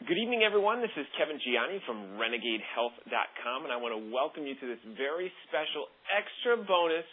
Good 0.00 0.16
evening, 0.16 0.40
everyone. 0.48 0.80
This 0.80 0.96
is 0.96 1.04
Kevin 1.20 1.36
Gianni 1.44 1.76
from 1.84 2.16
RenegadeHealth.com, 2.16 3.68
and 3.68 3.70
I 3.70 3.76
want 3.76 3.92
to 3.92 4.00
welcome 4.08 4.48
you 4.48 4.56
to 4.56 4.64
this 4.64 4.80
very 4.96 5.28
special 5.44 5.92
extra 6.08 6.56
bonus 6.56 7.04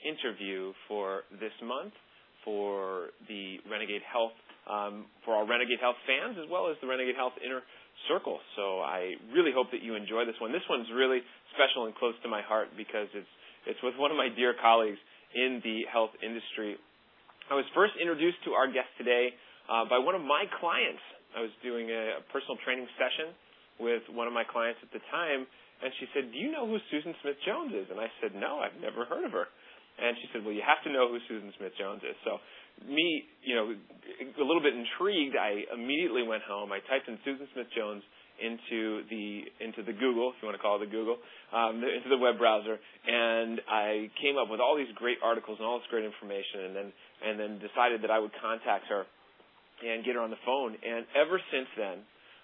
interview 0.00 0.72
for 0.88 1.28
this 1.36 1.52
month 1.60 1.92
for 2.40 3.12
the 3.28 3.60
Renegade 3.68 4.00
Health, 4.08 4.32
um, 4.64 5.12
for 5.28 5.36
our 5.36 5.44
Renegade 5.44 5.76
Health 5.84 6.00
fans, 6.08 6.40
as 6.40 6.48
well 6.48 6.72
as 6.72 6.80
the 6.80 6.88
Renegade 6.88 7.20
Health 7.20 7.36
Inner 7.44 7.60
Circle. 8.08 8.40
So 8.56 8.80
I 8.80 9.12
really 9.36 9.52
hope 9.52 9.68
that 9.76 9.84
you 9.84 9.92
enjoy 9.92 10.24
this 10.24 10.40
one. 10.40 10.56
This 10.56 10.64
one's 10.72 10.88
really 10.88 11.20
special 11.52 11.84
and 11.84 11.92
close 12.00 12.16
to 12.24 12.32
my 12.32 12.40
heart 12.40 12.72
because 12.80 13.12
it's 13.12 13.28
it's 13.68 13.78
with 13.84 14.00
one 14.00 14.08
of 14.08 14.16
my 14.16 14.32
dear 14.32 14.56
colleagues 14.56 14.98
in 15.36 15.60
the 15.60 15.84
health 15.84 16.16
industry. 16.24 16.80
I 17.52 17.60
was 17.60 17.68
first 17.76 17.92
introduced 18.00 18.40
to 18.48 18.56
our 18.56 18.72
guest 18.72 18.88
today 18.96 19.36
uh, 19.68 19.84
by 19.84 20.00
one 20.00 20.16
of 20.16 20.24
my 20.24 20.48
clients 20.64 21.04
I 21.36 21.40
was 21.40 21.52
doing 21.64 21.88
a, 21.88 22.20
a 22.20 22.22
personal 22.32 22.56
training 22.64 22.86
session 23.00 23.32
with 23.80 24.04
one 24.12 24.28
of 24.28 24.34
my 24.34 24.44
clients 24.44 24.80
at 24.84 24.92
the 24.92 25.02
time, 25.10 25.48
and 25.82 25.90
she 25.98 26.06
said, 26.12 26.30
"Do 26.30 26.38
you 26.38 26.52
know 26.52 26.68
who 26.68 26.78
Susan 26.90 27.14
Smith 27.22 27.40
Jones 27.46 27.72
is?" 27.72 27.88
And 27.90 27.98
I 27.98 28.08
said, 28.20 28.36
"No, 28.36 28.60
I've 28.60 28.76
never 28.80 29.04
heard 29.04 29.24
of 29.24 29.32
her." 29.32 29.48
And 29.98 30.16
she 30.20 30.28
said, 30.32 30.44
"Well, 30.44 30.54
you 30.54 30.64
have 30.64 30.80
to 30.84 30.90
know 30.92 31.08
who 31.08 31.18
Susan 31.28 31.52
Smith 31.58 31.72
Jones 31.76 32.00
is." 32.04 32.16
So, 32.24 32.38
me, 32.86 33.24
you 33.42 33.54
know, 33.54 33.72
a 33.72 34.44
little 34.46 34.62
bit 34.62 34.72
intrigued, 34.76 35.36
I 35.36 35.64
immediately 35.72 36.22
went 36.22 36.42
home. 36.44 36.72
I 36.72 36.80
typed 36.88 37.08
in 37.08 37.18
Susan 37.24 37.48
Smith 37.52 37.68
Jones 37.76 38.02
into 38.40 39.04
the 39.10 39.44
into 39.60 39.82
the 39.82 39.92
Google, 39.92 40.32
if 40.32 40.40
you 40.40 40.48
want 40.48 40.56
to 40.56 40.62
call 40.62 40.76
it 40.80 40.84
the 40.84 40.92
Google, 40.92 41.18
um, 41.52 41.82
into 41.84 42.08
the 42.08 42.18
web 42.18 42.38
browser, 42.38 42.78
and 42.78 43.60
I 43.68 44.10
came 44.20 44.38
up 44.38 44.48
with 44.48 44.60
all 44.60 44.76
these 44.76 44.90
great 44.96 45.18
articles 45.22 45.58
and 45.58 45.66
all 45.66 45.78
this 45.78 45.88
great 45.90 46.04
information, 46.04 46.70
and 46.70 46.72
then 46.76 46.88
and 47.24 47.34
then 47.40 47.50
decided 47.60 48.02
that 48.02 48.10
I 48.10 48.18
would 48.18 48.32
contact 48.40 48.88
her 48.88 49.04
and 49.82 50.04
get 50.04 50.14
her 50.14 50.22
on 50.22 50.30
the 50.30 50.40
phone. 50.46 50.78
And 50.78 51.06
ever 51.14 51.40
since 51.50 51.68
then, 51.76 51.98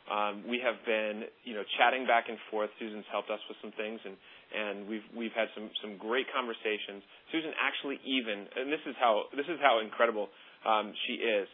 um, 0.09 0.45
we 0.49 0.57
have 0.65 0.81
been, 0.89 1.29
you 1.45 1.53
know, 1.53 1.63
chatting 1.77 2.09
back 2.09 2.33
and 2.33 2.39
forth. 2.51 2.71
Susan's 2.81 3.05
helped 3.13 3.29
us 3.29 3.41
with 3.49 3.61
some 3.61 3.73
things, 3.77 4.01
and 4.05 4.17
and 4.49 4.89
we've 4.89 5.05
we've 5.13 5.37
had 5.37 5.53
some 5.53 5.69
some 5.85 6.01
great 6.01 6.25
conversations. 6.33 7.05
Susan 7.29 7.53
actually 7.61 8.01
even, 8.09 8.49
and 8.57 8.73
this 8.73 8.81
is 8.89 8.97
how 8.97 9.29
this 9.37 9.45
is 9.47 9.61
how 9.61 9.85
incredible 9.85 10.33
um, 10.65 10.93
she 11.07 11.21
is. 11.21 11.47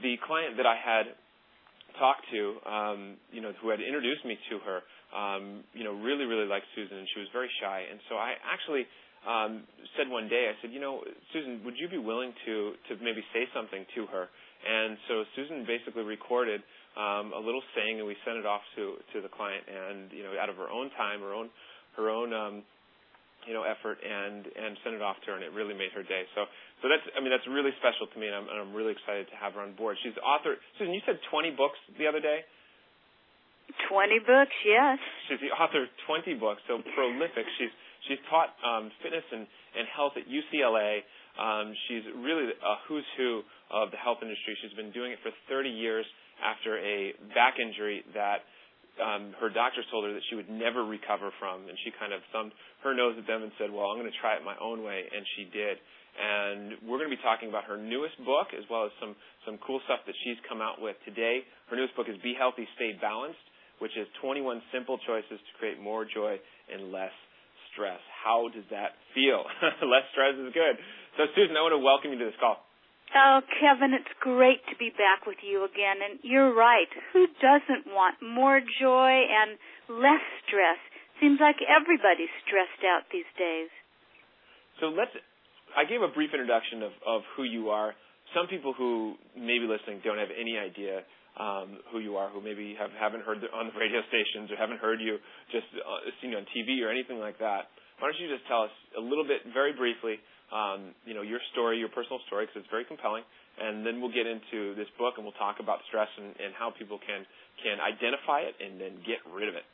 The 0.00 0.16
client 0.24 0.56
that 0.56 0.64
I 0.64 0.76
had 0.80 1.12
talked 2.00 2.24
to, 2.32 2.40
um, 2.64 3.00
you 3.28 3.44
know, 3.44 3.52
who 3.60 3.68
had 3.68 3.80
introduced 3.80 4.24
me 4.24 4.40
to 4.48 4.56
her, 4.64 4.78
um, 5.12 5.64
you 5.76 5.84
know, 5.84 5.92
really 5.92 6.24
really 6.24 6.48
liked 6.48 6.66
Susan, 6.72 6.96
and 6.96 7.06
she 7.12 7.20
was 7.20 7.28
very 7.36 7.50
shy. 7.60 7.84
And 7.92 8.00
so 8.08 8.16
I 8.16 8.40
actually 8.40 8.88
um, 9.28 9.68
said 10.00 10.08
one 10.08 10.32
day, 10.32 10.48
I 10.48 10.56
said, 10.62 10.72
you 10.72 10.80
know, 10.80 11.04
Susan, 11.32 11.60
would 11.64 11.76
you 11.76 11.92
be 11.92 12.00
willing 12.00 12.32
to 12.46 12.72
to 12.88 12.96
maybe 13.04 13.20
say 13.36 13.44
something 13.52 13.84
to 14.00 14.06
her? 14.08 14.32
And 14.58 14.98
so 15.06 15.22
Susan 15.36 15.64
basically 15.66 16.02
recorded 16.02 16.60
um, 16.98 17.30
a 17.30 17.38
little 17.38 17.62
saying, 17.78 18.02
and 18.02 18.06
we 18.06 18.18
sent 18.26 18.38
it 18.38 18.46
off 18.46 18.62
to 18.74 18.98
to 19.14 19.22
the 19.22 19.30
client, 19.30 19.62
and 19.70 20.10
you 20.10 20.26
know, 20.26 20.34
out 20.34 20.50
of 20.50 20.56
her 20.58 20.66
own 20.66 20.90
time, 20.98 21.20
her 21.20 21.34
own 21.34 21.48
her 21.94 22.10
own 22.10 22.34
um, 22.34 22.54
you 23.46 23.54
know 23.54 23.62
effort, 23.62 24.02
and 24.02 24.46
and 24.50 24.74
sent 24.82 24.98
it 24.98 25.02
off 25.02 25.16
to 25.22 25.30
her, 25.30 25.34
and 25.38 25.44
it 25.46 25.54
really 25.54 25.78
made 25.78 25.94
her 25.94 26.02
day. 26.02 26.26
So 26.34 26.50
so 26.82 26.90
that's 26.90 27.06
I 27.14 27.22
mean 27.22 27.30
that's 27.30 27.46
really 27.46 27.70
special 27.78 28.10
to 28.10 28.16
me, 28.18 28.26
and 28.26 28.34
I'm, 28.34 28.46
and 28.50 28.58
I'm 28.58 28.72
really 28.74 28.92
excited 28.94 29.30
to 29.30 29.36
have 29.38 29.54
her 29.54 29.62
on 29.62 29.78
board. 29.78 29.94
She's 30.02 30.16
author. 30.20 30.58
Susan, 30.78 30.90
you 30.90 31.02
said 31.06 31.22
20 31.30 31.54
books 31.54 31.78
the 31.98 32.10
other 32.10 32.20
day. 32.20 32.42
20 33.92 34.24
books, 34.24 34.56
yes. 34.64 34.96
She's 35.28 35.40
the 35.44 35.52
author 35.52 35.84
of 35.84 35.90
20 36.08 36.40
books, 36.40 36.64
so 36.66 36.80
prolific. 36.96 37.44
She's 37.60 37.72
she's 38.08 38.20
taught 38.32 38.56
um, 38.64 38.90
fitness 39.04 39.24
and, 39.30 39.44
and 39.76 39.84
health 39.92 40.16
at 40.16 40.24
UCLA. 40.24 41.04
Um, 41.38 41.72
she's 41.86 42.02
really 42.18 42.50
a 42.50 42.74
who's 42.90 43.06
who 43.16 43.42
of 43.70 43.90
the 43.94 43.96
health 43.96 44.18
industry. 44.22 44.58
She's 44.60 44.74
been 44.74 44.90
doing 44.90 45.12
it 45.14 45.18
for 45.22 45.30
30 45.48 45.70
years 45.70 46.04
after 46.42 46.78
a 46.78 47.14
back 47.34 47.62
injury 47.62 48.02
that 48.14 48.42
um, 48.98 49.34
her 49.38 49.50
doctors 49.50 49.86
told 49.90 50.04
her 50.06 50.12
that 50.12 50.26
she 50.30 50.34
would 50.34 50.50
never 50.50 50.82
recover 50.82 51.30
from, 51.38 51.70
and 51.70 51.78
she 51.86 51.94
kind 51.94 52.10
of 52.10 52.20
thumbed 52.34 52.50
her 52.82 52.94
nose 52.94 53.14
at 53.18 53.26
them 53.26 53.46
and 53.46 53.52
said, 53.58 53.70
"Well, 53.70 53.90
I'm 53.90 53.98
going 53.98 54.10
to 54.10 54.18
try 54.18 54.34
it 54.34 54.42
my 54.42 54.58
own 54.58 54.82
way," 54.82 55.06
and 55.06 55.22
she 55.38 55.46
did. 55.46 55.78
And 56.18 56.82
we're 56.82 56.98
going 56.98 57.10
to 57.10 57.14
be 57.14 57.22
talking 57.22 57.46
about 57.46 57.62
her 57.70 57.78
newest 57.78 58.18
book 58.26 58.50
as 58.50 58.66
well 58.66 58.86
as 58.86 58.92
some 58.98 59.14
some 59.46 59.58
cool 59.62 59.78
stuff 59.86 60.02
that 60.06 60.18
she's 60.26 60.38
come 60.50 60.58
out 60.58 60.82
with 60.82 60.98
today. 61.06 61.46
Her 61.70 61.78
newest 61.78 61.94
book 61.94 62.10
is 62.10 62.18
"Be 62.22 62.34
Healthy, 62.34 62.66
Stay 62.74 62.98
Balanced," 62.98 63.42
which 63.78 63.94
is 63.94 64.10
21 64.20 64.62
simple 64.74 64.98
choices 65.06 65.38
to 65.38 65.52
create 65.58 65.78
more 65.78 66.02
joy 66.02 66.38
and 66.66 66.90
less 66.90 67.14
stress. 67.70 68.02
How 68.10 68.50
does 68.50 68.66
that 68.74 68.98
feel? 69.14 69.46
less 69.86 70.06
stress 70.10 70.34
is 70.34 70.50
good. 70.50 70.74
So, 71.18 71.26
Susan, 71.34 71.58
I 71.58 71.66
want 71.66 71.74
to 71.74 71.82
welcome 71.82 72.14
you 72.14 72.18
to 72.22 72.30
this 72.30 72.38
call. 72.38 72.62
Oh, 73.10 73.42
Kevin, 73.58 73.90
it's 73.90 74.14
great 74.22 74.62
to 74.70 74.78
be 74.78 74.94
back 74.94 75.26
with 75.26 75.42
you 75.42 75.66
again. 75.66 75.98
And 75.98 76.22
you're 76.22 76.54
right. 76.54 76.86
Who 77.10 77.26
doesn't 77.42 77.90
want 77.90 78.22
more 78.22 78.62
joy 78.62 79.26
and 79.26 79.58
less 79.90 80.22
stress? 80.46 80.78
Seems 81.18 81.42
like 81.42 81.58
everybody's 81.66 82.30
stressed 82.46 82.86
out 82.86 83.10
these 83.10 83.26
days. 83.34 83.66
So 84.78 84.94
let's. 84.94 85.10
I 85.74 85.82
gave 85.90 86.06
a 86.06 86.12
brief 86.14 86.30
introduction 86.30 86.86
of, 86.86 86.94
of 87.02 87.26
who 87.34 87.42
you 87.42 87.74
are. 87.74 87.98
Some 88.30 88.46
people 88.46 88.70
who 88.70 89.18
may 89.34 89.58
be 89.58 89.66
listening 89.66 89.98
don't 90.06 90.22
have 90.22 90.30
any 90.30 90.54
idea 90.54 91.02
um, 91.34 91.82
who 91.90 91.98
you 91.98 92.14
are, 92.14 92.30
who 92.30 92.38
maybe 92.38 92.78
have, 92.78 92.94
haven't 92.94 93.26
heard 93.26 93.42
on 93.42 93.74
the 93.74 93.74
radio 93.74 94.06
stations 94.06 94.54
or 94.54 94.56
haven't 94.56 94.78
heard 94.78 95.02
you 95.02 95.18
just 95.50 95.66
uh, 95.82 96.06
seen 96.22 96.30
you 96.30 96.38
on 96.38 96.46
TV 96.54 96.78
or 96.78 96.94
anything 96.94 97.18
like 97.18 97.42
that. 97.42 97.74
Why 97.98 98.06
don't 98.06 98.20
you 98.22 98.30
just 98.30 98.46
tell 98.46 98.62
us 98.62 98.74
a 98.94 99.02
little 99.02 99.26
bit, 99.26 99.42
very 99.50 99.74
briefly, 99.74 100.22
um, 100.52 100.94
you 101.04 101.14
know, 101.14 101.22
your 101.22 101.40
story, 101.52 101.78
your 101.78 101.88
personal 101.88 102.20
story, 102.26 102.46
because 102.46 102.64
it's 102.64 102.70
very 102.70 102.84
compelling. 102.84 103.22
And 103.58 103.84
then 103.84 104.00
we'll 104.00 104.14
get 104.14 104.26
into 104.26 104.74
this 104.78 104.86
book 104.96 105.18
and 105.18 105.26
we'll 105.26 105.36
talk 105.36 105.58
about 105.58 105.82
stress 105.90 106.08
and, 106.16 106.30
and 106.38 106.54
how 106.54 106.70
people 106.70 106.98
can 107.02 107.26
can 107.58 107.82
identify 107.82 108.46
it 108.46 108.54
and 108.62 108.78
then 108.78 109.02
get 109.02 109.18
rid 109.26 109.50
of 109.50 109.58
it. 109.58 109.66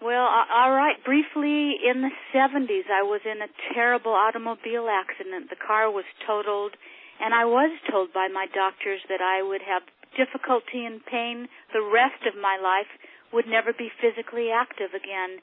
Well, 0.00 0.24
all 0.24 0.72
right. 0.72 0.96
Briefly, 1.04 1.76
in 1.84 2.00
the 2.00 2.14
70s, 2.32 2.88
I 2.88 3.04
was 3.04 3.20
in 3.26 3.42
a 3.42 3.50
terrible 3.74 4.14
automobile 4.14 4.88
accident. 4.88 5.50
The 5.50 5.60
car 5.60 5.90
was 5.90 6.08
totaled, 6.24 6.72
and 7.20 7.34
I 7.34 7.44
was 7.44 7.68
told 7.90 8.14
by 8.14 8.28
my 8.32 8.46
doctors 8.48 9.02
that 9.10 9.20
I 9.20 9.42
would 9.42 9.60
have 9.60 9.82
difficulty 10.16 10.86
and 10.86 11.04
pain 11.04 11.48
the 11.74 11.84
rest 11.84 12.24
of 12.26 12.34
my 12.40 12.56
life, 12.56 12.90
would 13.32 13.46
never 13.46 13.72
be 13.72 13.90
physically 14.02 14.50
active 14.50 14.90
again. 14.90 15.38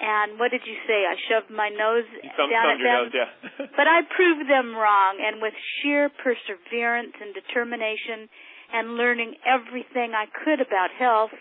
And 0.00 0.40
what 0.40 0.48
did 0.50 0.64
you 0.64 0.80
say? 0.88 1.04
I 1.04 1.12
shoved 1.28 1.52
my 1.52 1.68
nose 1.68 2.08
Some, 2.32 2.48
down 2.48 2.72
at 2.72 2.80
them. 2.80 2.96
Nose, 3.04 3.12
yeah. 3.12 3.68
but 3.76 3.84
I 3.84 4.00
proved 4.08 4.48
them 4.48 4.72
wrong, 4.72 5.20
and 5.20 5.44
with 5.44 5.52
sheer 5.80 6.08
perseverance 6.08 7.12
and 7.20 7.36
determination, 7.36 8.32
and 8.72 8.96
learning 8.96 9.36
everything 9.44 10.16
I 10.16 10.24
could 10.24 10.64
about 10.64 10.88
health. 10.96 11.36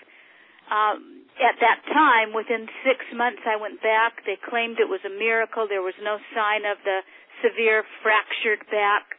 Um, 0.68 1.24
at 1.40 1.56
that 1.64 1.80
time, 1.88 2.36
within 2.36 2.68
six 2.84 3.00
months, 3.16 3.42
I 3.48 3.56
went 3.56 3.80
back. 3.80 4.28
They 4.28 4.36
claimed 4.36 4.78
it 4.84 4.92
was 4.92 5.00
a 5.08 5.14
miracle. 5.14 5.66
There 5.72 5.82
was 5.82 5.96
no 6.04 6.20
sign 6.36 6.68
of 6.68 6.78
the 6.84 7.00
severe 7.40 7.88
fractured 8.04 8.68
back. 8.68 9.16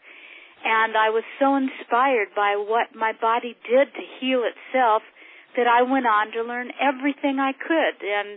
And 0.61 0.93
I 0.97 1.09
was 1.09 1.25
so 1.41 1.57
inspired 1.57 2.37
by 2.37 2.61
what 2.61 2.93
my 2.93 3.17
body 3.17 3.57
did 3.65 3.89
to 3.89 4.05
heal 4.21 4.45
itself 4.45 5.01
that 5.57 5.67
I 5.67 5.81
went 5.83 6.05
on 6.05 6.31
to 6.37 6.45
learn 6.45 6.69
everything 6.77 7.41
I 7.41 7.57
could. 7.57 7.97
And 8.05 8.37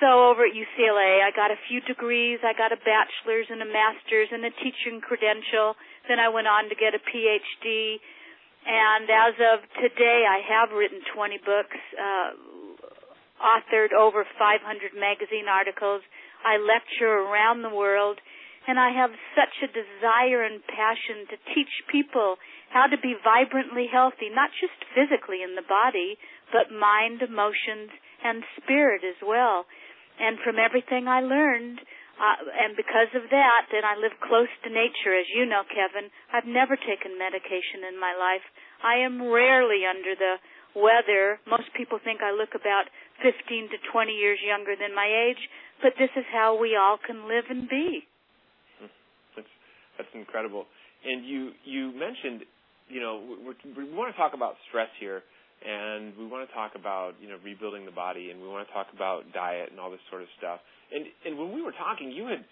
so 0.00 0.30
over 0.30 0.42
at 0.46 0.54
UCLA, 0.54 1.22
I 1.22 1.30
got 1.34 1.50
a 1.50 1.60
few 1.68 1.80
degrees. 1.82 2.40
I 2.42 2.52
got 2.56 2.72
a 2.72 2.80
bachelor's 2.80 3.46
and 3.50 3.62
a 3.62 3.68
master's 3.68 4.28
and 4.32 4.44
a 4.44 4.50
teaching 4.62 5.00
credential. 5.00 5.74
Then 6.08 6.18
I 6.18 6.28
went 6.28 6.46
on 6.46 6.68
to 6.68 6.74
get 6.74 6.94
a 6.94 7.02
PhD. 7.02 8.00
And 8.64 9.06
as 9.06 9.34
of 9.38 9.58
today, 9.78 10.24
I 10.24 10.40
have 10.40 10.74
written 10.74 11.00
20 11.14 11.38
books, 11.44 11.78
uh, 11.94 12.30
authored 13.38 13.92
over 13.92 14.24
500 14.24 14.96
magazine 14.96 15.46
articles. 15.46 16.02
I 16.42 16.56
lecture 16.56 17.28
around 17.28 17.62
the 17.62 17.74
world. 17.74 18.18
And 18.66 18.80
I 18.80 18.96
have 18.96 19.12
such 19.36 19.52
a 19.60 19.68
desire 19.68 20.42
and 20.42 20.64
passion 20.64 21.28
to 21.28 21.36
teach 21.52 21.84
people 21.92 22.40
how 22.72 22.88
to 22.88 22.96
be 22.96 23.14
vibrantly 23.22 23.86
healthy, 23.86 24.32
not 24.32 24.50
just 24.56 24.74
physically 24.96 25.44
in 25.44 25.54
the 25.54 25.62
body, 25.68 26.16
but 26.50 26.72
mind, 26.72 27.20
emotions, 27.20 27.92
and 28.24 28.42
spirit 28.56 29.04
as 29.04 29.20
well. 29.20 29.68
And 30.20 30.38
from 30.46 30.62
everything 30.62 31.08
I 31.08 31.20
learned, 31.20 31.82
uh, 32.14 32.46
and 32.46 32.78
because 32.78 33.10
of 33.18 33.26
that, 33.30 33.66
and 33.74 33.82
I 33.82 33.98
live 33.98 34.14
close 34.22 34.50
to 34.62 34.70
nature, 34.70 35.10
as 35.18 35.26
you 35.34 35.42
know, 35.42 35.66
Kevin, 35.66 36.06
I've 36.30 36.46
never 36.46 36.78
taken 36.78 37.18
medication 37.18 37.82
in 37.90 37.98
my 37.98 38.14
life. 38.14 38.46
I 38.86 39.02
am 39.02 39.18
rarely 39.18 39.82
under 39.82 40.14
the 40.14 40.38
weather. 40.78 41.42
Most 41.50 41.74
people 41.74 41.98
think 41.98 42.22
I 42.22 42.30
look 42.30 42.54
about 42.54 42.86
15 43.22 43.34
to 43.74 43.78
20 43.90 44.12
years 44.14 44.38
younger 44.46 44.78
than 44.78 44.94
my 44.94 45.10
age, 45.10 45.42
but 45.82 45.98
this 45.98 46.10
is 46.14 46.26
how 46.30 46.54
we 46.54 46.78
all 46.78 46.98
can 47.02 47.26
live 47.26 47.50
and 47.50 47.66
be. 47.66 48.06
That's 49.34 49.50
that's 49.98 50.14
incredible. 50.14 50.66
And 51.02 51.26
you 51.26 51.50
you 51.66 51.90
mentioned, 51.90 52.46
you 52.86 53.02
know, 53.02 53.18
we, 53.42 53.54
we 53.74 53.90
want 53.90 54.14
to 54.14 54.16
talk 54.16 54.34
about 54.34 54.54
stress 54.70 54.90
here 55.02 55.22
and 55.64 56.12
we 56.16 56.28
want 56.28 56.46
to 56.46 56.52
talk 56.54 56.76
about 56.76 57.16
you 57.20 57.28
know 57.28 57.40
rebuilding 57.42 57.84
the 57.84 57.96
body, 57.96 58.30
and 58.30 58.40
we 58.40 58.48
want 58.48 58.68
to 58.68 58.72
talk 58.72 58.88
about 58.94 59.24
diet 59.32 59.72
and 59.72 59.80
all 59.80 59.90
this 59.90 60.04
sort 60.10 60.22
of 60.22 60.28
stuff. 60.38 60.60
And 60.92 61.08
and 61.24 61.38
when 61.40 61.52
we 61.52 61.62
were 61.64 61.72
talking, 61.72 62.12
you 62.12 62.28
had 62.28 62.44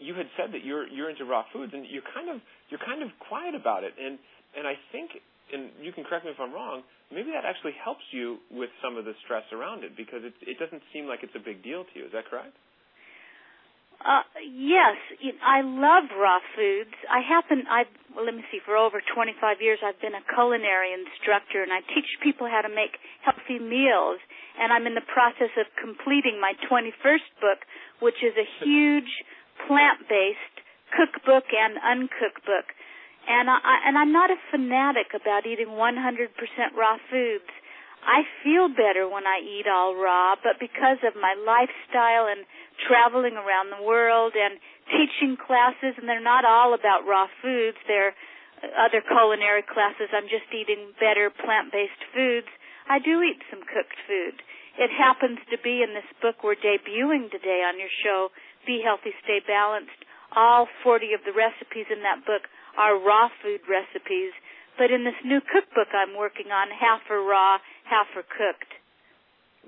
you 0.00 0.14
had 0.16 0.26
said 0.36 0.50
that 0.52 0.64
you're 0.64 0.88
you're 0.88 1.10
into 1.10 1.24
raw 1.24 1.44
foods, 1.52 1.72
and 1.72 1.86
you're 1.86 2.06
kind 2.14 2.32
of 2.32 2.40
you're 2.70 2.82
kind 2.82 3.02
of 3.02 3.12
quiet 3.28 3.54
about 3.54 3.84
it. 3.84 3.92
And 4.00 4.18
and 4.56 4.66
I 4.66 4.74
think 4.90 5.20
and 5.52 5.70
you 5.80 5.92
can 5.92 6.04
correct 6.04 6.24
me 6.24 6.32
if 6.32 6.40
I'm 6.40 6.52
wrong, 6.52 6.82
maybe 7.12 7.30
that 7.36 7.44
actually 7.44 7.76
helps 7.76 8.04
you 8.10 8.40
with 8.50 8.70
some 8.80 8.96
of 8.96 9.04
the 9.04 9.12
stress 9.24 9.44
around 9.52 9.84
it 9.84 9.92
because 9.96 10.24
it, 10.24 10.32
it 10.40 10.56
doesn't 10.58 10.82
seem 10.92 11.04
like 11.06 11.20
it's 11.22 11.36
a 11.36 11.44
big 11.44 11.62
deal 11.62 11.84
to 11.84 11.92
you. 11.94 12.08
Is 12.08 12.12
that 12.16 12.24
correct? 12.26 12.56
Uh, 14.00 14.22
yes, 14.42 14.96
I 15.42 15.62
love 15.62 16.10
raw 16.16 16.40
foods. 16.56 16.94
I 17.08 17.20
happen, 17.20 17.64
I 17.70 17.84
well, 18.14 18.26
let 18.26 18.34
me 18.34 18.44
see, 18.52 18.60
for 18.62 18.76
over 18.76 19.02
25 19.02 19.58
years 19.60 19.78
I've 19.82 19.98
been 19.98 20.14
a 20.14 20.22
culinary 20.34 20.94
instructor 20.94 21.62
and 21.62 21.72
I 21.72 21.82
teach 21.82 22.06
people 22.22 22.46
how 22.46 22.62
to 22.62 22.70
make 22.70 22.98
healthy 23.26 23.58
meals 23.58 24.22
and 24.58 24.70
I'm 24.70 24.86
in 24.86 24.94
the 24.94 25.06
process 25.06 25.50
of 25.58 25.66
completing 25.74 26.38
my 26.38 26.54
21st 26.70 27.26
book, 27.42 27.66
which 27.98 28.22
is 28.22 28.34
a 28.38 28.46
huge 28.62 29.10
plant-based 29.66 30.56
cookbook 30.94 31.50
and 31.50 31.78
uncooked 31.82 32.46
book. 32.46 32.70
And 33.26 33.48
I 33.48 33.56
and 33.88 33.96
I'm 33.96 34.12
not 34.12 34.30
a 34.30 34.36
fanatic 34.52 35.16
about 35.16 35.46
eating 35.48 35.72
100% 35.74 35.80
raw 36.76 37.00
foods. 37.08 37.48
I 38.04 38.28
feel 38.44 38.68
better 38.68 39.08
when 39.08 39.24
I 39.24 39.40
eat 39.40 39.64
all 39.64 39.96
raw, 39.96 40.36
but 40.36 40.60
because 40.60 41.00
of 41.00 41.16
my 41.16 41.32
lifestyle 41.40 42.28
and 42.28 42.44
traveling 42.84 43.34
around 43.34 43.72
the 43.72 43.80
world 43.80 44.36
and 44.36 44.60
teaching 44.92 45.40
classes, 45.40 45.96
and 45.96 46.04
they're 46.04 46.22
not 46.22 46.44
all 46.44 46.76
about 46.76 47.08
raw 47.08 47.26
foods, 47.40 47.80
they're 47.88 48.12
uh, 48.60 48.68
other 48.76 49.00
culinary 49.00 49.64
classes, 49.64 50.12
I'm 50.12 50.28
just 50.28 50.52
eating 50.52 50.92
better 51.00 51.32
plant-based 51.32 52.04
foods. 52.12 52.48
I 52.84 53.00
do 53.00 53.24
eat 53.24 53.40
some 53.48 53.64
cooked 53.64 53.96
food. 54.04 54.36
It 54.76 54.92
happens 54.92 55.40
to 55.48 55.56
be 55.56 55.80
in 55.80 55.96
this 55.96 56.08
book 56.20 56.44
we're 56.44 56.60
debuting 56.60 57.32
today 57.32 57.64
on 57.64 57.80
your 57.80 57.92
show, 58.04 58.28
Be 58.68 58.84
Healthy, 58.84 59.16
Stay 59.24 59.40
Balanced. 59.40 60.04
All 60.36 60.68
40 60.82 61.14
of 61.16 61.24
the 61.24 61.32
recipes 61.32 61.88
in 61.88 62.04
that 62.04 62.26
book 62.26 62.50
are 62.76 63.00
raw 63.00 63.32
food 63.40 63.64
recipes 63.64 64.34
but 64.76 64.90
in 64.90 65.06
this 65.06 65.18
new 65.24 65.40
cookbook 65.40 65.94
I'm 65.94 66.18
working 66.18 66.50
on, 66.50 66.70
half 66.70 67.06
are 67.10 67.22
raw, 67.22 67.58
half 67.88 68.08
are 68.16 68.26
cooked. 68.26 68.72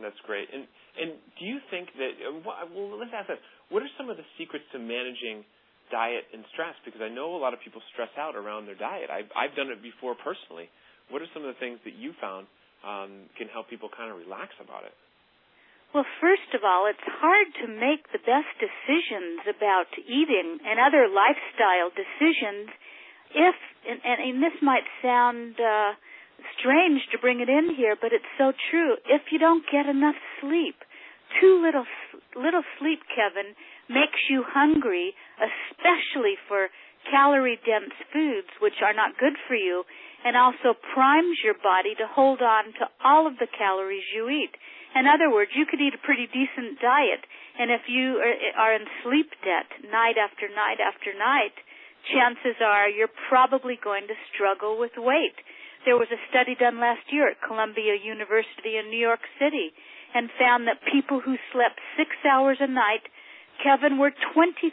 That's 0.00 0.20
great. 0.26 0.48
And 0.52 0.68
and 0.96 1.16
do 1.36 1.44
you 1.44 1.60
think 1.68 1.92
that? 1.96 2.12
Well, 2.44 2.96
let's 2.96 3.12
ask 3.12 3.28
that. 3.28 3.40
What 3.68 3.82
are 3.82 3.92
some 3.96 4.08
of 4.08 4.16
the 4.16 4.26
secrets 4.38 4.64
to 4.72 4.78
managing 4.78 5.44
diet 5.90 6.24
and 6.32 6.44
stress? 6.52 6.76
Because 6.84 7.00
I 7.00 7.08
know 7.08 7.36
a 7.36 7.40
lot 7.40 7.52
of 7.52 7.60
people 7.60 7.80
stress 7.92 8.12
out 8.16 8.36
around 8.36 8.66
their 8.66 8.78
diet. 8.78 9.08
I've 9.08 9.28
I've 9.32 9.56
done 9.56 9.68
it 9.72 9.80
before 9.80 10.16
personally. 10.16 10.68
What 11.08 11.22
are 11.22 11.30
some 11.32 11.44
of 11.44 11.52
the 11.52 11.60
things 11.60 11.78
that 11.84 11.94
you 11.94 12.12
found 12.20 12.50
um, 12.84 13.30
can 13.38 13.48
help 13.48 13.70
people 13.70 13.88
kind 13.88 14.10
of 14.10 14.18
relax 14.18 14.52
about 14.60 14.84
it? 14.84 14.92
Well, 15.94 16.04
first 16.20 16.50
of 16.52 16.60
all, 16.66 16.90
it's 16.90 17.08
hard 17.22 17.48
to 17.62 17.66
make 17.70 18.10
the 18.10 18.20
best 18.20 18.50
decisions 18.58 19.46
about 19.48 19.88
eating 20.04 20.58
and 20.66 20.76
other 20.82 21.08
lifestyle 21.08 21.94
decisions 21.94 22.68
if 23.32 23.56
and, 23.86 24.00
and, 24.02 24.18
and 24.18 24.36
this 24.42 24.56
might 24.62 24.84
sound 25.00 25.54
uh, 25.56 25.94
strange 26.58 27.00
to 27.12 27.18
bring 27.18 27.40
it 27.40 27.48
in 27.48 27.74
here, 27.76 27.96
but 28.00 28.12
it's 28.12 28.28
so 28.38 28.52
true. 28.70 28.96
If 29.06 29.32
you 29.32 29.38
don't 29.38 29.64
get 29.70 29.86
enough 29.86 30.16
sleep, 30.40 30.76
too 31.40 31.60
little 31.62 31.86
little 32.36 32.62
sleep, 32.78 33.00
Kevin, 33.10 33.54
makes 33.88 34.20
you 34.30 34.44
hungry, 34.46 35.14
especially 35.40 36.36
for 36.48 36.68
calorie 37.10 37.58
dense 37.64 37.94
foods, 38.12 38.50
which 38.60 38.82
are 38.82 38.94
not 38.94 39.18
good 39.18 39.34
for 39.46 39.54
you, 39.54 39.84
and 40.24 40.36
also 40.36 40.74
primes 40.94 41.38
your 41.44 41.54
body 41.62 41.94
to 41.94 42.06
hold 42.06 42.42
on 42.42 42.74
to 42.78 42.84
all 43.04 43.26
of 43.26 43.38
the 43.38 43.46
calories 43.46 44.06
you 44.14 44.28
eat. 44.28 44.54
In 44.94 45.06
other 45.06 45.30
words, 45.30 45.52
you 45.54 45.66
could 45.66 45.80
eat 45.80 45.94
a 45.94 46.06
pretty 46.06 46.26
decent 46.26 46.80
diet, 46.80 47.22
and 47.58 47.70
if 47.70 47.84
you 47.86 48.18
are 48.56 48.74
in 48.74 48.88
sleep 49.04 49.30
debt 49.44 49.68
night 49.90 50.16
after 50.16 50.48
night 50.48 50.80
after 50.80 51.12
night, 51.12 51.54
chances 52.10 52.56
are 52.64 52.88
you're 52.88 53.12
probably 53.28 53.78
going 53.82 54.06
to 54.08 54.16
struggle 54.32 54.78
with 54.78 54.92
weight. 54.96 55.36
There 55.86 55.96
was 55.96 56.10
a 56.10 56.18
study 56.28 56.58
done 56.58 56.82
last 56.82 57.06
year 57.14 57.30
at 57.30 57.38
Columbia 57.46 57.94
University 57.94 58.74
in 58.74 58.90
New 58.90 58.98
York 58.98 59.22
City 59.38 59.70
and 60.18 60.34
found 60.34 60.66
that 60.66 60.82
people 60.82 61.22
who 61.22 61.38
slept 61.54 61.78
six 61.96 62.10
hours 62.26 62.58
a 62.58 62.66
night, 62.66 63.06
Kevin, 63.62 63.96
were 63.96 64.10
23% 64.34 64.66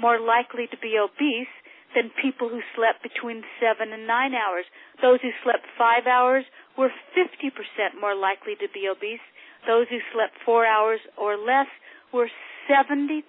more 0.00 0.18
likely 0.18 0.68
to 0.72 0.78
be 0.80 0.96
obese 0.96 1.52
than 1.94 2.08
people 2.16 2.48
who 2.48 2.64
slept 2.74 3.02
between 3.04 3.44
seven 3.60 3.92
and 3.92 4.06
nine 4.06 4.32
hours. 4.32 4.64
Those 5.04 5.20
who 5.20 5.36
slept 5.44 5.68
five 5.76 6.08
hours 6.08 6.48
were 6.78 6.88
50% 7.12 8.00
more 8.00 8.16
likely 8.16 8.56
to 8.56 8.72
be 8.72 8.88
obese. 8.88 9.20
Those 9.68 9.84
who 9.92 10.00
slept 10.16 10.32
four 10.48 10.64
hours 10.64 11.00
or 11.20 11.36
less 11.36 11.68
were 12.08 12.30
73% 12.72 13.20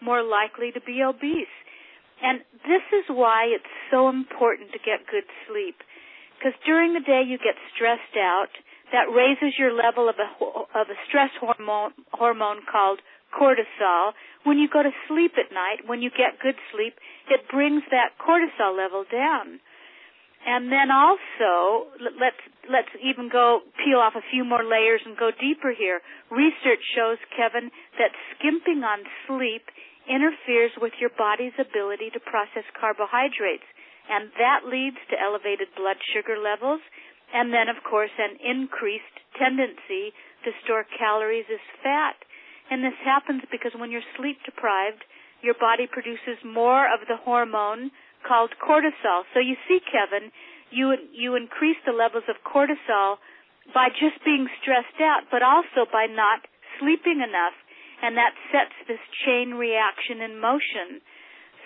more 0.00 0.22
likely 0.22 0.72
to 0.72 0.80
be 0.80 1.02
obese. 1.04 1.52
And 2.22 2.40
this 2.64 2.84
is 2.92 3.04
why 3.08 3.46
it's 3.52 3.72
so 3.90 4.08
important 4.08 4.72
to 4.72 4.78
get 4.78 5.06
good 5.10 5.28
sleep. 5.46 5.76
Because 6.38 6.56
during 6.64 6.92
the 6.92 7.04
day 7.04 7.22
you 7.26 7.38
get 7.38 7.56
stressed 7.74 8.16
out. 8.16 8.52
That 8.94 9.10
raises 9.10 9.58
your 9.58 9.74
level 9.74 10.08
of 10.08 10.14
a, 10.14 10.28
of 10.78 10.86
a 10.86 10.98
stress 11.08 11.30
hormone, 11.42 11.90
hormone 12.14 12.62
called 12.70 13.00
cortisol. 13.34 14.14
When 14.44 14.58
you 14.58 14.68
go 14.70 14.82
to 14.82 14.94
sleep 15.08 15.32
at 15.34 15.50
night, 15.50 15.82
when 15.90 16.02
you 16.02 16.10
get 16.10 16.38
good 16.38 16.54
sleep, 16.70 16.94
it 17.26 17.50
brings 17.50 17.82
that 17.90 18.14
cortisol 18.14 18.78
level 18.78 19.04
down. 19.10 19.58
And 20.46 20.70
then 20.70 20.94
also, 20.94 21.90
let's 21.98 22.38
let's 22.70 22.94
even 23.02 23.28
go 23.28 23.66
peel 23.82 23.98
off 23.98 24.14
a 24.14 24.22
few 24.30 24.44
more 24.44 24.62
layers 24.62 25.02
and 25.04 25.18
go 25.18 25.34
deeper 25.34 25.74
here. 25.74 25.98
Research 26.30 26.86
shows, 26.94 27.18
Kevin, 27.34 27.74
that 27.98 28.14
skimping 28.38 28.86
on 28.86 29.02
sleep 29.26 29.66
interferes 30.08 30.72
with 30.80 30.94
your 30.98 31.10
body's 31.18 31.54
ability 31.58 32.10
to 32.14 32.20
process 32.20 32.64
carbohydrates. 32.78 33.66
And 34.06 34.30
that 34.38 34.66
leads 34.66 34.98
to 35.10 35.18
elevated 35.18 35.68
blood 35.74 35.98
sugar 36.14 36.38
levels 36.38 36.80
and 37.34 37.50
then, 37.52 37.68
of 37.68 37.82
course, 37.82 38.14
an 38.18 38.38
increased 38.38 39.16
tendency 39.34 40.14
to 40.46 40.54
store 40.62 40.86
calories 40.94 41.46
as 41.50 41.62
fat. 41.82 42.14
And 42.70 42.82
this 42.82 42.98
happens 43.02 43.42
because 43.50 43.74
when 43.74 43.90
you're 43.90 44.06
sleep 44.14 44.38
deprived, 44.46 45.02
your 45.42 45.54
body 45.58 45.86
produces 45.90 46.38
more 46.46 46.86
of 46.86 47.06
the 47.06 47.18
hormone 47.18 47.90
called 48.26 48.54
cortisol. 48.62 49.26
So 49.34 49.40
you 49.40 49.54
see, 49.68 49.78
Kevin, 49.90 50.30
you 50.70 50.94
you 51.12 51.36
increase 51.36 51.78
the 51.86 51.94
levels 51.94 52.24
of 52.26 52.42
cortisol 52.42 53.18
by 53.74 53.90
just 53.90 54.22
being 54.24 54.46
stressed 54.62 54.98
out, 55.02 55.30
but 55.30 55.42
also 55.42 55.86
by 55.90 56.06
not 56.06 56.46
sleeping 56.78 57.22
enough 57.22 57.54
and 58.02 58.16
that 58.16 58.36
sets 58.52 58.76
this 58.88 59.02
chain 59.24 59.56
reaction 59.56 60.20
in 60.20 60.40
motion. 60.40 61.00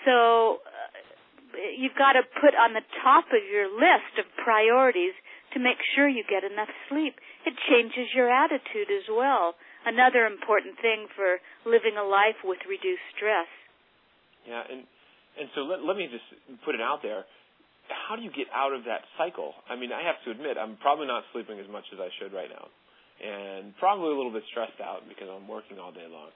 So 0.07 0.63
uh, 0.63 1.61
you've 1.77 1.99
got 1.99 2.15
to 2.15 2.23
put 2.39 2.55
on 2.55 2.73
the 2.73 2.85
top 3.03 3.27
of 3.35 3.43
your 3.51 3.67
list 3.67 4.15
of 4.19 4.27
priorities 4.39 5.15
to 5.55 5.59
make 5.59 5.83
sure 5.97 6.07
you 6.07 6.23
get 6.31 6.47
enough 6.47 6.71
sleep. 6.89 7.19
It 7.43 7.55
changes 7.67 8.07
your 8.15 8.31
attitude 8.31 8.89
as 8.89 9.11
well. 9.11 9.59
Another 9.83 10.29
important 10.29 10.79
thing 10.79 11.11
for 11.17 11.43
living 11.67 11.99
a 11.99 12.07
life 12.07 12.39
with 12.45 12.63
reduced 12.69 13.05
stress. 13.17 13.49
Yeah, 14.47 14.63
and 14.71 14.87
and 15.41 15.49
so 15.55 15.63
let, 15.63 15.83
let 15.83 15.97
me 15.97 16.07
just 16.11 16.27
put 16.65 16.75
it 16.75 16.83
out 16.83 17.01
there. 17.03 17.25
How 17.89 18.15
do 18.15 18.23
you 18.23 18.31
get 18.31 18.47
out 18.55 18.71
of 18.71 18.85
that 18.85 19.03
cycle? 19.19 19.55
I 19.67 19.75
mean, 19.75 19.91
I 19.91 20.05
have 20.07 20.21
to 20.27 20.31
admit, 20.31 20.59
I'm 20.59 20.77
probably 20.79 21.07
not 21.07 21.25
sleeping 21.33 21.59
as 21.59 21.67
much 21.67 21.87
as 21.91 21.99
I 21.99 22.11
should 22.19 22.31
right 22.31 22.51
now 22.51 22.71
and 23.21 23.77
probably 23.77 24.13
a 24.13 24.17
little 24.17 24.33
bit 24.33 24.43
stressed 24.51 24.81
out 24.81 25.05
because 25.09 25.29
I'm 25.29 25.47
working 25.47 25.79
all 25.79 25.93
day 25.93 26.09
long. 26.09 26.33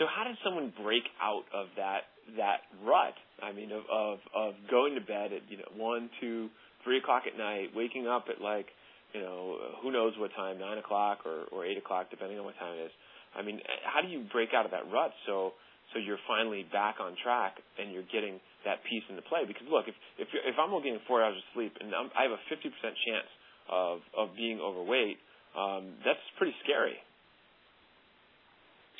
So 0.00 0.08
how 0.08 0.24
does 0.24 0.40
someone 0.40 0.72
break 0.80 1.04
out 1.20 1.44
of 1.52 1.68
that 1.76 2.08
that 2.40 2.64
rut? 2.80 3.12
I 3.42 3.52
mean, 3.52 3.72
of 3.72 3.84
of, 3.92 4.18
of 4.34 4.54
going 4.70 4.94
to 4.96 5.04
bed 5.04 5.36
at 5.36 5.44
you 5.52 5.60
know 5.60 5.68
one, 5.76 6.08
two, 6.20 6.48
three 6.84 6.98
o'clock 6.98 7.24
at 7.28 7.36
night, 7.36 7.76
waking 7.76 8.08
up 8.08 8.26
at 8.32 8.40
like 8.40 8.66
you 9.12 9.20
know 9.20 9.76
who 9.82 9.92
knows 9.92 10.16
what 10.16 10.32
time, 10.32 10.58
nine 10.58 10.78
o'clock 10.78 11.28
or 11.28 11.44
or 11.52 11.66
eight 11.66 11.76
o'clock, 11.76 12.08
depending 12.08 12.38
on 12.38 12.44
what 12.44 12.56
time 12.56 12.72
it 12.78 12.88
is. 12.88 12.94
I 13.36 13.42
mean, 13.42 13.60
how 13.84 14.00
do 14.00 14.08
you 14.08 14.24
break 14.32 14.52
out 14.56 14.64
of 14.64 14.72
that 14.72 14.88
rut 14.92 15.12
so 15.26 15.52
so 15.92 16.00
you're 16.00 16.20
finally 16.24 16.64
back 16.72 16.96
on 17.00 17.16
track 17.20 17.60
and 17.76 17.92
you're 17.92 18.08
getting 18.08 18.40
that 18.64 18.80
piece 18.88 19.04
into 19.12 19.20
play? 19.28 19.44
Because 19.44 19.68
look, 19.68 19.88
if 19.88 19.96
if 20.16 20.28
you're, 20.32 20.44
if 20.48 20.56
I'm 20.56 20.72
only 20.72 20.88
getting 20.88 21.04
four 21.04 21.20
hours 21.20 21.36
of 21.36 21.44
sleep 21.52 21.76
and 21.80 21.92
I'm, 21.92 22.08
I 22.16 22.24
have 22.24 22.32
a 22.32 22.42
50% 22.48 22.64
chance 22.80 23.28
of 23.68 24.00
of 24.16 24.32
being 24.36 24.56
overweight 24.56 25.20
um, 25.56 25.96
that's 26.04 26.22
pretty 26.38 26.54
scary. 26.64 26.96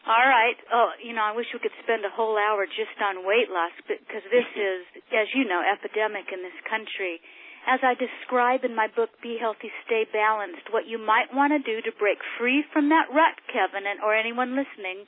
All 0.03 0.27
right. 0.27 0.59
Oh, 0.75 0.91
you 0.99 1.15
know, 1.15 1.23
I 1.23 1.31
wish 1.31 1.47
we 1.55 1.63
could 1.63 1.75
spend 1.87 2.03
a 2.03 2.11
whole 2.11 2.35
hour 2.35 2.67
just 2.67 2.99
on 2.99 3.23
weight 3.23 3.47
loss 3.55 3.71
because 3.87 4.27
this 4.35 4.51
is, 4.59 4.83
as 5.15 5.31
you 5.31 5.47
know, 5.47 5.63
epidemic 5.63 6.27
in 6.35 6.43
this 6.43 6.59
country. 6.67 7.23
As 7.63 7.79
I 7.87 7.95
describe 7.95 8.67
in 8.67 8.75
my 8.75 8.91
book, 8.91 9.15
Be 9.23 9.39
Healthy, 9.39 9.71
Stay 9.87 10.03
Balanced, 10.11 10.75
what 10.75 10.91
you 10.91 10.99
might 10.99 11.31
want 11.31 11.55
to 11.55 11.63
do 11.63 11.79
to 11.87 11.95
break 11.95 12.19
free 12.35 12.67
from 12.75 12.91
that 12.91 13.07
rut, 13.15 13.39
Kevin, 13.47 13.87
and, 13.87 14.03
or 14.03 14.11
anyone 14.19 14.59
listening, 14.59 15.07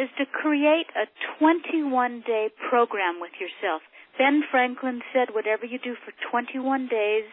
is 0.00 0.08
to 0.16 0.24
create 0.24 0.88
a 0.96 1.04
21 1.36 2.24
day 2.24 2.48
program 2.72 3.20
with 3.20 3.36
yourself. 3.36 3.84
Ben 4.16 4.40
Franklin 4.48 5.04
said, 5.12 5.36
whatever 5.36 5.68
you 5.68 5.76
do 5.76 5.92
for 6.00 6.16
21 6.32 6.88
days 6.88 7.28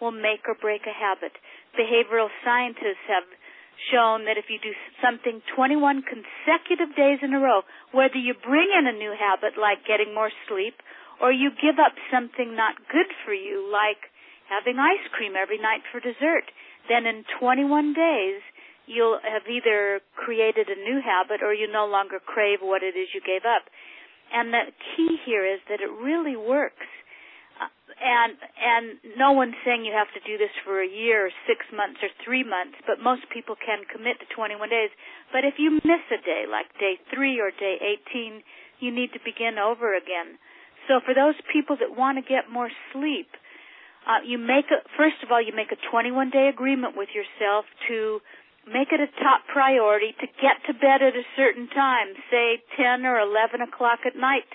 will 0.00 0.14
make 0.14 0.46
or 0.46 0.54
break 0.54 0.86
a 0.86 0.94
habit 0.94 1.34
behavioral 1.78 2.28
scientists 2.42 3.06
have 3.06 3.24
shown 3.94 4.26
that 4.26 4.34
if 4.34 4.50
you 4.50 4.58
do 4.58 4.74
something 4.98 5.38
21 5.54 6.02
consecutive 6.02 6.90
days 6.98 7.22
in 7.22 7.30
a 7.32 7.38
row, 7.38 7.62
whether 7.94 8.18
you 8.18 8.34
bring 8.34 8.66
in 8.74 8.90
a 8.90 8.98
new 8.98 9.14
habit 9.14 9.54
like 9.54 9.86
getting 9.86 10.10
more 10.12 10.34
sleep 10.50 10.74
or 11.22 11.30
you 11.30 11.54
give 11.62 11.78
up 11.78 11.94
something 12.10 12.58
not 12.58 12.74
good 12.90 13.06
for 13.22 13.32
you, 13.32 13.62
like 13.70 14.10
having 14.50 14.82
ice 14.82 15.06
cream 15.14 15.38
every 15.38 15.58
night 15.58 15.86
for 15.90 16.02
dessert, 16.02 16.50
then 16.90 17.06
in 17.06 17.22
21 17.38 17.94
days, 17.94 18.42
you'll 18.88 19.20
have 19.22 19.44
either 19.46 20.00
created 20.16 20.66
a 20.68 20.78
new 20.82 20.98
habit 21.04 21.44
or 21.44 21.52
you 21.52 21.70
no 21.70 21.86
longer 21.86 22.18
crave 22.18 22.58
what 22.60 22.82
it 22.82 22.96
is 22.96 23.12
you 23.14 23.20
gave 23.20 23.44
up. 23.44 23.68
And 24.32 24.52
the 24.52 24.72
key 24.96 25.20
here 25.24 25.44
is 25.44 25.60
that 25.68 25.80
it 25.80 25.92
really 26.02 26.36
works. 26.36 26.88
And 27.98 28.38
and 28.38 28.84
no 29.18 29.34
one's 29.34 29.58
saying 29.66 29.84
you 29.84 29.90
have 29.90 30.10
to 30.14 30.22
do 30.22 30.38
this 30.38 30.54
for 30.62 30.78
a 30.78 30.86
year 30.86 31.26
or 31.26 31.34
six 31.50 31.66
months 31.74 31.98
or 31.98 32.10
three 32.22 32.46
months, 32.46 32.78
but 32.86 33.02
most 33.02 33.26
people 33.34 33.58
can 33.58 33.82
commit 33.90 34.22
to 34.22 34.26
21 34.30 34.70
days. 34.70 34.94
But 35.34 35.42
if 35.42 35.58
you 35.58 35.82
miss 35.82 36.04
a 36.14 36.22
day, 36.22 36.46
like 36.46 36.70
day 36.78 36.94
three 37.10 37.42
or 37.42 37.50
day 37.50 37.98
18, 38.06 38.42
you 38.78 38.94
need 38.94 39.10
to 39.18 39.20
begin 39.26 39.58
over 39.58 39.98
again. 39.98 40.38
So 40.86 41.02
for 41.02 41.12
those 41.12 41.34
people 41.50 41.76
that 41.82 41.98
want 41.98 42.22
to 42.22 42.24
get 42.24 42.46
more 42.46 42.70
sleep, 42.94 43.34
uh, 44.06 44.22
you 44.24 44.38
make 44.38 44.70
a 44.70 44.80
first 44.96 45.18
of 45.26 45.34
all 45.34 45.42
you 45.42 45.52
make 45.54 45.74
a 45.74 45.80
21 45.90 46.30
day 46.30 46.48
agreement 46.48 46.94
with 46.96 47.10
yourself 47.10 47.66
to 47.90 48.22
make 48.70 48.92
it 48.92 49.00
a 49.00 49.10
top 49.20 49.42
priority 49.50 50.14
to 50.20 50.26
get 50.38 50.62
to 50.66 50.72
bed 50.72 51.02
at 51.02 51.16
a 51.16 51.26
certain 51.36 51.68
time, 51.68 52.14
say 52.30 52.60
10 52.76 53.04
or 53.06 53.18
11 53.18 53.60
o'clock 53.60 54.00
at 54.06 54.14
night, 54.14 54.48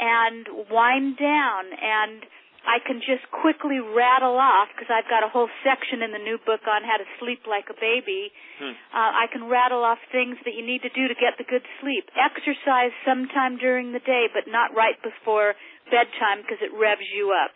and 0.00 0.46
wind 0.70 1.18
down 1.18 1.64
and 1.76 2.22
I 2.62 2.78
can 2.78 3.02
just 3.02 3.26
quickly 3.34 3.82
rattle 3.82 4.38
off 4.38 4.70
because 4.70 4.86
I've 4.86 5.10
got 5.10 5.26
a 5.26 5.30
whole 5.30 5.50
section 5.66 5.98
in 5.98 6.14
the 6.14 6.22
new 6.22 6.38
book 6.46 6.62
on 6.70 6.86
how 6.86 6.94
to 6.94 7.06
sleep 7.18 7.42
like 7.50 7.66
a 7.66 7.74
baby. 7.74 8.30
Hmm. 8.62 8.78
Uh, 8.94 9.12
I 9.18 9.26
can 9.34 9.50
rattle 9.50 9.82
off 9.82 9.98
things 10.14 10.38
that 10.46 10.54
you 10.54 10.62
need 10.62 10.86
to 10.86 10.92
do 10.94 11.10
to 11.10 11.16
get 11.18 11.42
the 11.42 11.46
good 11.46 11.66
sleep. 11.82 12.06
Exercise 12.14 12.94
sometime 13.02 13.58
during 13.58 13.90
the 13.90 14.04
day, 14.06 14.30
but 14.30 14.46
not 14.46 14.70
right 14.78 14.94
before 15.02 15.58
bedtime 15.90 16.46
because 16.46 16.62
it 16.62 16.70
revs 16.70 17.06
you 17.10 17.34
up. 17.34 17.54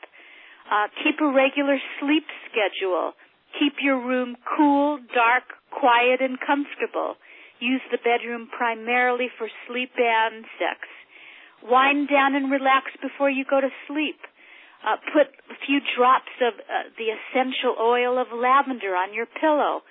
Uh, 0.67 0.91
keep 1.07 1.23
a 1.23 1.31
regular 1.31 1.79
sleep 2.03 2.27
schedule. 2.51 3.15
Keep 3.63 3.79
your 3.79 4.03
room 4.03 4.35
cool, 4.43 4.99
dark, 5.15 5.47
quiet, 5.71 6.19
and 6.19 6.35
comfortable. 6.43 7.15
Use 7.63 7.81
the 7.95 8.03
bedroom 8.03 8.51
primarily 8.51 9.31
for 9.39 9.47
sleep 9.71 9.95
and 9.97 10.45
sex. 10.59 10.83
Wind 11.63 12.11
down 12.11 12.35
and 12.35 12.51
relax 12.51 12.91
before 13.01 13.31
you 13.31 13.47
go 13.49 13.63
to 13.63 13.71
sleep 13.87 14.19
uh, 14.85 14.97
put 15.13 15.33
a 15.49 15.57
few 15.65 15.81
drops 15.97 16.33
of 16.43 16.59
uh, 16.61 16.93
the 16.99 17.15
essential 17.15 17.77
oil 17.81 18.19
of 18.19 18.29
lavender 18.35 18.93
on 18.93 19.15
your 19.15 19.27
pillow. 19.27 19.83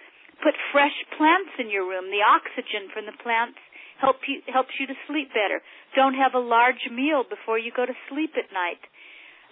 Put 0.44 0.54
fresh 0.72 0.96
plants 1.18 1.56
in 1.58 1.72
your 1.72 1.88
room. 1.88 2.12
The 2.12 2.22
oxygen 2.22 2.92
from 2.92 3.08
the 3.08 3.15
plants 3.24 3.58
help 4.00 4.20
you, 4.27 4.44
helps 4.51 4.75
you 4.80 4.88
to 4.88 4.98
sleep 5.08 5.32
better. 5.32 5.63
Don't 5.96 6.15
have 6.15 6.36
a 6.36 6.44
large 6.44 6.92
meal 6.92 7.24
before 7.24 7.58
you 7.58 7.72
go 7.72 7.86
to 7.86 7.96
sleep 8.12 8.36
at 8.36 8.51
night. 8.51 8.84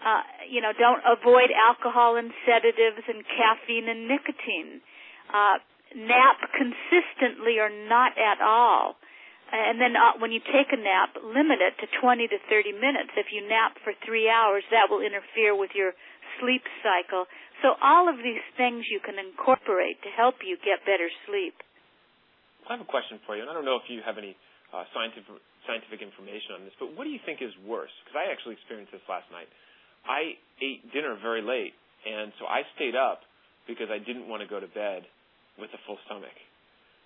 Uh, 0.04 0.22
you 0.52 0.60
know, 0.60 0.76
don't 0.76 1.00
avoid 1.08 1.48
alcohol 1.56 2.20
and 2.20 2.36
sedatives 2.44 3.08
and 3.08 3.24
caffeine 3.24 3.88
and 3.88 4.12
nicotine. 4.12 4.84
Uh, 5.32 5.64
nap 5.96 6.52
consistently 6.52 7.62
or 7.62 7.70
not 7.70 8.12
at 8.20 8.44
all 8.44 9.00
and 9.54 9.78
then 9.78 9.94
uh, 9.94 10.18
when 10.18 10.34
you 10.34 10.42
take 10.42 10.74
a 10.74 10.80
nap, 10.82 11.14
limit 11.22 11.62
it 11.62 11.78
to 11.78 11.88
20 12.02 12.26
to 12.26 12.38
30 12.50 12.74
minutes. 12.74 13.14
If 13.14 13.30
you 13.30 13.46
nap 13.46 13.78
for 13.86 13.94
three 14.02 14.26
hours, 14.26 14.66
that 14.74 14.90
will 14.90 15.06
interfere 15.06 15.54
with 15.54 15.78
your 15.78 15.94
sleep 16.42 16.66
cycle. 16.82 17.30
So 17.62 17.78
all 17.78 18.10
of 18.10 18.18
these 18.18 18.42
things 18.58 18.90
you 18.90 18.98
can 18.98 19.22
incorporate 19.22 20.02
to 20.02 20.10
help 20.10 20.42
you 20.42 20.58
get 20.58 20.82
better 20.90 21.06
sleep. 21.30 21.54
I 22.66 22.80
have 22.80 22.84
a 22.84 22.90
question 22.90 23.22
for 23.30 23.38
you, 23.38 23.46
and 23.46 23.52
I 23.52 23.54
don't 23.54 23.68
know 23.68 23.78
if 23.78 23.86
you 23.94 24.02
have 24.02 24.18
any 24.18 24.34
uh, 24.74 24.90
scientific 24.96 25.38
scientific 25.64 26.04
information 26.04 26.60
on 26.60 26.68
this, 26.68 26.76
but 26.76 26.92
what 26.92 27.08
do 27.08 27.12
you 27.14 27.24
think 27.24 27.40
is 27.40 27.56
worse? 27.64 27.94
Because 28.04 28.20
I 28.20 28.28
actually 28.28 28.60
experienced 28.60 28.92
this 28.92 29.06
last 29.08 29.32
night. 29.32 29.48
I 30.04 30.36
ate 30.60 30.84
dinner 30.92 31.16
very 31.16 31.40
late, 31.40 31.72
and 32.04 32.36
so 32.36 32.44
I 32.44 32.68
stayed 32.76 33.00
up 33.00 33.24
because 33.64 33.88
I 33.88 33.96
didn't 33.96 34.28
want 34.28 34.44
to 34.44 34.50
go 34.50 34.60
to 34.60 34.68
bed 34.68 35.08
with 35.56 35.72
a 35.72 35.80
full 35.88 35.96
stomach. 36.04 36.36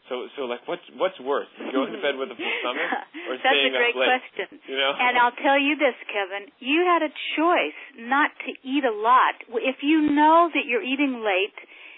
So, 0.07 0.23
so 0.39 0.47
like, 0.47 0.63
what's 0.67 0.83
what's 0.95 1.19
worse, 1.19 1.51
going 1.59 1.91
to 1.91 1.99
bed 1.99 2.15
with 2.15 2.31
a 2.31 2.37
full 2.39 2.55
stomach 2.63 2.87
or 3.27 3.35
That's 3.35 3.43
staying 3.43 3.75
a 3.75 3.79
great 3.79 3.91
up 3.91 3.99
late? 3.99 4.11
question. 4.23 4.47
You 4.71 4.77
know? 4.79 4.91
And 4.95 5.19
I'll 5.19 5.35
tell 5.35 5.59
you 5.59 5.75
this, 5.75 5.95
Kevin. 6.07 6.47
You 6.63 6.87
had 6.87 7.03
a 7.03 7.11
choice 7.35 7.79
not 7.99 8.31
to 8.47 8.51
eat 8.63 8.87
a 8.87 8.95
lot. 8.95 9.35
If 9.59 9.83
you 9.83 10.07
know 10.15 10.47
that 10.55 10.63
you're 10.63 10.83
eating 10.83 11.19
late 11.19 11.55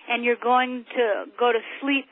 and 0.09 0.25
you're 0.25 0.41
going 0.41 0.89
to 0.97 1.29
go 1.37 1.53
to 1.53 1.61
sleep 1.81 2.09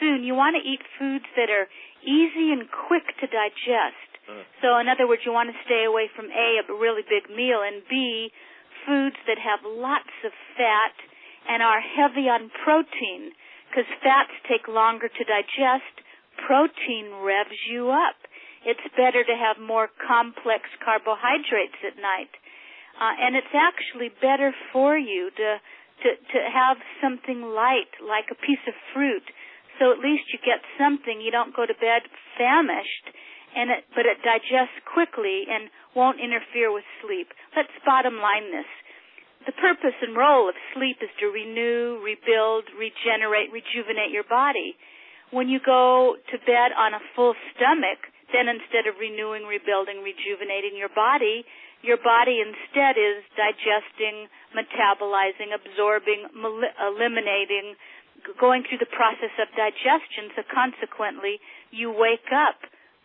soon, 0.00 0.24
you 0.24 0.32
want 0.32 0.56
to 0.56 0.64
eat 0.64 0.80
foods 0.96 1.28
that 1.36 1.52
are 1.52 1.68
easy 2.00 2.48
and 2.56 2.64
quick 2.88 3.04
to 3.20 3.28
digest. 3.28 4.08
Uh. 4.24 4.40
So, 4.64 4.80
in 4.80 4.88
other 4.88 5.04
words, 5.04 5.20
you 5.28 5.36
want 5.36 5.52
to 5.52 5.58
stay 5.68 5.84
away 5.84 6.08
from 6.16 6.32
A, 6.32 6.64
a 6.64 6.72
really 6.72 7.04
big 7.04 7.28
meal, 7.28 7.60
and 7.60 7.84
B, 7.92 8.32
foods 8.88 9.20
that 9.28 9.36
have 9.36 9.60
lots 9.68 10.10
of 10.24 10.32
fat 10.56 10.96
and 11.44 11.62
are 11.62 11.78
heavy 11.84 12.26
on 12.26 12.50
protein 12.64 13.36
because 13.68 13.88
fats 14.02 14.32
take 14.48 14.68
longer 14.68 15.08
to 15.08 15.22
digest. 15.24 15.94
Protein 16.46 17.24
revs 17.24 17.58
you 17.70 17.90
up. 17.90 18.16
It's 18.64 18.82
better 18.96 19.22
to 19.22 19.36
have 19.36 19.62
more 19.62 19.88
complex 20.00 20.66
carbohydrates 20.82 21.78
at 21.86 21.96
night. 22.00 22.32
Uh, 22.96 23.12
and 23.20 23.36
it's 23.36 23.52
actually 23.52 24.10
better 24.24 24.52
for 24.72 24.96
you 24.96 25.30
to, 25.36 25.48
to, 26.02 26.08
to 26.16 26.38
have 26.48 26.80
something 27.02 27.44
light, 27.44 27.92
like 28.00 28.32
a 28.32 28.38
piece 28.40 28.62
of 28.66 28.74
fruit. 28.94 29.24
So 29.78 29.92
at 29.92 30.00
least 30.00 30.32
you 30.32 30.40
get 30.40 30.64
something. 30.80 31.20
You 31.20 31.30
don't 31.30 31.54
go 31.54 31.68
to 31.68 31.76
bed 31.76 32.08
famished, 32.40 33.06
and 33.52 33.70
it, 33.70 33.84
but 33.92 34.08
it 34.08 34.24
digests 34.24 34.80
quickly 34.88 35.44
and 35.48 35.68
won't 35.92 36.20
interfere 36.20 36.72
with 36.72 36.88
sleep. 37.04 37.28
Let's 37.52 37.72
bottom 37.84 38.16
line 38.16 38.48
this 38.48 38.68
the 39.46 39.54
purpose 39.54 39.94
and 40.02 40.18
role 40.18 40.50
of 40.50 40.58
sleep 40.74 40.98
is 41.00 41.10
to 41.22 41.30
renew, 41.30 42.02
rebuild, 42.02 42.66
regenerate, 42.74 43.54
rejuvenate 43.54 44.10
your 44.10 44.26
body. 44.26 44.74
When 45.30 45.48
you 45.48 45.62
go 45.62 46.18
to 46.18 46.36
bed 46.42 46.74
on 46.74 46.94
a 46.94 47.02
full 47.14 47.34
stomach, 47.54 48.02
then 48.34 48.50
instead 48.50 48.90
of 48.90 48.98
renewing, 48.98 49.46
rebuilding, 49.46 50.02
rejuvenating 50.02 50.74
your 50.74 50.90
body, 50.90 51.46
your 51.86 51.98
body 52.02 52.42
instead 52.42 52.98
is 52.98 53.22
digesting, 53.38 54.26
metabolizing, 54.50 55.54
absorbing, 55.54 56.26
eliminating, 56.34 57.78
going 58.40 58.66
through 58.66 58.82
the 58.82 58.90
process 58.90 59.30
of 59.38 59.46
digestion. 59.54 60.34
So 60.34 60.42
consequently, 60.50 61.38
you 61.70 61.94
wake 61.94 62.26
up 62.34 62.58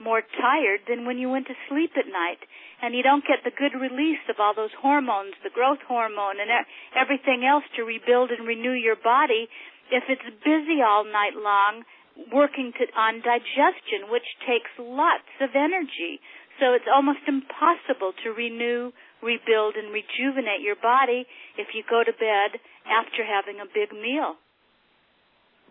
more 0.04 0.22
tired 0.22 0.82
than 0.90 1.06
when 1.06 1.18
you 1.18 1.30
went 1.30 1.48
to 1.48 1.58
sleep 1.70 1.92
at 1.98 2.10
night 2.10 2.42
and 2.82 2.94
you 2.96 3.04
don't 3.04 3.26
get 3.26 3.46
the 3.46 3.54
good 3.54 3.78
release 3.78 4.22
of 4.30 4.42
all 4.42 4.54
those 4.54 4.74
hormones, 4.82 5.38
the 5.46 5.54
growth 5.54 5.82
hormone 5.88 6.42
and 6.42 6.50
everything 6.98 7.46
else 7.46 7.64
to 7.78 7.84
rebuild 7.86 8.32
and 8.32 8.48
renew 8.48 8.74
your 8.74 8.98
body 8.98 9.48
if 9.94 10.04
it's 10.10 10.26
busy 10.44 10.82
all 10.82 11.06
night 11.06 11.38
long 11.38 11.86
working 12.34 12.74
to, 12.76 12.84
on 12.98 13.22
digestion, 13.22 14.12
which 14.12 14.26
takes 14.44 14.72
lots 14.80 15.30
of 15.40 15.56
energy. 15.56 16.20
So 16.60 16.74
it's 16.74 16.90
almost 16.90 17.24
impossible 17.28 18.14
to 18.24 18.36
renew, 18.36 18.92
rebuild, 19.24 19.76
and 19.80 19.94
rejuvenate 19.94 20.62
your 20.62 20.76
body 20.76 21.26
if 21.58 21.74
you 21.74 21.84
go 21.88 22.04
to 22.04 22.12
bed 22.12 22.60
after 22.86 23.24
having 23.24 23.62
a 23.62 23.68
big 23.70 23.96
meal. 23.96 24.36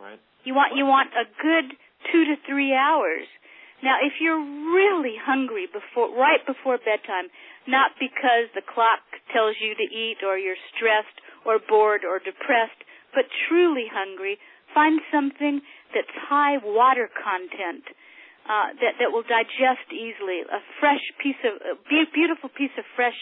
Right. 0.00 0.18
You 0.44 0.54
want 0.56 0.72
you 0.74 0.86
want 0.86 1.12
a 1.12 1.28
good 1.28 1.76
two 2.08 2.24
to 2.24 2.34
three 2.48 2.72
hours 2.72 3.28
now, 3.82 3.96
if 4.04 4.20
you're 4.20 4.40
really 4.72 5.16
hungry 5.16 5.64
before, 5.64 6.12
right 6.12 6.44
before 6.44 6.76
bedtime, 6.76 7.32
not 7.64 7.96
because 7.96 8.52
the 8.52 8.64
clock 8.64 9.00
tells 9.32 9.56
you 9.56 9.72
to 9.72 9.86
eat 9.88 10.20
or 10.20 10.36
you're 10.36 10.60
stressed 10.76 11.16
or 11.48 11.56
bored 11.58 12.04
or 12.04 12.20
depressed, 12.20 12.80
but 13.16 13.24
truly 13.48 13.88
hungry, 13.88 14.36
find 14.76 15.00
something 15.08 15.64
that's 15.96 16.12
high 16.28 16.60
water 16.60 17.08
content, 17.08 17.84
uh, 18.44 18.76
that, 18.84 19.00
that 19.00 19.10
will 19.12 19.24
digest 19.24 19.88
easily. 19.88 20.44
A 20.44 20.60
fresh 20.78 21.02
piece 21.16 21.40
of, 21.44 21.56
a 21.64 21.76
beautiful 22.12 22.52
piece 22.52 22.74
of 22.76 22.84
fresh 22.94 23.16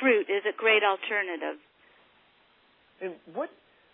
fruit 0.00 0.28
is 0.28 0.44
a 0.44 0.54
great 0.56 0.84
alternative. 0.84 1.56
And 3.00 3.16
what, 3.32 3.48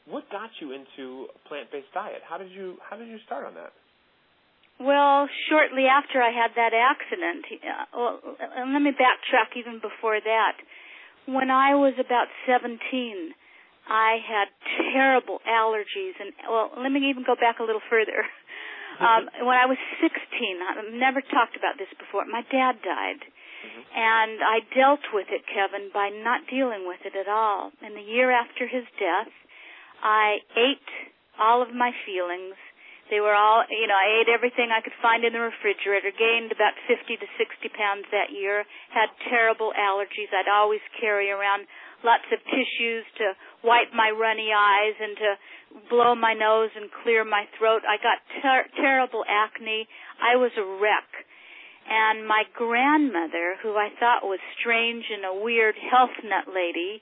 what 0.04 0.26
got 0.30 0.50
you 0.60 0.74
into 0.74 1.30
a 1.30 1.38
plant-based 1.48 1.94
diet? 1.94 2.26
How 2.26 2.38
did 2.38 2.50
you, 2.50 2.76
how 2.82 2.96
did 2.96 3.08
you 3.08 3.18
start 3.24 3.46
on 3.46 3.54
that? 3.54 3.72
Well, 4.78 5.26
shortly 5.50 5.90
after 5.90 6.22
I 6.22 6.30
had 6.30 6.54
that 6.54 6.70
accident, 6.70 7.44
uh, 7.50 7.84
well, 7.90 8.20
let 8.72 8.78
me 8.78 8.94
backtrack 8.94 9.58
even 9.58 9.82
before 9.82 10.20
that. 10.22 10.54
When 11.26 11.50
I 11.50 11.74
was 11.74 11.94
about 11.98 12.30
17, 12.46 12.78
I 13.90 14.22
had 14.22 14.48
terrible 14.94 15.40
allergies, 15.48 16.14
and 16.22 16.30
well, 16.48 16.70
let 16.78 16.92
me 16.92 17.10
even 17.10 17.24
go 17.26 17.34
back 17.34 17.58
a 17.58 17.66
little 17.66 17.82
further. 17.90 18.24
Um, 18.98 19.30
when 19.46 19.54
I 19.54 19.66
was 19.70 19.78
16, 20.02 20.10
I've 20.58 20.90
never 20.90 21.22
talked 21.22 21.54
about 21.54 21.78
this 21.78 21.86
before. 22.02 22.26
My 22.26 22.42
dad 22.50 22.82
died, 22.82 23.22
mm-hmm. 23.22 23.82
and 23.94 24.42
I 24.42 24.58
dealt 24.74 25.06
with 25.14 25.30
it, 25.30 25.46
Kevin, 25.46 25.94
by 25.94 26.10
not 26.10 26.50
dealing 26.50 26.82
with 26.82 26.98
it 27.06 27.14
at 27.14 27.30
all. 27.30 27.70
And 27.78 27.94
the 27.94 28.02
year 28.02 28.34
after 28.34 28.66
his 28.66 28.82
death, 28.98 29.30
I 30.02 30.42
ate 30.58 30.90
all 31.38 31.62
of 31.62 31.70
my 31.70 31.94
feelings 32.02 32.58
They 33.10 33.20
were 33.24 33.32
all, 33.32 33.64
you 33.72 33.88
know, 33.88 33.96
I 33.96 34.20
ate 34.20 34.28
everything 34.28 34.68
I 34.68 34.84
could 34.84 34.96
find 35.00 35.24
in 35.24 35.32
the 35.32 35.40
refrigerator, 35.40 36.12
gained 36.12 36.52
about 36.52 36.76
50 36.84 37.16
to 37.16 37.28
60 37.40 37.68
pounds 37.72 38.04
that 38.12 38.28
year, 38.32 38.68
had 38.92 39.08
terrible 39.32 39.72
allergies. 39.72 40.28
I'd 40.28 40.48
always 40.48 40.84
carry 41.00 41.32
around 41.32 41.64
lots 42.04 42.28
of 42.30 42.38
tissues 42.44 43.04
to 43.16 43.32
wipe 43.64 43.96
my 43.96 44.12
runny 44.12 44.52
eyes 44.52 44.94
and 45.00 45.16
to 45.16 45.30
blow 45.88 46.14
my 46.14 46.34
nose 46.34 46.70
and 46.76 46.92
clear 47.02 47.24
my 47.24 47.48
throat. 47.56 47.82
I 47.88 47.96
got 47.96 48.20
ter- 48.44 48.68
terrible 48.76 49.24
acne. 49.24 49.88
I 50.20 50.36
was 50.36 50.52
a 50.60 50.64
wreck. 50.64 51.08
And 51.88 52.28
my 52.28 52.44
grandmother, 52.52 53.56
who 53.62 53.72
I 53.72 53.88
thought 53.98 54.28
was 54.28 54.40
strange 54.60 55.08
and 55.08 55.24
a 55.24 55.40
weird 55.40 55.74
health 55.90 56.12
nut 56.22 56.44
lady, 56.52 57.00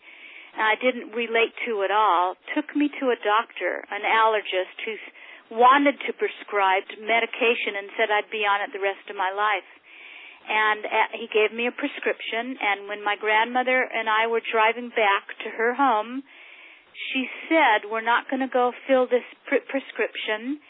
and 0.55 0.63
I 0.63 0.79
didn't 0.79 1.11
relate 1.11 1.53
to 1.67 1.83
at 1.83 1.91
all, 1.91 2.37
took 2.55 2.71
me 2.77 2.89
to 3.01 3.11
a 3.11 3.19
doctor, 3.19 3.83
an 3.91 4.07
allergist 4.07 4.79
who 4.87 4.95
wanted 5.51 5.99
to 6.07 6.17
prescribe 6.17 6.87
medication 6.99 7.79
and 7.79 7.89
said 7.95 8.11
I'd 8.11 8.31
be 8.31 8.43
on 8.43 8.63
it 8.67 8.75
the 8.75 8.83
rest 8.83 9.07
of 9.11 9.17
my 9.17 9.31
life. 9.31 9.69
And 10.47 10.87
uh, 10.87 11.11
he 11.19 11.27
gave 11.27 11.51
me 11.51 11.67
a 11.67 11.75
prescription, 11.75 12.55
and 12.55 12.87
when 12.87 13.03
my 13.03 13.19
grandmother 13.19 13.83
and 13.83 14.07
I 14.07 14.31
were 14.31 14.43
driving 14.43 14.95
back 14.95 15.35
to 15.43 15.51
her 15.51 15.75
home, 15.75 16.23
she 17.11 17.27
said, 17.51 17.91
We're 17.91 18.07
not 18.07 18.31
going 18.31 18.47
to 18.47 18.51
go 18.51 18.71
fill 18.87 19.11
this 19.11 19.27
pre- 19.51 19.67
prescription, 19.67 20.63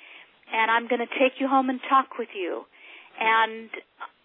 and 0.49 0.73
I'm 0.73 0.89
going 0.89 1.05
to 1.05 1.13
take 1.21 1.37
you 1.41 1.49
home 1.49 1.69
and 1.69 1.81
talk 1.93 2.17
with 2.17 2.33
you. 2.33 2.65
And 3.21 3.69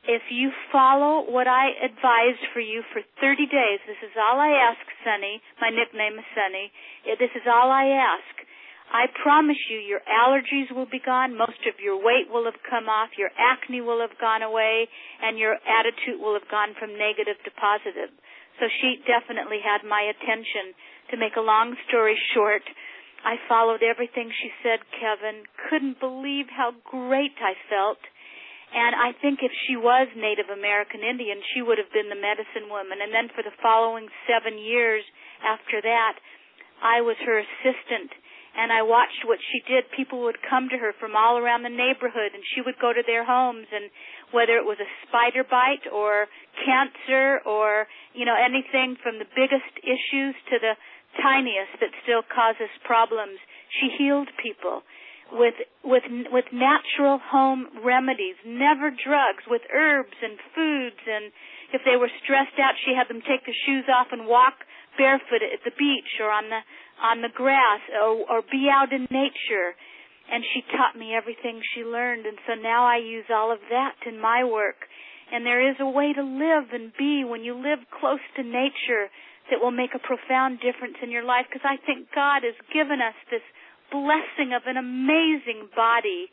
if 0.07 0.23
you 0.31 0.49
follow 0.71 1.29
what 1.29 1.47
I 1.47 1.69
advised 1.83 2.41
for 2.53 2.59
you 2.59 2.81
for 2.95 3.03
30 3.21 3.45
days, 3.45 3.79
this 3.85 4.01
is 4.01 4.15
all 4.17 4.39
I 4.39 4.71
ask, 4.71 4.81
Sunny. 5.05 5.41
My 5.61 5.69
nickname 5.69 6.17
is 6.17 6.25
Sunny. 6.33 6.71
This 7.19 7.31
is 7.35 7.45
all 7.45 7.69
I 7.69 7.91
ask. 7.91 8.33
I 8.91 9.07
promise 9.23 9.57
you 9.71 9.79
your 9.79 10.03
allergies 10.03 10.67
will 10.75 10.85
be 10.85 10.99
gone, 10.99 11.39
most 11.39 11.63
of 11.63 11.79
your 11.79 11.95
weight 11.95 12.27
will 12.27 12.43
have 12.43 12.59
come 12.67 12.91
off, 12.91 13.15
your 13.15 13.31
acne 13.39 13.79
will 13.79 14.03
have 14.03 14.19
gone 14.19 14.43
away, 14.43 14.91
and 15.23 15.39
your 15.39 15.55
attitude 15.63 16.19
will 16.19 16.35
have 16.35 16.51
gone 16.51 16.75
from 16.75 16.99
negative 16.99 17.39
to 17.47 17.51
positive. 17.55 18.11
So 18.59 18.67
she 18.67 18.99
definitely 19.07 19.63
had 19.63 19.87
my 19.87 20.11
attention. 20.11 20.75
To 21.11 21.17
make 21.17 21.39
a 21.39 21.43
long 21.43 21.79
story 21.87 22.19
short, 22.35 22.67
I 23.23 23.39
followed 23.47 23.79
everything 23.79 24.27
she 24.27 24.51
said, 24.59 24.83
Kevin. 24.99 25.47
Couldn't 25.71 26.03
believe 26.03 26.51
how 26.51 26.75
great 26.83 27.39
I 27.39 27.55
felt. 27.71 28.03
And 28.75 28.95
I 28.95 29.15
think 29.19 29.39
if 29.39 29.51
she 29.67 29.75
was 29.75 30.07
Native 30.15 30.51
American 30.51 31.03
Indian, 31.03 31.39
she 31.55 31.63
would 31.63 31.79
have 31.79 31.91
been 31.91 32.11
the 32.11 32.19
medicine 32.19 32.67
woman. 32.67 32.99
And 33.03 33.11
then 33.11 33.31
for 33.31 33.43
the 33.43 33.55
following 33.63 34.07
seven 34.27 34.59
years 34.59 35.03
after 35.43 35.79
that, 35.79 36.19
I 36.83 36.99
was 37.03 37.15
her 37.23 37.39
assistant 37.39 38.11
and 38.57 38.71
I 38.71 38.83
watched 38.83 39.23
what 39.23 39.39
she 39.39 39.63
did. 39.63 39.87
People 39.95 40.23
would 40.27 40.37
come 40.43 40.67
to 40.69 40.77
her 40.77 40.91
from 40.99 41.15
all 41.15 41.37
around 41.37 41.63
the 41.63 41.71
neighborhood 41.71 42.35
and 42.35 42.43
she 42.53 42.59
would 42.61 42.75
go 42.79 42.91
to 42.91 43.03
their 43.05 43.23
homes 43.23 43.67
and 43.71 43.87
whether 44.35 44.59
it 44.59 44.67
was 44.67 44.77
a 44.83 44.89
spider 45.07 45.43
bite 45.47 45.87
or 45.87 46.27
cancer 46.59 47.39
or, 47.47 47.87
you 48.13 48.25
know, 48.25 48.35
anything 48.35 48.99
from 48.99 49.19
the 49.19 49.29
biggest 49.35 49.71
issues 49.83 50.35
to 50.51 50.59
the 50.59 50.75
tiniest 51.23 51.79
that 51.79 51.95
still 52.03 52.23
causes 52.27 52.71
problems, 52.83 53.39
she 53.79 53.91
healed 53.95 54.29
people 54.41 54.83
with 55.31 55.55
with 55.83 56.03
with 56.27 56.43
natural 56.51 57.19
home 57.23 57.67
remedies, 57.79 58.35
never 58.43 58.91
drugs, 58.91 59.47
with 59.47 59.63
herbs 59.71 60.15
and 60.19 60.35
foods 60.51 60.99
and 61.07 61.31
if 61.71 61.81
they 61.87 61.95
were 61.95 62.11
stressed 62.23 62.59
out, 62.59 62.75
she 62.83 62.91
had 62.91 63.07
them 63.07 63.23
take 63.23 63.47
their 63.47 63.55
shoes 63.63 63.87
off 63.87 64.11
and 64.11 64.27
walk 64.27 64.67
barefoot 64.99 65.39
at 65.39 65.63
the 65.63 65.71
beach 65.79 66.19
or 66.19 66.27
on 66.27 66.51
the 66.51 66.59
on 67.01 67.21
the 67.21 67.33
grass 67.33 67.81
or, 67.91 68.23
or 68.29 68.41
be 68.41 68.69
out 68.71 68.93
in 68.93 69.07
nature. 69.09 69.73
And 70.31 70.43
she 70.53 70.61
taught 70.77 70.97
me 70.97 71.13
everything 71.13 71.59
she 71.75 71.83
learned. 71.83 72.25
And 72.25 72.37
so 72.47 72.53
now 72.55 72.85
I 72.85 72.97
use 72.97 73.25
all 73.33 73.51
of 73.51 73.59
that 73.69 73.95
in 74.07 74.21
my 74.21 74.43
work. 74.45 74.87
And 75.31 75.45
there 75.45 75.67
is 75.67 75.75
a 75.79 75.89
way 75.89 76.13
to 76.13 76.23
live 76.23 76.71
and 76.71 76.91
be 76.97 77.23
when 77.23 77.43
you 77.43 77.55
live 77.55 77.79
close 77.99 78.23
to 78.35 78.43
nature 78.43 79.11
that 79.49 79.59
will 79.59 79.71
make 79.71 79.91
a 79.95 79.99
profound 79.99 80.59
difference 80.59 80.95
in 81.03 81.11
your 81.11 81.23
life 81.23 81.45
because 81.49 81.65
I 81.65 81.75
think 81.83 82.07
God 82.13 82.43
has 82.43 82.55
given 82.71 83.01
us 83.01 83.15
this 83.31 83.43
blessing 83.91 84.55
of 84.55 84.63
an 84.67 84.77
amazing 84.77 85.67
body 85.75 86.31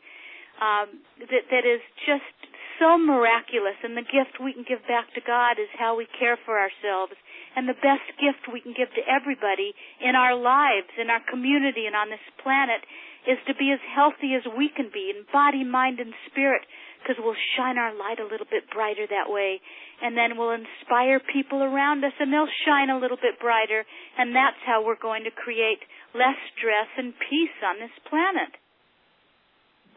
um, 0.59 1.01
that 1.19 1.47
that 1.51 1.65
is 1.65 1.81
just 2.05 2.35
so 2.79 2.95
miraculous 2.95 3.75
and 3.83 3.95
the 3.95 4.07
gift 4.07 4.39
we 4.39 4.55
can 4.55 4.63
give 4.63 4.79
back 4.87 5.11
to 5.13 5.21
God 5.21 5.59
is 5.59 5.67
how 5.75 5.99
we 5.99 6.07
care 6.15 6.39
for 6.47 6.55
ourselves 6.55 7.11
and 7.55 7.67
the 7.67 7.75
best 7.83 8.07
gift 8.15 8.47
we 8.47 8.63
can 8.63 8.71
give 8.71 8.87
to 8.95 9.03
everybody 9.03 9.75
in 9.99 10.15
our 10.15 10.31
lives, 10.31 10.87
in 10.95 11.11
our 11.11 11.19
community, 11.27 11.85
and 11.85 11.95
on 11.95 12.07
this 12.07 12.23
planet 12.39 12.79
is 13.27 13.35
to 13.51 13.53
be 13.59 13.75
as 13.75 13.83
healthy 13.83 14.31
as 14.31 14.47
we 14.55 14.71
can 14.71 14.87
be 14.87 15.11
in 15.11 15.27
body, 15.27 15.67
mind, 15.67 15.99
and 15.99 16.15
spirit 16.31 16.63
because 17.03 17.19
we'll 17.19 17.37
shine 17.55 17.77
our 17.77 17.91
light 17.95 18.19
a 18.19 18.27
little 18.27 18.47
bit 18.47 18.69
brighter 18.71 19.07
that 19.07 19.27
way. 19.27 19.59
And 20.01 20.15
then 20.15 20.39
we'll 20.39 20.55
inspire 20.55 21.19
people 21.19 21.63
around 21.63 22.03
us 22.03 22.15
and 22.19 22.31
they'll 22.31 22.51
shine 22.67 22.89
a 22.89 22.99
little 22.99 23.19
bit 23.19 23.39
brighter. 23.39 23.83
And 24.17 24.35
that's 24.35 24.59
how 24.65 24.83
we're 24.83 24.99
going 24.99 25.23
to 25.23 25.31
create 25.31 25.79
less 26.15 26.39
stress 26.55 26.87
and 26.97 27.13
peace 27.29 27.55
on 27.63 27.79
this 27.79 27.95
planet. 28.07 28.55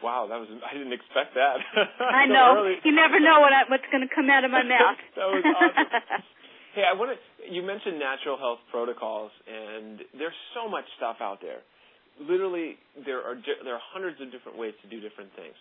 Wow, 0.03 0.27
that 0.27 0.35
was 0.35 0.51
I 0.67 0.75
didn't 0.75 0.91
expect 0.91 1.33
that. 1.39 1.63
I 2.03 2.27
know. 2.27 2.59
Early. 2.59 2.75
You 2.83 2.91
never 2.91 3.23
know 3.23 3.39
what 3.39 3.55
I, 3.55 3.63
what's 3.71 3.87
going 3.87 4.03
to 4.03 4.11
come 4.13 4.27
out 4.29 4.43
of 4.43 4.51
my 4.51 4.63
mouth. 4.75 4.99
that 5.15 5.27
was 5.31 5.43
awesome. 5.47 6.23
Hey, 6.73 6.81
I 6.89 6.97
want 6.97 7.13
to. 7.13 7.17
You 7.53 7.61
mentioned 7.61 8.01
natural 8.01 8.33
health 8.35 8.57
protocols, 8.73 9.29
and 9.45 10.01
there's 10.17 10.33
so 10.57 10.65
much 10.67 10.85
stuff 10.97 11.17
out 11.21 11.37
there. 11.37 11.61
Literally, 12.17 12.81
there 13.05 13.21
are 13.21 13.37
there 13.63 13.77
are 13.77 13.85
hundreds 13.93 14.17
of 14.19 14.33
different 14.33 14.57
ways 14.57 14.73
to 14.81 14.89
do 14.89 14.97
different 14.99 15.29
things. 15.37 15.53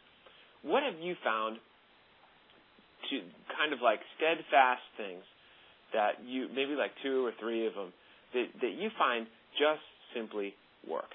What 0.64 0.82
have 0.82 0.96
you 1.04 1.12
found 1.22 1.60
to 3.12 3.16
kind 3.52 3.76
of 3.76 3.84
like 3.84 4.00
steadfast 4.16 4.80
things 4.96 5.20
that 5.92 6.24
you 6.24 6.48
maybe 6.48 6.72
like 6.72 6.96
two 7.04 7.26
or 7.28 7.32
three 7.38 7.66
of 7.68 7.74
them 7.76 7.92
that 8.32 8.46
that 8.64 8.72
you 8.80 8.88
find 8.96 9.26
just 9.60 9.84
simply 10.16 10.56
work? 10.88 11.12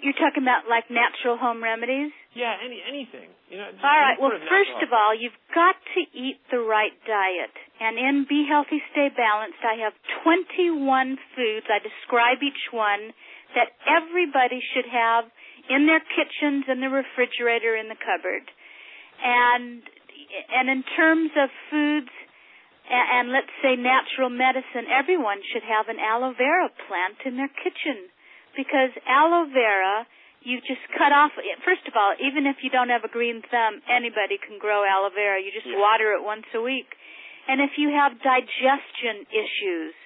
You're 0.00 0.16
talking 0.16 0.42
about 0.42 0.64
like 0.64 0.88
natural 0.88 1.36
home 1.36 1.60
remedies? 1.62 2.12
Yeah, 2.32 2.56
any 2.56 2.80
anything. 2.80 3.28
You 3.52 3.60
know. 3.60 3.68
All 3.84 4.00
right. 4.00 4.16
Well, 4.16 4.32
of 4.32 4.40
first 4.48 4.78
of 4.80 4.90
all, 4.96 5.12
you've 5.12 5.36
got 5.52 5.76
to 5.76 6.00
eat 6.16 6.40
the 6.48 6.60
right 6.60 6.94
diet. 7.04 7.52
And 7.80 8.00
in 8.00 8.24
Be 8.28 8.48
Healthy, 8.48 8.80
Stay 8.92 9.12
Balanced, 9.12 9.60
I 9.60 9.80
have 9.84 9.92
21 10.24 11.18
foods. 11.36 11.66
I 11.68 11.80
describe 11.84 12.40
each 12.40 12.72
one 12.72 13.12
that 13.54 13.76
everybody 13.84 14.62
should 14.72 14.88
have 14.88 15.28
in 15.68 15.84
their 15.84 16.00
kitchens, 16.00 16.64
in 16.70 16.80
the 16.80 16.88
refrigerator, 16.88 17.76
in 17.76 17.92
the 17.92 17.98
cupboard. 17.98 18.48
And 19.20 19.84
and 20.54 20.70
in 20.70 20.80
terms 20.96 21.30
of 21.36 21.50
foods 21.68 22.12
and, 22.88 23.06
and 23.10 23.24
let's 23.34 23.52
say 23.60 23.76
natural 23.76 24.30
medicine, 24.30 24.88
everyone 24.88 25.44
should 25.52 25.66
have 25.66 25.92
an 25.92 26.00
aloe 26.00 26.32
vera 26.32 26.70
plant 26.88 27.20
in 27.26 27.36
their 27.36 27.50
kitchen 27.50 28.08
because 28.60 28.92
aloe 29.08 29.48
vera 29.48 30.04
you 30.44 30.60
just 30.60 30.84
cut 31.00 31.16
off 31.16 31.32
first 31.64 31.84
of 31.88 31.96
all 31.96 32.12
even 32.20 32.44
if 32.44 32.60
you 32.60 32.68
don't 32.68 32.92
have 32.92 33.04
a 33.08 33.12
green 33.12 33.40
thumb 33.48 33.80
anybody 33.88 34.36
can 34.36 34.60
grow 34.60 34.84
aloe 34.84 35.12
vera. 35.16 35.40
You 35.40 35.48
just 35.48 35.68
water 35.68 36.12
it 36.12 36.20
once 36.20 36.44
a 36.52 36.60
week. 36.60 36.92
And 37.48 37.64
if 37.64 37.80
you 37.80 37.88
have 37.88 38.20
digestion 38.20 39.24
issues 39.32 39.96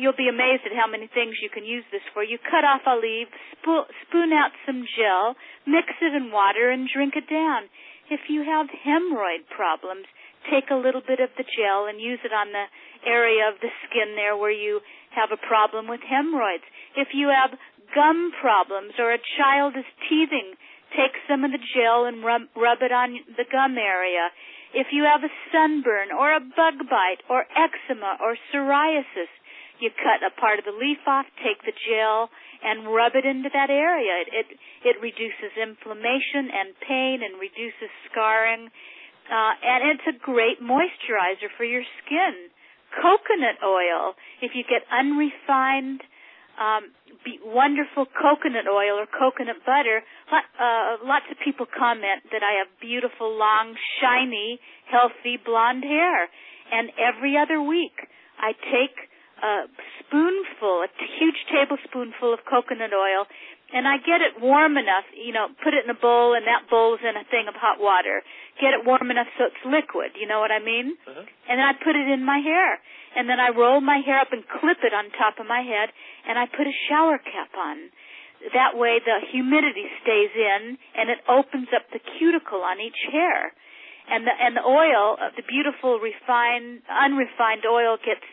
you'll 0.00 0.16
be 0.16 0.32
amazed 0.32 0.64
at 0.64 0.72
how 0.72 0.88
many 0.88 1.08
things 1.12 1.36
you 1.44 1.52
can 1.52 1.64
use 1.64 1.84
this 1.92 2.04
for. 2.16 2.24
You 2.24 2.40
cut 2.40 2.64
off 2.64 2.88
a 2.88 2.96
leaf 2.96 3.28
spo- 3.60 3.88
spoon 4.08 4.32
out 4.32 4.56
some 4.64 4.88
gel 4.96 5.36
mix 5.68 5.92
it 6.00 6.16
in 6.16 6.32
water 6.32 6.72
and 6.72 6.88
drink 6.88 7.14
it 7.16 7.28
down. 7.28 7.68
If 8.08 8.32
you 8.32 8.40
have 8.48 8.72
hemorrhoid 8.72 9.44
problems 9.52 10.08
take 10.48 10.70
a 10.72 10.80
little 10.80 11.04
bit 11.04 11.20
of 11.20 11.28
the 11.36 11.44
gel 11.44 11.86
and 11.90 12.00
use 12.00 12.20
it 12.24 12.32
on 12.32 12.48
the 12.56 12.66
area 13.04 13.44
of 13.52 13.60
the 13.60 13.68
skin 13.84 14.16
there 14.16 14.36
where 14.36 14.54
you 14.54 14.80
have 15.12 15.28
a 15.32 15.46
problem 15.46 15.88
with 15.88 16.00
hemorrhoids. 16.00 16.64
If 16.98 17.14
you 17.14 17.30
have 17.30 17.54
gum 17.94 18.34
problems 18.42 18.98
or 18.98 19.14
a 19.14 19.22
child 19.38 19.78
is 19.78 19.86
teething, 20.10 20.58
take 20.90 21.14
some 21.30 21.46
of 21.46 21.54
the 21.54 21.62
gel 21.62 22.10
and 22.10 22.26
rub, 22.26 22.50
rub 22.58 22.82
it 22.82 22.90
on 22.90 23.22
the 23.38 23.46
gum 23.46 23.78
area. 23.78 24.34
If 24.74 24.90
you 24.90 25.06
have 25.06 25.22
a 25.22 25.32
sunburn 25.54 26.10
or 26.10 26.34
a 26.34 26.42
bug 26.42 26.82
bite 26.90 27.22
or 27.30 27.46
eczema 27.54 28.18
or 28.20 28.36
psoriasis, 28.50 29.30
you 29.78 29.94
cut 29.94 30.26
a 30.26 30.34
part 30.34 30.58
of 30.58 30.66
the 30.66 30.74
leaf 30.74 30.98
off, 31.06 31.24
take 31.38 31.62
the 31.62 31.72
gel, 31.86 32.28
and 32.66 32.90
rub 32.90 33.14
it 33.14 33.24
into 33.24 33.48
that 33.54 33.70
area. 33.70 34.26
It 34.26 34.28
it, 34.34 34.48
it 34.82 34.96
reduces 34.98 35.54
inflammation 35.54 36.50
and 36.50 36.74
pain 36.82 37.22
and 37.22 37.38
reduces 37.38 37.88
scarring, 38.10 38.74
uh, 39.30 39.54
and 39.62 39.94
it's 39.94 40.08
a 40.10 40.18
great 40.18 40.58
moisturizer 40.58 41.46
for 41.56 41.62
your 41.64 41.86
skin 42.02 42.50
coconut 42.88 43.60
oil. 43.62 44.16
If 44.40 44.52
you 44.56 44.64
get 44.64 44.82
unrefined, 44.88 46.00
um, 46.58 46.90
wonderful 47.44 48.06
coconut 48.06 48.66
oil 48.66 48.98
or 48.98 49.06
coconut 49.06 49.62
butter, 49.64 50.02
uh, 50.30 50.98
lots 51.04 51.26
of 51.30 51.36
people 51.44 51.66
comment 51.66 52.26
that 52.32 52.42
I 52.42 52.58
have 52.58 52.68
beautiful, 52.80 53.36
long, 53.36 53.74
shiny, 54.00 54.58
healthy 54.90 55.38
blonde 55.38 55.84
hair. 55.84 56.28
And 56.72 56.90
every 56.98 57.36
other 57.38 57.62
week, 57.62 57.96
I 58.38 58.52
take 58.52 58.96
a 59.42 59.70
spoonful, 60.02 60.84
a 60.84 60.90
huge 61.18 61.40
tablespoonful 61.48 62.34
of 62.34 62.40
coconut 62.48 62.92
oil, 62.92 63.26
and 63.72 63.86
I 63.86 64.00
get 64.00 64.24
it 64.24 64.40
warm 64.40 64.80
enough, 64.80 65.04
you 65.12 65.32
know, 65.32 65.52
put 65.62 65.76
it 65.76 65.84
in 65.84 65.90
a 65.92 65.98
bowl 65.98 66.32
and 66.32 66.48
that 66.48 66.70
bowl's 66.72 67.04
in 67.04 67.12
a 67.12 67.24
thing 67.28 67.46
of 67.48 67.54
hot 67.54 67.76
water. 67.76 68.24
Get 68.56 68.72
it 68.72 68.80
warm 68.88 69.12
enough 69.12 69.28
so 69.36 69.52
it's 69.52 69.62
liquid, 69.64 70.16
you 70.16 70.26
know 70.26 70.40
what 70.40 70.50
I 70.50 70.58
mean? 70.58 70.96
Uh-huh. 71.04 71.20
And 71.20 71.60
then 71.60 71.66
I 71.68 71.76
put 71.76 71.92
it 71.92 72.08
in 72.08 72.24
my 72.24 72.40
hair. 72.40 72.80
And 73.16 73.28
then 73.28 73.40
I 73.40 73.50
roll 73.50 73.80
my 73.80 74.00
hair 74.04 74.20
up 74.20 74.32
and 74.32 74.44
clip 74.46 74.78
it 74.84 74.92
on 74.92 75.10
top 75.16 75.40
of 75.40 75.46
my 75.46 75.62
head 75.62 75.90
and 76.28 76.38
I 76.38 76.46
put 76.46 76.66
a 76.66 76.76
shower 76.88 77.18
cap 77.18 77.50
on. 77.56 77.90
That 78.54 78.78
way 78.78 79.00
the 79.02 79.18
humidity 79.32 79.86
stays 80.02 80.30
in 80.34 80.78
and 80.94 81.10
it 81.10 81.18
opens 81.28 81.68
up 81.74 81.90
the 81.92 82.00
cuticle 82.18 82.62
on 82.62 82.80
each 82.80 82.98
hair. 83.10 83.52
And 84.08 84.24
the 84.24 84.32
and 84.32 84.56
the 84.56 84.64
oil, 84.64 85.20
uh, 85.20 85.36
the 85.36 85.44
beautiful 85.44 86.00
refined 86.00 86.80
unrefined 86.88 87.68
oil 87.68 88.00
gets 88.00 88.24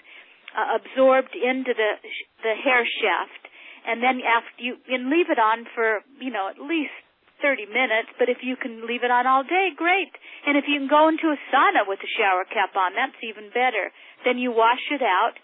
uh, 0.55 0.79
absorbed 0.79 1.35
into 1.35 1.75
the 1.75 1.99
the 2.43 2.55
hair 2.55 2.87
shaft 2.87 3.43
and 3.85 4.01
then 4.01 4.19
after 4.25 4.57
you 4.57 4.77
and 4.89 5.09
leave 5.09 5.29
it 5.29 5.39
on 5.39 5.65
for 5.75 6.01
you 6.19 6.33
know 6.33 6.49
at 6.49 6.57
least 6.57 6.95
30 7.41 7.67
minutes 7.69 8.09
but 8.17 8.31
if 8.31 8.41
you 8.41 8.55
can 8.55 8.87
leave 8.87 9.03
it 9.03 9.11
on 9.11 9.27
all 9.27 9.43
day 9.43 9.69
great 9.75 10.11
and 10.47 10.57
if 10.57 10.65
you 10.67 10.79
can 10.79 10.89
go 10.89 11.07
into 11.07 11.29
a 11.29 11.37
sauna 11.53 11.85
with 11.85 11.99
a 12.01 12.11
shower 12.17 12.43
cap 12.49 12.73
on 12.75 12.97
that's 12.97 13.19
even 13.21 13.51
better 13.53 13.93
then 14.25 14.37
you 14.37 14.51
wash 14.51 14.81
it 14.91 15.01
out 15.01 15.37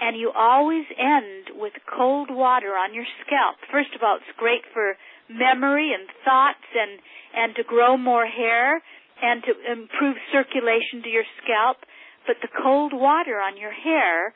and 0.00 0.16
you 0.16 0.30
always 0.36 0.84
end 0.98 1.56
with 1.56 1.72
cold 1.88 2.28
water 2.30 2.76
on 2.76 2.92
your 2.92 3.08
scalp. 3.24 3.56
First 3.72 3.96
of 3.96 4.02
all 4.04 4.16
it's 4.20 4.36
great 4.36 4.62
for 4.72 4.96
memory 5.28 5.92
and 5.96 6.06
thoughts 6.24 6.68
and 6.76 7.00
and 7.34 7.56
to 7.56 7.64
grow 7.64 7.96
more 7.96 8.26
hair 8.26 8.82
and 9.22 9.42
to 9.44 9.52
improve 9.72 10.16
circulation 10.32 11.02
to 11.02 11.08
your 11.08 11.24
scalp. 11.42 11.78
But 12.26 12.36
the 12.42 12.52
cold 12.52 12.92
water 12.92 13.40
on 13.40 13.56
your 13.56 13.72
hair 13.72 14.34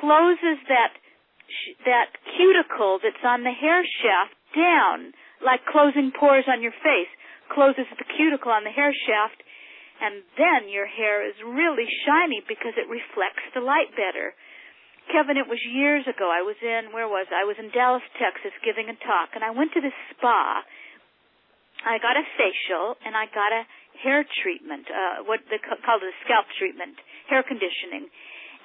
closes 0.00 0.62
that 0.70 0.94
that 1.84 2.14
cuticle 2.38 3.02
that's 3.02 3.24
on 3.26 3.42
the 3.42 3.50
hair 3.50 3.82
shaft 3.82 4.38
down, 4.54 5.12
like 5.42 5.66
closing 5.66 6.12
pores 6.14 6.46
on 6.46 6.62
your 6.62 6.74
face, 6.82 7.10
closes 7.50 7.90
the 7.98 8.06
cuticle 8.06 8.52
on 8.52 8.62
the 8.62 8.70
hair 8.70 8.94
shaft, 8.94 9.42
and 10.00 10.24
then 10.36 10.72
your 10.72 10.88
hair 10.88 11.22
is 11.22 11.36
really 11.44 11.86
shiny 12.08 12.40
because 12.48 12.74
it 12.80 12.88
reflects 12.88 13.44
the 13.52 13.60
light 13.60 13.92
better. 13.92 14.32
Kevin, 15.12 15.36
it 15.36 15.48
was 15.48 15.58
years 15.66 16.06
ago. 16.06 16.30
I 16.30 16.40
was 16.40 16.56
in, 16.62 16.94
where 16.94 17.08
was 17.08 17.26
I? 17.28 17.42
I 17.42 17.48
was 17.48 17.58
in 17.58 17.68
Dallas, 17.74 18.04
Texas 18.16 18.54
giving 18.64 18.88
a 18.88 18.96
talk, 19.04 19.34
and 19.34 19.42
I 19.42 19.50
went 19.50 19.74
to 19.74 19.82
this 19.82 19.96
spa. 20.14 20.62
I 21.82 21.98
got 21.98 22.16
a 22.16 22.24
facial, 22.36 22.94
and 23.02 23.16
I 23.16 23.26
got 23.28 23.50
a 23.50 23.66
hair 24.00 24.24
treatment, 24.44 24.86
uh, 24.86 25.26
what 25.26 25.40
they 25.50 25.58
call 25.58 25.98
it 25.98 26.06
a 26.06 26.16
scalp 26.24 26.46
treatment, 26.56 26.96
hair 27.28 27.42
conditioning 27.42 28.08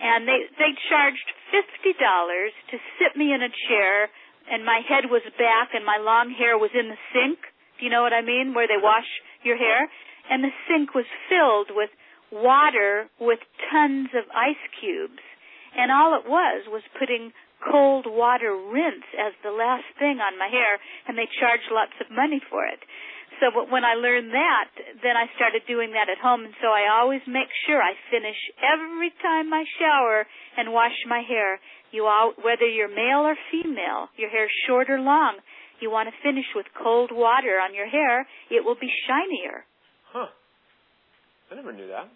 and 0.02 0.28
they 0.28 0.43
they 0.60 0.71
charged 0.91 1.28
fifty 1.52 1.95
dollars 1.95 2.52
to 2.71 2.76
sit 3.00 3.15
me 3.15 3.32
in 3.32 3.39
a 3.39 3.52
chair 3.67 4.12
and 4.52 4.65
my 4.65 4.84
head 4.84 5.08
was 5.08 5.24
back 5.39 5.71
and 5.74 5.86
my 5.86 5.98
long 5.98 6.32
hair 6.36 6.58
was 6.60 6.71
in 6.76 6.91
the 6.91 7.00
sink 7.15 7.39
do 7.80 7.88
you 7.88 7.91
know 7.91 8.04
what 8.04 8.13
i 8.13 8.21
mean 8.21 8.54
where 8.54 8.67
they 8.67 8.80
wash 8.80 9.08
your 9.43 9.56
hair 9.56 9.88
and 10.30 10.44
the 10.44 10.54
sink 10.68 10.94
was 10.94 11.06
filled 11.30 11.76
with 11.76 11.90
water 12.32 13.08
with 13.20 13.40
tons 13.72 14.10
of 14.18 14.26
ice 14.34 14.62
cubes 14.80 15.22
and 15.78 15.92
all 15.92 16.18
it 16.18 16.28
was 16.28 16.66
was 16.68 16.84
putting 17.00 17.32
cold 17.64 18.06
water 18.08 18.54
rinse 18.56 19.08
as 19.16 19.34
the 19.44 19.52
last 19.52 19.88
thing 19.98 20.20
on 20.20 20.38
my 20.38 20.48
hair 20.48 20.78
and 21.08 21.18
they 21.18 21.30
charged 21.40 21.70
lots 21.72 21.94
of 22.02 22.12
money 22.12 22.42
for 22.50 22.66
it 22.66 22.82
so 23.40 23.52
when 23.52 23.84
I 23.84 23.96
learned 24.00 24.32
that, 24.32 24.70
then 25.04 25.18
I 25.18 25.28
started 25.36 25.64
doing 25.68 25.92
that 25.92 26.08
at 26.08 26.22
home. 26.24 26.46
And 26.46 26.56
so 26.62 26.68
I 26.68 26.88
always 26.88 27.22
make 27.28 27.52
sure 27.68 27.82
I 27.82 27.92
finish 28.08 28.38
every 28.64 29.12
time 29.22 29.52
I 29.52 29.66
shower 29.80 30.26
and 30.58 30.72
wash 30.72 30.96
my 31.08 31.20
hair. 31.20 31.60
You 31.92 32.06
all, 32.06 32.34
whether 32.44 32.68
you're 32.68 32.92
male 32.92 33.28
or 33.28 33.36
female, 33.52 34.08
your 34.16 34.30
hair's 34.30 34.52
short 34.68 34.90
or 34.90 35.00
long, 35.00 35.40
you 35.80 35.92
want 35.92 36.08
to 36.08 36.16
finish 36.24 36.48
with 36.56 36.66
cold 36.82 37.12
water 37.12 37.60
on 37.60 37.76
your 37.76 37.88
hair. 37.88 38.28
It 38.50 38.64
will 38.64 38.80
be 38.80 38.92
shinier. 39.08 39.66
I 41.51 41.55
never 41.55 41.73
knew 41.73 41.88
that. 41.88 42.10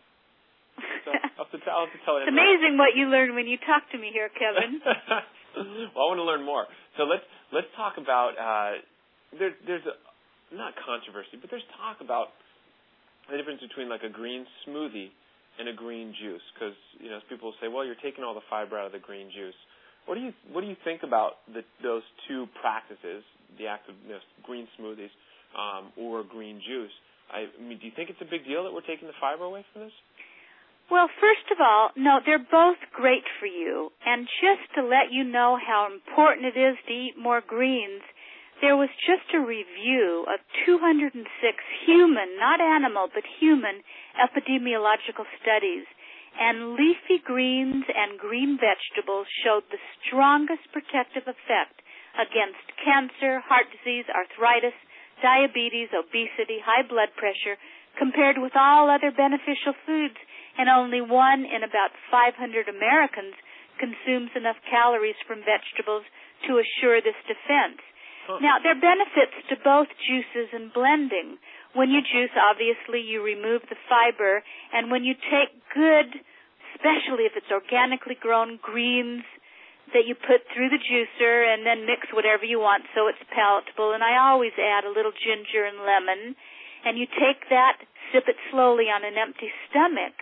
So 1.05 1.11
I'll, 1.37 1.45
have 1.45 1.51
to 1.51 1.59
tell, 1.61 1.73
I'll 1.75 1.85
have 1.85 1.95
to 1.95 2.01
tell 2.05 2.17
it's 2.17 2.29
amazing 2.31 2.77
what 2.77 2.95
you 2.95 3.07
learn 3.07 3.35
when 3.35 3.47
you 3.47 3.57
talk 3.61 3.85
to 3.91 3.97
me 3.97 4.09
here, 4.13 4.29
Kevin. 4.33 4.81
well, 5.95 6.05
I 6.05 6.07
want 6.09 6.19
to 6.19 6.27
learn 6.27 6.43
more. 6.45 6.65
So 6.97 7.03
let's 7.03 7.25
let's 7.51 7.69
talk 7.75 7.97
about. 7.97 8.33
Uh, 8.37 8.81
there, 9.37 9.53
there's 9.65 9.85
a, 9.85 9.93
not 10.55 10.73
controversy, 10.81 11.37
but 11.37 11.53
there's 11.53 11.65
talk 11.77 12.01
about 12.01 12.33
the 13.29 13.37
difference 13.37 13.61
between 13.61 13.89
like 13.89 14.01
a 14.01 14.09
green 14.09 14.45
smoothie 14.65 15.13
and 15.61 15.69
a 15.69 15.73
green 15.73 16.15
juice 16.17 16.41
because 16.53 16.77
you 16.97 17.09
know 17.09 17.19
people 17.29 17.53
say, 17.61 17.67
well, 17.67 17.85
you're 17.85 17.99
taking 18.01 18.23
all 18.23 18.33
the 18.33 18.45
fiber 18.49 18.79
out 18.79 18.87
of 18.87 18.93
the 18.95 19.03
green 19.03 19.29
juice. 19.29 19.57
What 20.05 20.15
do 20.15 20.21
you 20.21 20.33
what 20.51 20.61
do 20.61 20.67
you 20.67 20.77
think 20.83 21.03
about 21.03 21.45
the, 21.45 21.61
those 21.83 22.03
two 22.27 22.47
practices, 22.61 23.21
the 23.61 23.67
act 23.67 23.89
of 23.89 23.95
you 24.07 24.17
know, 24.17 24.23
green 24.41 24.67
smoothies 24.79 25.13
um, 25.53 25.93
or 25.97 26.23
green 26.23 26.61
juice? 26.65 26.93
I, 27.29 27.45
mean, 27.61 27.77
do 27.77 27.85
you 27.85 27.93
think 27.95 28.09
it's 28.09 28.21
a 28.21 28.29
big 28.29 28.45
deal 28.45 28.63
that 28.65 28.73
we're 28.73 28.85
taking 28.85 29.07
the 29.07 29.17
fiber 29.21 29.43
away 29.43 29.65
from 29.73 29.83
this? 29.83 29.95
Well, 30.89 31.05
first 31.21 31.45
of 31.53 31.61
all, 31.61 31.93
no, 31.95 32.17
they're 32.25 32.41
both 32.41 32.81
great 32.91 33.23
for 33.39 33.45
you. 33.45 33.93
And 34.05 34.25
just 34.41 34.65
to 34.73 34.81
let 34.81 35.13
you 35.13 35.23
know 35.23 35.57
how 35.61 35.85
important 35.85 36.49
it 36.49 36.57
is 36.57 36.77
to 36.87 36.93
eat 36.93 37.13
more 37.13 37.45
greens, 37.45 38.01
there 38.59 38.75
was 38.75 38.89
just 39.05 39.29
a 39.37 39.39
review 39.39 40.25
of 40.27 40.41
206 40.65 41.13
human, 41.85 42.29
not 42.41 42.59
animal, 42.59 43.07
but 43.13 43.23
human 43.39 43.85
epidemiological 44.17 45.29
studies, 45.39 45.85
and 46.35 46.73
leafy 46.73 47.21
greens 47.23 47.85
and 47.87 48.19
green 48.19 48.57
vegetables 48.59 49.27
showed 49.45 49.63
the 49.71 49.81
strongest 50.01 50.65
protective 50.73 51.23
effect 51.29 51.79
against 52.17 52.65
cancer, 52.83 53.39
heart 53.45 53.69
disease, 53.71 54.05
arthritis, 54.11 54.75
diabetes, 55.21 55.89
obesity, 55.93 56.59
high 56.63 56.83
blood 56.87 57.13
pressure, 57.15 57.59
compared 57.97 58.37
with 58.37 58.55
all 58.55 58.89
other 58.89 59.11
beneficial 59.11 59.75
foods, 59.85 60.17
and 60.57 60.67
only 60.67 61.01
one 61.01 61.45
in 61.45 61.63
about 61.63 61.91
500 62.11 62.35
Americans 62.67 63.35
consumes 63.79 64.31
enough 64.35 64.59
calories 64.67 65.19
from 65.25 65.39
vegetables 65.43 66.03
to 66.47 66.59
assure 66.59 66.99
this 66.99 67.17
defense. 67.27 67.79
Now, 68.37 68.61
there 68.61 68.77
are 68.77 68.83
benefits 68.93 69.33
to 69.49 69.57
both 69.65 69.89
juices 70.05 70.53
and 70.53 70.69
blending. 70.69 71.41
When 71.73 71.89
you 71.89 72.05
juice, 72.05 72.29
obviously, 72.37 73.01
you 73.01 73.25
remove 73.25 73.65
the 73.65 73.79
fiber, 73.89 74.45
and 74.69 74.91
when 74.93 75.01
you 75.01 75.17
take 75.17 75.49
good, 75.73 76.13
especially 76.77 77.25
if 77.25 77.33
it's 77.33 77.49
organically 77.49 78.13
grown 78.13 78.61
greens, 78.61 79.25
that 79.93 80.05
you 80.05 80.15
put 80.15 80.45
through 80.53 80.69
the 80.69 80.81
juicer 80.81 81.45
and 81.45 81.65
then 81.65 81.85
mix 81.85 82.07
whatever 82.13 82.45
you 82.45 82.59
want 82.59 82.85
so 82.93 83.07
it's 83.07 83.21
palatable. 83.33 83.93
And 83.93 84.03
I 84.03 84.17
always 84.17 84.53
add 84.57 84.85
a 84.85 84.93
little 84.93 85.13
ginger 85.13 85.65
and 85.65 85.81
lemon. 85.81 86.35
And 86.85 86.97
you 86.97 87.05
take 87.05 87.49
that, 87.49 87.81
sip 88.13 88.25
it 88.27 88.39
slowly 88.51 88.87
on 88.87 89.03
an 89.03 89.19
empty 89.19 89.51
stomach. 89.67 90.15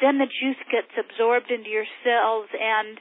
Then 0.00 0.18
the 0.18 0.30
juice 0.30 0.62
gets 0.70 0.94
absorbed 0.94 1.50
into 1.50 1.68
your 1.68 1.88
cells 2.06 2.48
and 2.54 2.98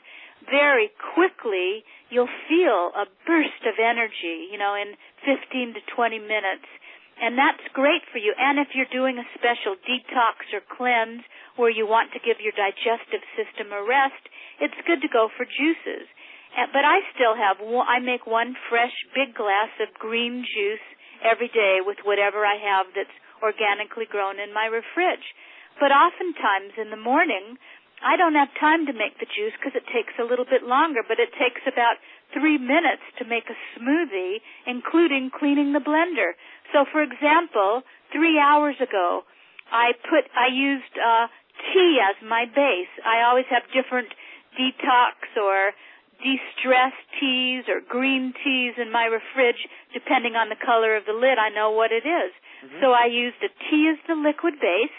very 0.49 0.89
quickly 1.13 1.83
you'll 2.09 2.31
feel 2.47 2.93
a 2.93 3.05
burst 3.25 3.63
of 3.65 3.77
energy, 3.81 4.49
you 4.51 4.57
know, 4.57 4.75
in 4.75 4.95
15 5.25 5.75
to 5.75 5.81
20 5.93 6.19
minutes. 6.19 6.67
And 7.17 7.33
that's 7.33 7.65
great 7.73 8.05
for 8.13 8.21
you. 8.21 8.33
And 8.37 8.61
if 8.61 8.77
you're 8.77 8.89
doing 8.93 9.17
a 9.17 9.25
special 9.33 9.73
detox 9.81 10.45
or 10.53 10.61
cleanse 10.61 11.25
where 11.57 11.73
you 11.73 11.89
want 11.89 12.13
to 12.13 12.21
give 12.21 12.37
your 12.37 12.53
digestive 12.53 13.25
system 13.33 13.73
a 13.73 13.81
rest, 13.81 14.21
it's 14.61 14.77
good 14.85 15.01
to 15.01 15.09
go 15.09 15.29
for 15.33 15.45
juices. 15.45 16.05
But 16.57 16.85
I 16.85 17.01
still 17.13 17.33
have, 17.33 17.57
I 17.61 17.99
make 17.99 18.25
one 18.25 18.53
fresh 18.69 18.93
big 19.13 19.33
glass 19.33 19.73
of 19.81 19.93
green 19.97 20.45
juice 20.45 20.85
every 21.25 21.49
day 21.49 21.81
with 21.81 21.97
whatever 22.05 22.45
I 22.45 22.57
have 22.57 22.93
that's 22.93 23.13
organically 23.41 24.05
grown 24.05 24.39
in 24.39 24.53
my 24.53 24.69
fridge. 24.93 25.27
But 25.81 25.93
oftentimes 25.93 26.73
in 26.77 26.89
the 26.89 26.97
morning, 26.97 27.57
I 28.01 28.17
don't 28.17 28.37
have 28.37 28.53
time 28.61 28.85
to 28.85 28.93
make 28.93 29.17
the 29.17 29.25
juice 29.25 29.53
because 29.57 29.73
it 29.73 29.85
takes 29.89 30.13
a 30.21 30.25
little 30.25 30.45
bit 30.45 30.61
longer, 30.61 31.01
but 31.01 31.17
it 31.17 31.33
takes 31.33 31.61
about 31.65 31.97
three 32.33 32.57
minutes 32.57 33.01
to 33.17 33.25
make 33.25 33.49
a 33.49 33.57
smoothie, 33.73 34.41
including 34.65 35.33
cleaning 35.33 35.73
the 35.73 35.81
blender. 35.81 36.37
So, 36.73 36.85
for 36.91 37.01
example, 37.01 37.83
three 38.11 38.39
hours 38.39 38.75
ago, 38.81 39.23
I 39.71 39.93
put, 40.07 40.29
I 40.35 40.47
used 40.53 40.95
uh, 40.95 41.27
tea 41.73 41.99
as 41.99 42.15
my 42.23 42.45
base. 42.45 42.91
I 43.05 43.23
always 43.27 43.45
have 43.49 43.63
different 43.73 44.09
detox 44.55 45.15
or 45.35 45.71
de-stress 46.23 46.93
teas 47.19 47.65
or 47.69 47.79
green 47.81 48.33
teas 48.43 48.73
in 48.81 48.91
my 48.91 49.07
fridge, 49.33 49.67
depending 49.93 50.35
on 50.35 50.49
the 50.49 50.57
color 50.57 50.95
of 50.95 51.05
the 51.05 51.13
lid. 51.13 51.37
I 51.37 51.49
know 51.49 51.71
what 51.71 51.91
it 51.91 52.07
is. 52.07 52.31
Mm-hmm. 52.65 52.81
So 52.81 52.91
I 52.91 53.05
used 53.05 53.37
a 53.43 53.51
tea 53.69 53.91
as 53.91 53.99
the 54.07 54.15
liquid 54.15 54.55
base. 54.59 54.97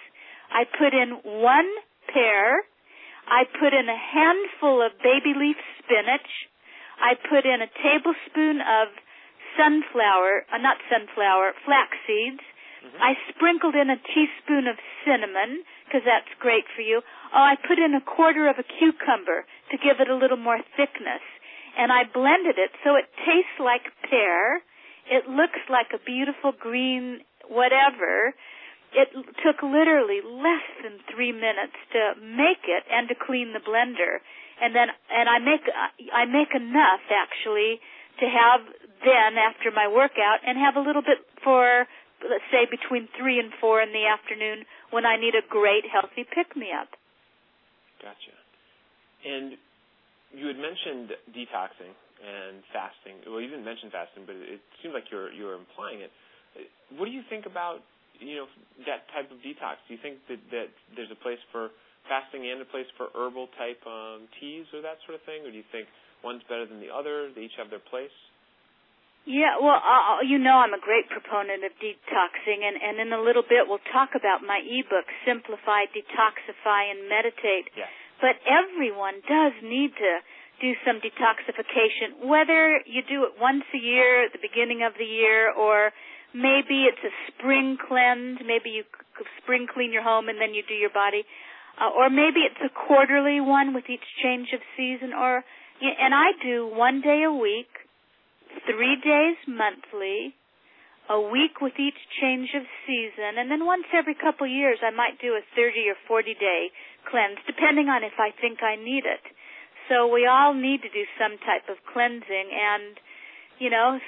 I 0.53 0.65
put 0.65 0.95
in 0.95 1.21
one 1.25 1.69
pear 2.13 2.65
I 3.29 3.45
put 3.45 3.77
in 3.77 3.87
a 3.89 3.97
handful 3.97 4.81
of 4.81 4.97
baby 5.05 5.37
leaf 5.37 5.61
spinach. 5.85 6.29
I 6.97 7.15
put 7.15 7.45
in 7.45 7.61
a 7.61 7.69
tablespoon 7.69 8.65
of 8.65 8.89
sunflower, 9.59 10.47
uh, 10.55 10.63
not 10.63 10.79
sunflower, 10.87 11.59
flax 11.67 11.99
seeds. 12.07 12.41
Mm-hmm. 12.41 13.03
I 13.03 13.19
sprinkled 13.35 13.75
in 13.75 13.91
a 13.91 13.99
teaspoon 13.99 14.71
of 14.71 14.79
cinnamon 15.03 15.67
because 15.85 16.07
that's 16.07 16.31
great 16.39 16.65
for 16.79 16.87
you. 16.87 17.03
Oh, 17.35 17.43
I 17.43 17.59
put 17.59 17.83
in 17.83 17.99
a 17.99 18.01
quarter 18.01 18.47
of 18.47 18.57
a 18.63 18.65
cucumber 18.79 19.43
to 19.73 19.77
give 19.83 19.99
it 19.99 20.09
a 20.09 20.15
little 20.15 20.39
more 20.39 20.63
thickness. 20.79 21.25
and 21.79 21.93
I 21.93 22.03
blended 22.11 22.59
it 22.59 22.75
so 22.83 22.97
it 22.97 23.07
tastes 23.23 23.59
like 23.63 23.87
pear. 24.11 24.59
It 25.07 25.31
looks 25.31 25.63
like 25.71 25.95
a 25.95 26.03
beautiful 26.03 26.53
green 26.53 27.23
whatever. 27.49 28.35
It 28.93 29.09
took 29.45 29.63
literally 29.63 30.21
less 30.25 30.67
than 30.83 30.99
three 31.13 31.33
minutes 31.33 31.77
to 31.95 32.19
make 32.21 32.67
it 32.67 32.85
and 32.91 33.09
to 33.09 33.15
clean 33.15 33.53
the 33.53 33.61
blender, 33.61 34.25
and 34.61 34.75
then 34.75 34.89
and 35.13 35.29
I 35.29 35.39
make 35.39 35.65
I 36.13 36.25
make 36.25 36.53
enough 36.57 37.05
actually 37.13 37.81
to 38.21 38.27
have 38.27 38.67
then 39.05 39.39
after 39.39 39.71
my 39.71 39.87
workout 39.87 40.43
and 40.47 40.59
have 40.59 40.75
a 40.75 40.83
little 40.83 41.03
bit 41.03 41.23
for 41.45 41.87
let's 42.27 42.47
say 42.51 42.67
between 42.67 43.07
three 43.15 43.39
and 43.39 43.55
four 43.63 43.79
in 43.79 43.95
the 43.95 44.07
afternoon 44.07 44.67
when 44.91 45.07
I 45.07 45.15
need 45.15 45.39
a 45.39 45.45
great 45.47 45.87
healthy 45.87 46.27
pick 46.27 46.59
me 46.59 46.75
up. 46.75 46.91
Gotcha. 48.03 48.35
And 49.23 49.55
you 50.35 50.51
had 50.51 50.59
mentioned 50.59 51.15
detoxing 51.31 51.95
and 52.19 52.63
fasting. 52.75 53.23
Well, 53.27 53.39
you 53.39 53.47
didn't 53.47 53.65
mention 53.67 53.91
fasting, 53.95 54.27
but 54.27 54.35
it 54.35 54.63
seems 54.83 54.95
like 54.95 55.11
you're 55.11 55.31
you're 55.31 55.55
implying 55.55 56.03
it. 56.03 56.11
What 56.99 57.07
do 57.07 57.15
you 57.15 57.23
think 57.31 57.47
about 57.47 57.87
you 58.19 58.43
know 58.43 58.47
that 58.87 59.07
type 59.15 59.31
of 59.31 59.39
detox? 59.43 59.79
Do 59.87 59.95
you 59.95 60.01
think 60.03 60.19
that 60.27 60.43
that 60.51 60.69
there's 60.99 61.11
a 61.15 61.21
place 61.23 61.41
for 61.55 61.71
fasting 62.11 62.51
and 62.51 62.59
a 62.63 62.69
place 62.69 62.89
for 62.97 63.13
herbal 63.15 63.53
type 63.55 63.79
um, 63.87 64.27
teas 64.41 64.67
or 64.75 64.83
that 64.83 64.99
sort 65.07 65.19
of 65.19 65.23
thing, 65.23 65.47
or 65.47 65.51
do 65.51 65.59
you 65.59 65.69
think 65.71 65.87
one's 66.23 66.43
better 66.49 66.67
than 66.67 66.81
the 66.81 66.91
other? 66.91 67.31
They 67.35 67.49
each 67.49 67.57
have 67.59 67.71
their 67.71 67.83
place. 67.83 68.15
Yeah, 69.29 69.61
well, 69.61 69.77
uh, 69.77 70.25
you 70.25 70.41
know 70.41 70.57
I'm 70.65 70.73
a 70.73 70.81
great 70.81 71.05
proponent 71.13 71.61
of 71.61 71.77
detoxing, 71.77 72.65
and, 72.65 72.81
and 72.81 72.97
in 72.97 73.13
a 73.13 73.21
little 73.21 73.45
bit 73.45 73.69
we'll 73.69 73.85
talk 73.93 74.17
about 74.17 74.41
my 74.41 74.57
ebook, 74.65 75.05
Simplify, 75.29 75.85
Detoxify, 75.93 76.89
and 76.89 77.13
Meditate. 77.13 77.69
Yeah. 77.77 77.93
But 78.25 78.41
everyone 78.49 79.21
does 79.29 79.53
need 79.61 79.93
to 80.01 80.13
do 80.65 80.73
some 80.81 80.99
detoxification, 81.05 82.27
whether 82.27 82.81
you 82.87 83.03
do 83.05 83.29
it 83.29 83.39
once 83.39 83.63
a 83.75 83.79
year 83.79 84.25
at 84.25 84.33
the 84.33 84.43
beginning 84.43 84.83
of 84.83 84.97
the 84.99 85.05
year, 85.05 85.53
or 85.53 85.93
maybe 86.35 86.89
it's 86.89 87.05
a 87.05 87.15
spring 87.31 87.79
cleanse, 87.79 88.39
maybe 88.43 88.71
you 88.71 88.83
spring 89.43 89.67
clean 89.69 89.93
your 89.93 90.03
home 90.03 90.29
and 90.29 90.41
then 90.41 90.55
you 90.55 90.63
do 90.67 90.75
your 90.75 90.91
body, 90.91 91.23
uh, 91.79 91.91
or 91.95 92.11
maybe 92.11 92.43
it's 92.43 92.59
a 92.65 92.73
quarterly 92.75 93.41
one 93.41 93.75
with 93.75 93.85
each 93.89 94.05
change 94.23 94.49
of 94.53 94.61
season, 94.77 95.13
or 95.15 95.45
and 95.81 96.15
I 96.15 96.33
do 96.43 96.67
one 96.67 97.01
day 97.01 97.23
a 97.23 97.33
week 97.33 97.71
three 98.67 98.97
days 99.01 99.37
monthly, 99.47 100.35
a 101.09 101.21
week 101.21 101.61
with 101.61 101.79
each 101.79 101.99
change 102.21 102.51
of 102.55 102.63
season, 102.87 103.39
and 103.39 103.51
then 103.51 103.65
once 103.65 103.85
every 103.95 104.15
couple 104.15 104.47
years 104.47 104.79
I 104.83 104.91
might 104.91 105.21
do 105.21 105.39
a 105.39 105.43
30 105.57 105.89
or 105.89 105.97
40 106.07 106.35
day 106.35 106.71
cleanse, 107.09 107.39
depending 107.47 107.89
on 107.89 108.05
if 108.05 108.19
I 108.19 108.31
think 108.41 108.61
I 108.63 108.77
need 108.77 109.09
it. 109.09 109.25
So 109.89 110.07
we 110.07 110.27
all 110.29 110.53
need 110.53 110.83
to 110.85 110.93
do 110.93 111.05
some 111.17 111.41
type 111.41 111.65
of 111.73 111.81
cleansing, 111.89 112.49
and 112.53 113.01
you 113.59 113.71
know, 113.71 113.99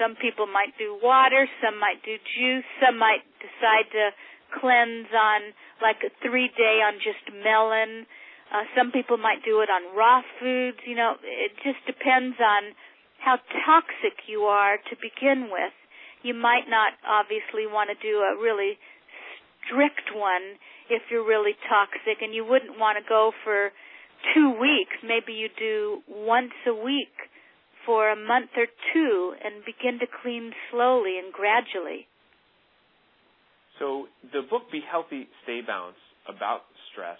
some 0.00 0.16
people 0.20 0.46
might 0.46 0.74
do 0.78 0.98
water, 1.00 1.46
some 1.62 1.78
might 1.78 2.02
do 2.04 2.18
juice, 2.18 2.66
some 2.82 2.98
might 2.98 3.22
decide 3.38 3.88
to 3.92 4.10
cleanse 4.58 5.10
on 5.14 5.54
like 5.80 6.02
a 6.02 6.10
three 6.22 6.50
day 6.56 6.82
on 6.82 6.98
just 6.98 7.22
melon. 7.32 8.06
Uh, 8.52 8.62
some 8.76 8.92
people 8.92 9.16
might 9.16 9.42
do 9.44 9.60
it 9.60 9.68
on 9.68 9.96
raw 9.96 10.22
foods. 10.38 10.78
You 10.86 10.96
know, 10.96 11.14
it 11.22 11.52
just 11.64 11.82
depends 11.86 12.36
on 12.40 12.74
how 13.18 13.38
toxic 13.66 14.28
you 14.28 14.42
are 14.42 14.76
to 14.76 14.94
begin 14.96 15.48
with. 15.50 15.74
You 16.22 16.34
might 16.34 16.68
not 16.68 16.94
obviously 17.06 17.66
want 17.66 17.90
to 17.90 17.98
do 17.98 18.18
a 18.22 18.38
really 18.40 18.78
strict 19.66 20.14
one 20.14 20.58
if 20.88 21.02
you're 21.10 21.26
really 21.26 21.58
toxic 21.68 22.22
and 22.22 22.34
you 22.34 22.44
wouldn't 22.44 22.78
want 22.78 22.98
to 23.02 23.04
go 23.08 23.32
for 23.44 23.70
two 24.34 24.50
weeks. 24.58 24.94
Maybe 25.02 25.32
you 25.32 25.48
do 25.58 26.02
once 26.08 26.54
a 26.66 26.74
week 26.74 27.14
for 27.84 28.10
a 28.10 28.16
month 28.16 28.50
or 28.56 28.66
two 28.92 29.34
and 29.44 29.64
begin 29.64 29.98
to 30.00 30.06
clean 30.22 30.52
slowly 30.70 31.18
and 31.18 31.32
gradually. 31.32 32.06
So 33.78 34.06
the 34.32 34.42
book 34.48 34.70
Be 34.72 34.80
Healthy, 34.80 35.28
Stay 35.44 35.60
Balanced 35.66 36.00
about 36.28 36.62
stress. 36.90 37.18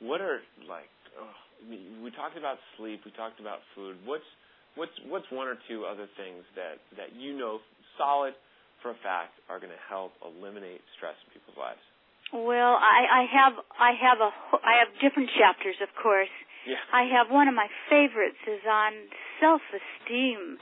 What 0.00 0.20
are 0.20 0.40
like 0.68 0.90
oh, 1.18 1.30
we 1.70 2.10
talked 2.12 2.36
about 2.36 2.58
sleep, 2.76 3.02
we 3.04 3.12
talked 3.12 3.40
about 3.40 3.60
food. 3.74 3.96
What's 4.04 4.26
what's 4.74 4.94
what's 5.08 5.26
one 5.30 5.48
or 5.48 5.56
two 5.68 5.84
other 5.84 6.08
things 6.16 6.44
that 6.56 6.82
that 6.96 7.14
you 7.16 7.36
know 7.36 7.58
solid 7.98 8.34
for 8.82 8.90
a 8.90 8.98
fact 9.02 9.32
are 9.48 9.58
going 9.58 9.72
to 9.72 9.84
help 9.88 10.12
eliminate 10.20 10.82
stress 10.96 11.16
in 11.24 11.32
people's 11.32 11.56
lives? 11.56 11.80
Well, 12.32 12.74
I, 12.76 13.06
I 13.06 13.24
have 13.30 13.54
I 13.78 13.90
have 13.94 14.18
a 14.20 14.30
I 14.60 14.82
have 14.82 14.90
different 15.00 15.30
chapters, 15.38 15.76
of 15.80 15.88
course. 15.96 16.32
Yeah. 16.66 16.80
I 16.92 17.04
have 17.12 17.28
one 17.30 17.48
of 17.48 17.54
my 17.54 17.68
favorites 17.92 18.40
is 18.48 18.64
on 18.64 18.92
self-esteem 19.40 20.56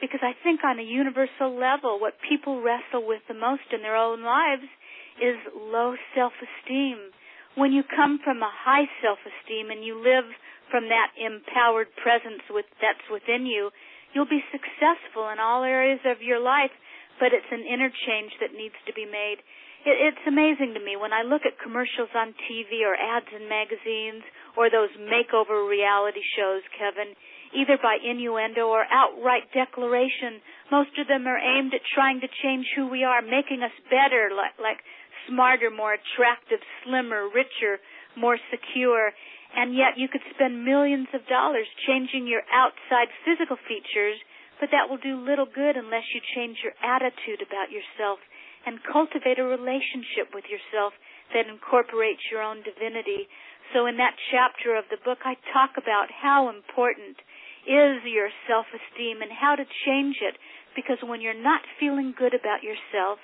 because 0.00 0.22
I 0.22 0.38
think 0.46 0.62
on 0.62 0.78
a 0.78 0.86
universal 0.86 1.50
level 1.50 1.98
what 1.98 2.14
people 2.22 2.62
wrestle 2.62 3.02
with 3.02 3.26
the 3.26 3.34
most 3.34 3.66
in 3.74 3.82
their 3.82 3.96
own 3.96 4.22
lives 4.22 4.70
is 5.18 5.34
low 5.54 5.98
self-esteem. 6.14 7.10
When 7.56 7.72
you 7.72 7.82
come 7.82 8.20
from 8.22 8.42
a 8.42 8.52
high 8.52 8.86
self-esteem 9.02 9.70
and 9.70 9.84
you 9.84 9.98
live 9.98 10.28
from 10.70 10.88
that 10.88 11.16
empowered 11.16 11.88
presence 11.96 12.44
with, 12.50 12.66
that's 12.80 13.02
within 13.10 13.46
you, 13.46 13.70
you'll 14.12 14.28
be 14.28 14.44
successful 14.52 15.28
in 15.32 15.40
all 15.40 15.64
areas 15.64 16.00
of 16.04 16.22
your 16.22 16.40
life, 16.40 16.72
but 17.18 17.32
it's 17.32 17.50
an 17.50 17.64
interchange 17.66 18.32
that 18.40 18.54
needs 18.54 18.76
to 18.86 18.92
be 18.92 19.04
made. 19.04 19.42
It, 19.86 19.96
it's 20.12 20.24
amazing 20.26 20.74
to 20.74 20.82
me 20.82 20.96
when 20.96 21.12
I 21.12 21.22
look 21.22 21.42
at 21.46 21.58
commercials 21.58 22.10
on 22.14 22.34
TV 22.46 22.82
or 22.82 22.94
ads 22.94 23.30
in 23.34 23.48
magazines 23.48 24.22
or 24.56 24.70
those 24.70 24.90
makeover 24.98 25.68
reality 25.68 26.22
shows, 26.36 26.62
Kevin, 26.74 27.14
either 27.54 27.78
by 27.80 27.96
innuendo 28.02 28.66
or 28.66 28.84
outright 28.90 29.48
declaration. 29.54 30.42
Most 30.70 30.98
of 30.98 31.06
them 31.06 31.26
are 31.26 31.38
aimed 31.38 31.72
at 31.74 31.84
trying 31.94 32.20
to 32.20 32.28
change 32.42 32.66
who 32.74 32.90
we 32.90 33.04
are, 33.04 33.22
making 33.22 33.62
us 33.62 33.74
better, 33.88 34.30
like, 34.34 34.58
like 34.58 34.80
smarter, 35.28 35.70
more 35.70 35.94
attractive, 35.94 36.58
slimmer, 36.82 37.28
richer, 37.28 37.78
more 38.16 38.38
secure 38.50 39.12
and 39.54 39.72
yet 39.72 39.96
you 39.96 40.08
could 40.08 40.24
spend 40.34 40.64
millions 40.64 41.08
of 41.14 41.24
dollars 41.26 41.66
changing 41.86 42.26
your 42.28 42.44
outside 42.52 43.08
physical 43.24 43.56
features, 43.56 44.20
but 44.60 44.68
that 44.72 44.90
will 44.90 45.00
do 45.00 45.16
little 45.16 45.48
good 45.48 45.76
unless 45.76 46.04
you 46.12 46.20
change 46.36 46.60
your 46.60 46.76
attitude 46.84 47.40
about 47.40 47.72
yourself 47.72 48.18
and 48.66 48.82
cultivate 48.84 49.38
a 49.38 49.46
relationship 49.46 50.34
with 50.34 50.44
yourself 50.50 50.92
that 51.32 51.48
incorporates 51.48 52.20
your 52.28 52.42
own 52.42 52.60
divinity. 52.60 53.30
So 53.72 53.86
in 53.86 53.96
that 53.96 54.16
chapter 54.28 54.76
of 54.76 54.84
the 54.90 55.00
book, 55.00 55.24
I 55.24 55.38
talk 55.54 55.80
about 55.80 56.12
how 56.12 56.52
important 56.52 57.16
is 57.64 58.04
your 58.04 58.28
self-esteem 58.48 59.22
and 59.22 59.32
how 59.32 59.56
to 59.56 59.64
change 59.86 60.20
it 60.20 60.36
because 60.76 60.98
when 61.00 61.20
you're 61.20 61.36
not 61.36 61.64
feeling 61.80 62.12
good 62.16 62.34
about 62.34 62.64
yourself, 62.64 63.20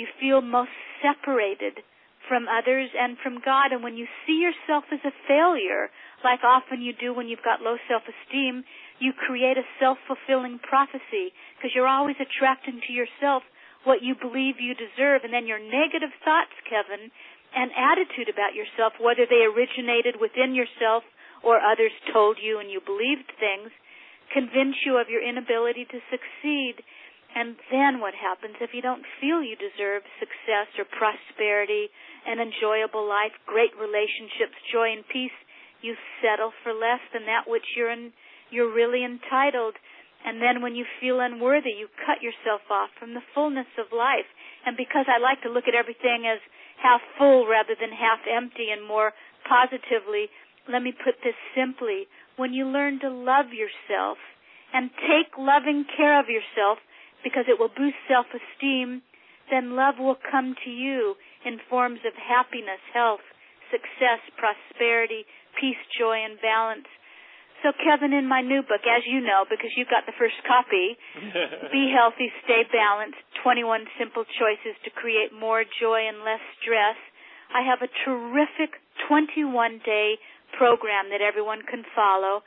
you 0.00 0.08
feel 0.16 0.40
most 0.40 0.72
separated 1.04 1.84
from 2.24 2.48
others 2.48 2.88
and 2.96 3.20
from 3.20 3.44
God. 3.44 3.76
And 3.76 3.84
when 3.84 4.00
you 4.00 4.08
see 4.24 4.40
yourself 4.40 4.88
as 4.88 5.04
a 5.04 5.12
failure, 5.28 5.92
like 6.24 6.40
often 6.40 6.80
you 6.80 6.96
do 6.96 7.12
when 7.12 7.28
you've 7.28 7.44
got 7.44 7.60
low 7.60 7.76
self-esteem, 7.84 8.64
you 8.96 9.12
create 9.12 9.60
a 9.60 9.66
self-fulfilling 9.76 10.60
prophecy 10.64 11.36
because 11.56 11.76
you're 11.76 11.90
always 11.90 12.16
attracting 12.16 12.80
to 12.86 12.92
yourself 12.92 13.42
what 13.84 14.00
you 14.00 14.14
believe 14.16 14.60
you 14.60 14.72
deserve. 14.72 15.24
And 15.24 15.32
then 15.32 15.44
your 15.44 15.60
negative 15.60 16.12
thoughts, 16.24 16.54
Kevin, 16.64 17.12
and 17.52 17.74
attitude 17.74 18.30
about 18.30 18.54
yourself, 18.54 18.94
whether 19.02 19.26
they 19.26 19.44
originated 19.44 20.16
within 20.16 20.54
yourself 20.54 21.02
or 21.42 21.58
others 21.58 21.92
told 22.12 22.38
you 22.40 22.60
and 22.60 22.70
you 22.70 22.80
believed 22.84 23.32
things, 23.40 23.72
convince 24.30 24.76
you 24.86 25.00
of 25.00 25.10
your 25.10 25.24
inability 25.24 25.88
to 25.90 25.98
succeed. 26.12 26.78
And 27.34 27.54
then 27.70 28.00
what 28.00 28.14
happens 28.14 28.58
if 28.60 28.74
you 28.74 28.82
don't 28.82 29.06
feel 29.20 29.42
you 29.42 29.54
deserve 29.54 30.02
success 30.18 30.66
or 30.78 30.84
prosperity 30.84 31.88
an 32.26 32.42
enjoyable 32.42 33.06
life, 33.06 33.32
great 33.46 33.72
relationships, 33.80 34.56
joy 34.72 34.92
and 34.92 35.06
peace, 35.08 35.34
you 35.80 35.96
settle 36.20 36.52
for 36.62 36.72
less 36.72 37.00
than 37.12 37.24
that 37.24 37.48
which 37.48 37.64
you're 37.76 37.90
in, 37.90 38.12
you're 38.50 38.72
really 38.72 39.04
entitled. 39.04 39.78
And 40.26 40.42
then 40.42 40.60
when 40.60 40.76
you 40.76 40.84
feel 41.00 41.20
unworthy, 41.20 41.72
you 41.72 41.88
cut 42.04 42.20
yourself 42.20 42.60
off 42.68 42.90
from 42.98 43.14
the 43.14 43.24
fullness 43.32 43.70
of 43.80 43.88
life. 43.96 44.28
And 44.66 44.76
because 44.76 45.08
I 45.08 45.16
like 45.16 45.40
to 45.42 45.48
look 45.48 45.64
at 45.64 45.78
everything 45.78 46.28
as 46.28 46.44
half 46.76 47.00
full 47.16 47.48
rather 47.48 47.72
than 47.72 47.88
half 47.88 48.20
empty 48.28 48.68
and 48.68 48.84
more 48.84 49.12
positively, 49.48 50.28
let 50.68 50.82
me 50.82 50.92
put 50.92 51.16
this 51.24 51.38
simply. 51.56 52.04
When 52.36 52.52
you 52.52 52.68
learn 52.68 53.00
to 53.00 53.08
love 53.08 53.56
yourself 53.56 54.18
and 54.76 54.92
take 55.08 55.40
loving 55.40 55.88
care 55.96 56.20
of 56.20 56.28
yourself 56.28 56.78
because 57.22 57.44
it 57.48 57.58
will 57.58 57.72
boost 57.72 57.96
self-esteem, 58.08 59.02
then 59.50 59.76
love 59.76 59.98
will 59.98 60.18
come 60.18 60.54
to 60.64 60.70
you 60.70 61.14
in 61.44 61.58
forms 61.68 62.00
of 62.06 62.14
happiness, 62.14 62.80
health, 62.94 63.24
success, 63.70 64.22
prosperity, 64.38 65.26
peace, 65.58 65.80
joy, 65.98 66.22
and 66.22 66.40
balance. 66.40 66.86
So, 67.62 67.76
Kevin, 67.76 68.16
in 68.16 68.24
my 68.24 68.40
new 68.40 68.62
book, 68.64 68.88
as 68.88 69.04
you 69.04 69.20
know, 69.20 69.44
because 69.44 69.76
you 69.76 69.84
got 69.84 70.08
the 70.08 70.16
first 70.16 70.38
copy, 70.48 70.96
Be 71.72 71.92
Healthy, 71.92 72.32
Stay 72.44 72.64
Balanced 72.72 73.20
21 73.44 73.84
Simple 74.00 74.24
Choices 74.24 74.76
to 74.84 74.90
Create 74.90 75.28
More 75.36 75.64
Joy 75.68 76.08
and 76.08 76.24
Less 76.24 76.40
Stress, 76.56 76.96
I 77.52 77.66
have 77.66 77.82
a 77.82 77.90
terrific 78.06 78.78
21 79.10 79.82
day 79.84 80.16
program 80.56 81.10
that 81.10 81.20
everyone 81.20 81.60
can 81.68 81.84
follow. 81.94 82.40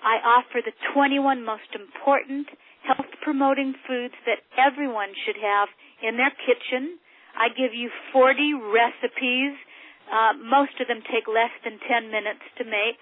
I 0.00 0.22
offer 0.22 0.62
the 0.64 0.72
21 0.94 1.44
most 1.44 1.74
important 1.74 2.48
health 2.86 3.10
promoting 3.22 3.74
foods 3.86 4.14
that 4.28 4.44
everyone 4.60 5.12
should 5.24 5.40
have 5.40 5.68
in 6.02 6.16
their 6.16 6.32
kitchen. 6.44 7.00
I 7.34 7.48
give 7.48 7.74
you 7.74 7.90
40 8.12 8.54
recipes. 8.70 9.56
Uh, 10.06 10.36
most 10.38 10.76
of 10.80 10.86
them 10.86 11.00
take 11.08 11.26
less 11.26 11.52
than 11.64 11.80
10 11.80 12.12
minutes 12.12 12.44
to 12.58 12.64
make. 12.64 13.00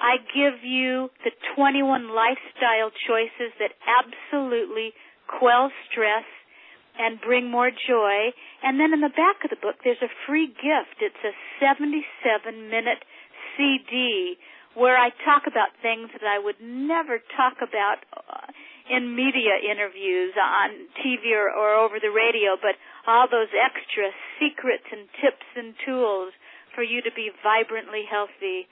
I 0.00 0.18
give 0.34 0.64
you 0.64 1.10
the 1.22 1.30
21 1.54 2.14
lifestyle 2.14 2.90
choices 3.06 3.54
that 3.58 3.74
absolutely 3.86 4.94
quell 5.26 5.70
stress 5.90 6.26
and 6.98 7.20
bring 7.20 7.50
more 7.50 7.70
joy. 7.70 8.32
And 8.62 8.78
then 8.78 8.92
in 8.92 9.00
the 9.00 9.14
back 9.14 9.44
of 9.44 9.50
the 9.50 9.60
book, 9.60 9.76
there's 9.84 10.02
a 10.02 10.12
free 10.26 10.46
gift. 10.46 11.00
It's 11.00 11.22
a 11.24 11.34
77 11.60 12.70
minute 12.70 13.04
CD 13.56 14.36
where 14.74 14.96
I 14.96 15.10
talk 15.24 15.44
about 15.46 15.76
things 15.82 16.08
that 16.12 16.26
I 16.26 16.38
would 16.38 16.56
never 16.60 17.20
talk 17.36 17.60
about 17.60 18.04
uh, 18.16 18.48
in 18.90 19.14
media 19.14 19.58
interviews 19.62 20.34
on 20.34 20.90
TV 20.98 21.34
or, 21.34 21.50
or 21.50 21.74
over 21.78 22.00
the 22.02 22.10
radio, 22.10 22.58
but 22.58 22.74
all 23.06 23.26
those 23.30 23.50
extra 23.54 24.10
secrets 24.38 24.86
and 24.90 25.06
tips 25.22 25.46
and 25.54 25.74
tools 25.86 26.34
for 26.74 26.82
you 26.82 27.02
to 27.02 27.12
be 27.14 27.30
vibrantly 27.42 28.02
healthy. 28.08 28.66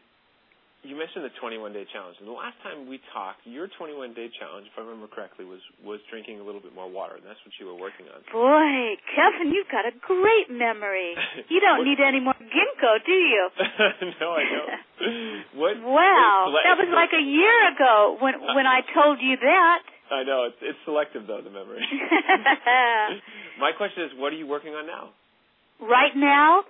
you 0.83 0.99
mentioned 0.99 1.23
the 1.23 1.31
21 1.39 1.71
day 1.71 1.87
challenge. 1.95 2.19
And 2.19 2.27
the 2.27 2.35
last 2.35 2.59
time 2.59 2.91
we 2.91 2.99
talked, 3.15 3.47
your 3.47 3.71
21 3.79 4.13
day 4.13 4.27
challenge, 4.35 4.67
if 4.67 4.75
I 4.75 4.83
remember 4.83 5.07
correctly, 5.07 5.47
was 5.47 5.63
was 5.79 6.03
drinking 6.11 6.43
a 6.43 6.45
little 6.45 6.59
bit 6.59 6.75
more 6.75 6.91
water, 6.91 7.15
and 7.15 7.23
that's 7.23 7.39
what 7.47 7.55
you 7.55 7.71
were 7.71 7.79
working 7.79 8.11
on. 8.11 8.19
Boy, 8.27 8.99
Kevin, 9.15 9.55
you've 9.55 9.71
got 9.71 9.87
a 9.87 9.95
great 10.03 10.51
memory. 10.51 11.15
You 11.47 11.63
don't 11.63 11.83
need 11.89 12.03
any 12.03 12.19
more 12.19 12.35
ginkgo, 12.35 12.91
do 13.07 13.15
you? 13.15 13.43
no, 14.19 14.27
I 14.35 14.43
don't. 14.43 14.71
what? 15.63 15.73
Wow, 15.79 16.51
that 16.51 16.75
was 16.75 16.91
like 16.91 17.15
a 17.15 17.23
year 17.23 17.57
ago 17.71 18.19
when 18.19 18.35
when 18.53 18.67
I 18.67 18.83
told 18.91 19.23
you 19.23 19.39
that. 19.39 19.81
I 20.11 20.27
know 20.27 20.51
it's 20.51 20.59
it's 20.61 20.79
selective 20.83 21.25
though 21.25 21.39
the 21.39 21.49
memory. 21.49 21.79
My 23.59 23.71
question 23.71 24.03
is, 24.03 24.11
what 24.19 24.33
are 24.33 24.39
you 24.39 24.47
working 24.47 24.75
on 24.75 24.85
now? 24.85 25.15
Right 25.79 26.15
now, 26.15 26.63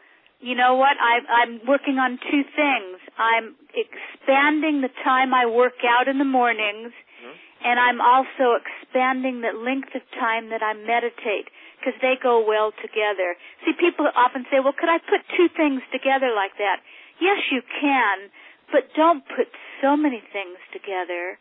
you 0.43 0.59
know 0.59 0.75
what? 0.75 0.99
I, 0.99 1.23
I'm 1.47 1.63
working 1.63 2.03
on 2.03 2.19
two 2.19 2.43
things. 2.43 2.99
I'm 3.15 3.55
expanding 3.71 4.83
the 4.83 4.91
time 5.07 5.33
I 5.33 5.47
work 5.47 5.79
out 5.87 6.11
in 6.11 6.19
the 6.19 6.27
mornings, 6.27 6.91
mm-hmm. 6.91 7.35
and 7.63 7.79
I'm 7.79 8.03
also 8.03 8.59
expanding 8.59 9.39
the 9.39 9.55
length 9.55 9.95
of 9.95 10.03
time 10.19 10.51
that 10.51 10.59
I 10.59 10.75
meditate 10.75 11.47
because 11.79 11.95
they 12.03 12.19
go 12.19 12.43
well 12.43 12.75
together. 12.75 13.39
See, 13.63 13.71
people 13.79 14.03
often 14.11 14.43
say, 14.51 14.59
well, 14.59 14.75
could 14.75 14.91
I 14.91 14.99
put 14.99 15.23
two 15.31 15.47
things 15.55 15.79
together 15.95 16.35
like 16.35 16.59
that? 16.59 16.83
Yes, 17.23 17.39
you 17.47 17.63
can, 17.63 18.27
but 18.67 18.91
don't 18.99 19.23
put 19.23 19.47
so 19.79 19.95
many 19.95 20.19
things 20.35 20.59
together 20.75 21.39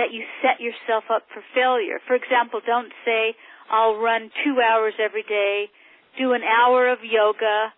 that 0.00 0.12
you 0.12 0.24
set 0.40 0.56
yourself 0.60 1.04
up 1.12 1.28
for 1.32 1.44
failure. 1.52 2.00
For 2.08 2.16
example, 2.16 2.64
don't 2.64 2.92
say, 3.04 3.36
I'll 3.68 4.00
run 4.00 4.32
two 4.44 4.56
hours 4.60 4.96
every 4.96 5.24
day, 5.24 5.68
do 6.16 6.32
an 6.32 6.44
hour 6.44 6.88
of 6.88 7.04
yoga, 7.04 7.76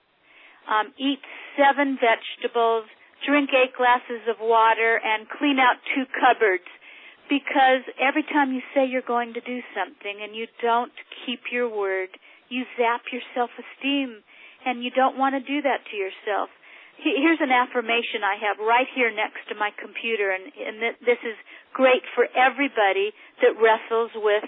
um, 0.71 0.95
eat 0.97 1.19
seven 1.59 1.99
vegetables, 1.99 2.87
drink 3.27 3.51
eight 3.51 3.75
glasses 3.75 4.23
of 4.31 4.39
water, 4.39 5.03
and 5.03 5.29
clean 5.29 5.59
out 5.59 5.83
two 5.93 6.07
cupboards. 6.15 6.71
Because 7.27 7.87
every 7.99 8.23
time 8.27 8.55
you 8.55 8.63
say 8.75 8.87
you're 8.87 9.07
going 9.07 9.35
to 9.35 9.43
do 9.43 9.61
something 9.75 10.19
and 10.23 10.35
you 10.35 10.47
don't 10.63 10.95
keep 11.27 11.51
your 11.53 11.71
word, 11.71 12.11
you 12.51 12.67
zap 12.75 13.07
your 13.15 13.23
self-esteem 13.35 14.23
and 14.67 14.83
you 14.83 14.91
don't 14.91 15.17
want 15.17 15.39
to 15.39 15.43
do 15.43 15.63
that 15.63 15.87
to 15.91 15.95
yourself. 15.95 16.51
Here's 16.99 17.41
an 17.41 17.55
affirmation 17.55 18.27
I 18.27 18.37
have 18.45 18.61
right 18.61 18.91
here 18.93 19.09
next 19.09 19.49
to 19.49 19.55
my 19.55 19.71
computer 19.79 20.35
and, 20.35 20.53
and 20.53 20.77
this 21.01 21.23
is 21.25 21.39
great 21.73 22.03
for 22.13 22.29
everybody 22.37 23.15
that 23.41 23.57
wrestles 23.57 24.11
with 24.19 24.45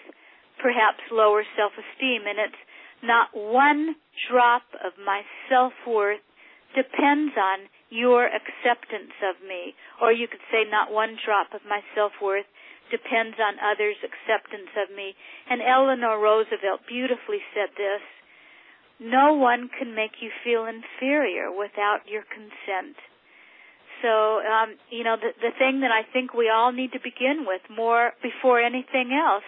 perhaps 0.61 1.01
lower 1.09 1.47
self-esteem 1.57 2.29
and 2.29 2.37
it's 2.51 2.61
not 3.03 3.29
one 3.35 3.97
drop 4.31 4.63
of 4.79 4.93
my 5.05 5.23
self-worth 5.51 6.23
depends 6.75 7.35
on 7.37 7.69
your 7.91 8.27
acceptance 8.27 9.13
of 9.21 9.37
me. 9.47 9.75
Or 10.01 10.13
you 10.13 10.27
could 10.29 10.43
say 10.51 10.65
not 10.65 10.93
one 10.93 11.19
drop 11.21 11.53
of 11.53 11.61
my 11.69 11.81
self-worth 11.95 12.47
depends 12.91 13.37
on 13.41 13.61
others' 13.61 14.01
acceptance 14.01 14.73
of 14.77 14.95
me. 14.95 15.15
And 15.51 15.61
Eleanor 15.61 16.19
Roosevelt 16.21 16.87
beautifully 16.89 17.41
said 17.53 17.75
this, 17.77 18.01
no 19.01 19.35
one 19.35 19.69
can 19.69 19.95
make 19.95 20.23
you 20.23 20.31
feel 20.45 20.65
inferior 20.65 21.51
without 21.51 22.07
your 22.07 22.23
consent. 22.23 22.97
So, 24.01 24.43
um, 24.43 24.77
you 24.91 25.05
know, 25.05 25.17
the, 25.17 25.31
the 25.41 25.55
thing 25.59 25.81
that 25.81 25.91
I 25.91 26.03
think 26.13 26.35
we 26.35 26.51
all 26.51 26.73
need 26.73 26.93
to 26.93 27.03
begin 27.03 27.45
with 27.47 27.63
more 27.71 28.13
before 28.23 28.61
anything 28.61 29.11
else 29.11 29.47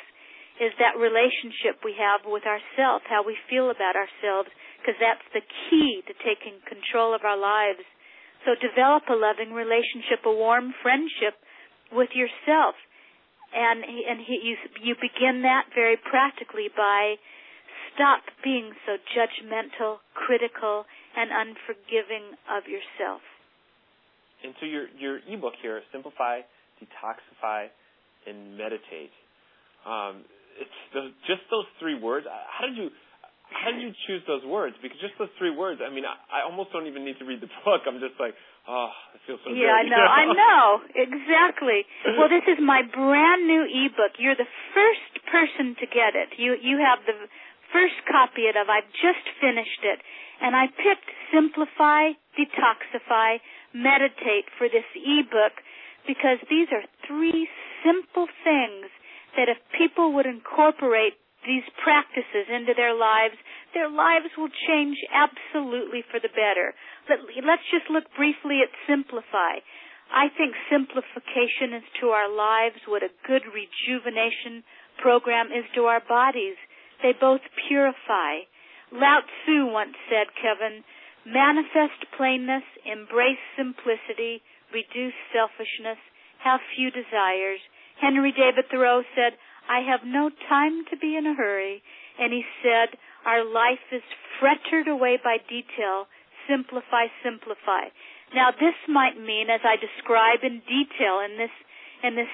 is 0.62 0.70
that 0.78 0.94
relationship 0.94 1.82
we 1.82 1.98
have 1.98 2.22
with 2.26 2.46
ourselves, 2.46 3.02
how 3.10 3.26
we 3.26 3.34
feel 3.50 3.74
about 3.74 3.98
ourselves, 3.98 4.50
because 4.78 4.94
that's 5.02 5.26
the 5.34 5.42
key 5.42 6.02
to 6.06 6.14
taking 6.22 6.62
control 6.68 7.10
of 7.14 7.26
our 7.26 7.38
lives. 7.38 7.82
So 8.46 8.54
develop 8.60 9.08
a 9.10 9.18
loving 9.18 9.50
relationship, 9.50 10.22
a 10.22 10.30
warm 10.30 10.70
friendship 10.84 11.34
with 11.90 12.14
yourself. 12.14 12.78
And, 13.54 13.82
and 13.82 14.20
he, 14.22 14.54
you, 14.54 14.54
you 14.82 14.94
begin 15.00 15.42
that 15.42 15.74
very 15.74 15.96
practically 15.96 16.70
by 16.70 17.16
stop 17.94 18.22
being 18.42 18.74
so 18.86 18.98
judgmental, 19.14 19.98
critical, 20.14 20.84
and 21.16 21.30
unforgiving 21.30 22.34
of 22.50 22.66
yourself. 22.66 23.22
And 24.42 24.54
so 24.60 24.66
your, 24.66 24.86
your 24.98 25.18
ebook 25.26 25.54
here, 25.62 25.80
Simplify, 25.90 26.40
Detoxify, 26.82 27.66
and 28.26 28.58
Meditate. 28.58 29.14
Um, 29.86 30.24
it's 30.58 30.78
just 31.26 31.42
those 31.50 31.66
three 31.80 31.98
words. 31.98 32.26
Uh, 32.26 32.34
how 32.46 32.66
did 32.66 32.76
you 32.76 32.90
how 33.54 33.70
did 33.70 33.82
you 33.82 33.92
choose 34.06 34.22
those 34.26 34.42
words? 34.44 34.74
Because 34.82 34.98
just 34.98 35.14
those 35.18 35.30
three 35.38 35.54
words, 35.54 35.78
I 35.84 35.92
mean, 35.92 36.02
I, 36.02 36.42
I 36.42 36.48
almost 36.48 36.72
don't 36.74 36.90
even 36.90 37.04
need 37.04 37.18
to 37.22 37.26
read 37.26 37.38
the 37.38 37.50
book. 37.64 37.86
I'm 37.86 38.02
just 38.02 38.18
like, 38.18 38.34
oh, 38.66 38.90
it 39.14 39.20
feels 39.28 39.40
so 39.46 39.54
yeah, 39.54 39.78
good. 39.82 39.94
Yeah, 39.94 40.02
I 40.02 40.24
know, 40.24 40.24
I 40.24 40.24
know, 40.34 40.64
exactly. 41.06 41.80
Well, 42.18 42.28
this 42.32 42.44
is 42.50 42.58
my 42.58 42.82
brand 42.82 43.46
new 43.46 43.62
ebook. 43.68 44.18
You're 44.18 44.38
the 44.38 44.50
first 44.74 45.12
person 45.30 45.78
to 45.78 45.86
get 45.86 46.18
it. 46.18 46.34
You 46.36 46.56
you 46.58 46.82
have 46.82 47.04
the 47.06 47.30
first 47.70 47.98
copy 48.10 48.50
of 48.50 48.58
it. 48.58 48.66
I've 48.66 48.90
just 48.98 49.24
finished 49.38 49.82
it, 49.82 49.98
and 50.42 50.54
I 50.56 50.66
picked 50.70 51.08
Simplify, 51.30 52.16
Detoxify, 52.34 53.38
Meditate 53.74 54.46
for 54.58 54.70
this 54.70 54.86
ebook 54.94 55.58
because 56.06 56.38
these 56.48 56.68
are 56.70 56.84
three 57.08 57.48
simple 57.82 58.28
things 58.44 58.86
that 59.36 59.48
if 59.48 59.58
people 59.76 60.14
would 60.14 60.26
incorporate 60.26 61.18
these 61.44 61.64
practices 61.84 62.48
into 62.48 62.72
their 62.72 62.96
lives, 62.96 63.36
their 63.76 63.90
lives 63.90 64.32
will 64.36 64.52
change 64.66 64.96
absolutely 65.12 66.02
for 66.08 66.18
the 66.18 66.32
better. 66.32 66.72
Let, 67.08 67.20
let's 67.44 67.68
just 67.68 67.90
look 67.92 68.08
briefly 68.16 68.64
at 68.64 68.72
Simplify. 68.88 69.60
I 70.12 70.28
think 70.36 70.56
simplification 70.68 71.76
is 71.80 71.86
to 72.00 72.12
our 72.12 72.28
lives 72.28 72.80
what 72.86 73.02
a 73.02 73.12
good 73.26 73.44
rejuvenation 73.48 74.64
program 75.00 75.48
is 75.48 75.64
to 75.74 75.88
our 75.88 76.00
bodies. 76.00 76.56
They 77.02 77.12
both 77.12 77.40
purify. 77.68 78.46
Lao 78.92 79.20
Tzu 79.20 79.66
once 79.66 79.96
said, 80.08 80.30
Kevin, 80.38 80.84
manifest 81.26 82.04
plainness, 82.16 82.64
embrace 82.86 83.40
simplicity, 83.56 84.44
reduce 84.72 85.16
selfishness, 85.32 85.98
have 86.44 86.60
few 86.76 86.90
desires. 86.92 87.60
Henry 88.00 88.32
David 88.32 88.66
Thoreau 88.70 89.02
said, 89.14 89.38
I 89.68 89.80
have 89.80 90.00
no 90.04 90.30
time 90.48 90.84
to 90.90 90.96
be 90.96 91.16
in 91.16 91.26
a 91.26 91.34
hurry. 91.34 91.82
And 92.18 92.32
he 92.32 92.44
said, 92.62 92.98
our 93.26 93.44
life 93.44 93.82
is 93.92 94.02
frettered 94.38 94.88
away 94.88 95.18
by 95.22 95.38
detail. 95.48 96.06
Simplify, 96.48 97.08
simplify. 97.24 97.88
Now 98.34 98.50
this 98.50 98.76
might 98.88 99.16
mean, 99.16 99.48
as 99.48 99.60
I 99.64 99.76
describe 99.76 100.42
in 100.42 100.60
detail 100.66 101.24
in 101.24 101.38
this, 101.38 101.54
in 102.02 102.16
this 102.16 102.30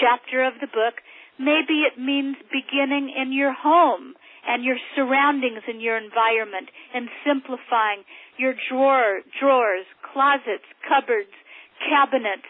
chapter 0.00 0.44
of 0.44 0.54
the 0.60 0.68
book, 0.68 1.02
maybe 1.38 1.86
it 1.86 1.98
means 1.98 2.36
beginning 2.52 3.10
in 3.10 3.32
your 3.32 3.52
home 3.52 4.14
and 4.46 4.64
your 4.64 4.78
surroundings 4.94 5.62
and 5.66 5.82
your 5.82 5.96
environment 5.96 6.70
and 6.94 7.08
simplifying 7.26 8.04
your 8.38 8.54
drawer, 8.70 9.20
drawers, 9.40 9.86
closets, 10.12 10.66
cupboards, 10.86 11.34
cabinets, 11.82 12.48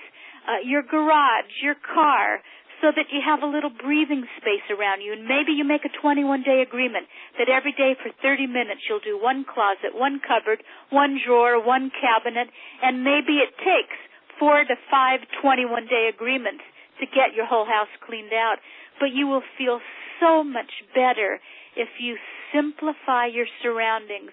uh, 0.48 0.64
your 0.64 0.82
garage, 0.82 1.52
your 1.62 1.76
car, 1.76 2.40
so 2.80 2.94
that 2.94 3.10
you 3.10 3.20
have 3.20 3.42
a 3.42 3.50
little 3.50 3.70
breathing 3.70 4.24
space 4.38 4.64
around 4.70 5.02
you. 5.02 5.12
And 5.12 5.26
maybe 5.26 5.52
you 5.52 5.64
make 5.64 5.84
a 5.84 5.92
21 6.00 6.42
day 6.42 6.62
agreement 6.62 7.06
that 7.38 7.50
every 7.50 7.72
day 7.72 7.94
for 7.98 8.10
30 8.22 8.46
minutes 8.46 8.86
you'll 8.88 9.04
do 9.04 9.18
one 9.20 9.44
closet, 9.44 9.94
one 9.94 10.20
cupboard, 10.22 10.62
one 10.90 11.18
drawer, 11.18 11.60
one 11.60 11.90
cabinet, 11.90 12.48
and 12.82 13.02
maybe 13.04 13.42
it 13.42 13.52
takes 13.58 13.98
four 14.38 14.62
to 14.62 14.76
five 14.90 15.20
21 15.42 15.86
day 15.86 16.08
agreements 16.08 16.62
to 17.00 17.06
get 17.06 17.34
your 17.34 17.46
whole 17.46 17.66
house 17.66 17.90
cleaned 18.06 18.32
out. 18.32 18.62
But 18.98 19.10
you 19.10 19.26
will 19.26 19.46
feel 19.58 19.80
so 20.20 20.42
much 20.42 20.70
better 20.94 21.38
if 21.76 21.88
you 21.98 22.16
simplify 22.54 23.26
your 23.26 23.46
surroundings. 23.62 24.30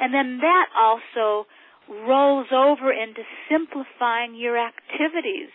And 0.00 0.14
then 0.14 0.38
that 0.42 0.66
also 0.74 1.46
rolls 1.90 2.46
over 2.54 2.92
into 2.92 3.22
simplifying 3.48 4.34
your 4.34 4.56
activities 4.56 5.50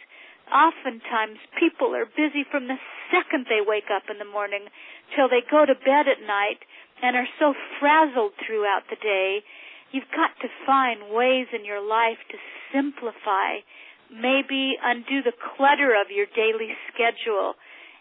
oftentimes 0.52 1.42
people 1.58 1.96
are 1.96 2.06
busy 2.06 2.46
from 2.50 2.68
the 2.68 2.78
second 3.10 3.46
they 3.50 3.66
wake 3.66 3.90
up 3.90 4.04
in 4.10 4.18
the 4.18 4.30
morning 4.30 4.70
till 5.16 5.30
they 5.30 5.42
go 5.42 5.66
to 5.66 5.74
bed 5.74 6.06
at 6.06 6.22
night 6.22 6.62
and 7.02 7.16
are 7.16 7.30
so 7.40 7.54
frazzled 7.80 8.34
throughout 8.46 8.86
the 8.90 9.00
day. 9.02 9.42
You've 9.92 10.12
got 10.14 10.34
to 10.42 10.50
find 10.66 11.14
ways 11.14 11.48
in 11.54 11.66
your 11.66 11.82
life 11.82 12.20
to 12.32 12.38
simplify, 12.74 13.64
maybe 14.12 14.78
undo 14.82 15.22
the 15.24 15.36
clutter 15.36 15.94
of 15.98 16.14
your 16.14 16.28
daily 16.36 16.74
schedule 16.92 17.56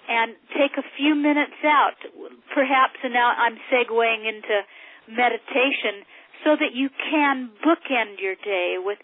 and 0.05 0.37
take 0.53 0.77
a 0.77 0.85
few 1.01 1.15
minutes 1.15 1.57
out, 1.65 1.97
perhaps, 2.53 3.01
and 3.03 3.13
now 3.13 3.33
I'm 3.33 3.57
segueing 3.73 4.29
into 4.29 4.61
meditation, 5.09 6.05
so 6.45 6.55
that 6.55 6.77
you 6.77 6.93
can 6.93 7.51
bookend 7.65 8.21
your 8.21 8.37
day 8.37 8.77
with 8.79 8.99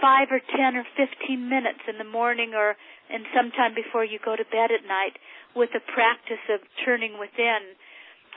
five 0.00 0.28
or 0.30 0.40
ten 0.40 0.76
or 0.76 0.84
fifteen 0.96 1.48
minutes 1.48 1.80
in 1.88 1.96
the 1.98 2.08
morning 2.08 2.52
or 2.54 2.76
and 3.10 3.24
sometime 3.36 3.74
before 3.74 4.04
you 4.04 4.20
go 4.24 4.36
to 4.36 4.44
bed 4.48 4.72
at 4.72 4.84
night 4.88 5.16
with 5.56 5.68
the 5.72 5.84
practice 5.92 6.42
of 6.48 6.60
turning 6.84 7.20
within. 7.20 7.76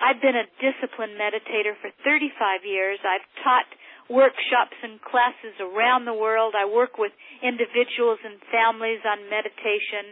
I've 0.03 0.19
been 0.19 0.35
a 0.35 0.43
disciplined 0.59 1.15
meditator 1.15 1.71
for 1.79 1.87
35 2.03 2.67
years. 2.67 2.99
I've 3.07 3.23
taught 3.39 3.69
workshops 4.11 4.75
and 4.83 4.99
classes 4.99 5.55
around 5.63 6.03
the 6.03 6.13
world. 6.13 6.53
I 6.59 6.67
work 6.67 6.99
with 6.99 7.15
individuals 7.39 8.19
and 8.27 8.35
families 8.51 8.99
on 9.07 9.31
meditation. 9.31 10.11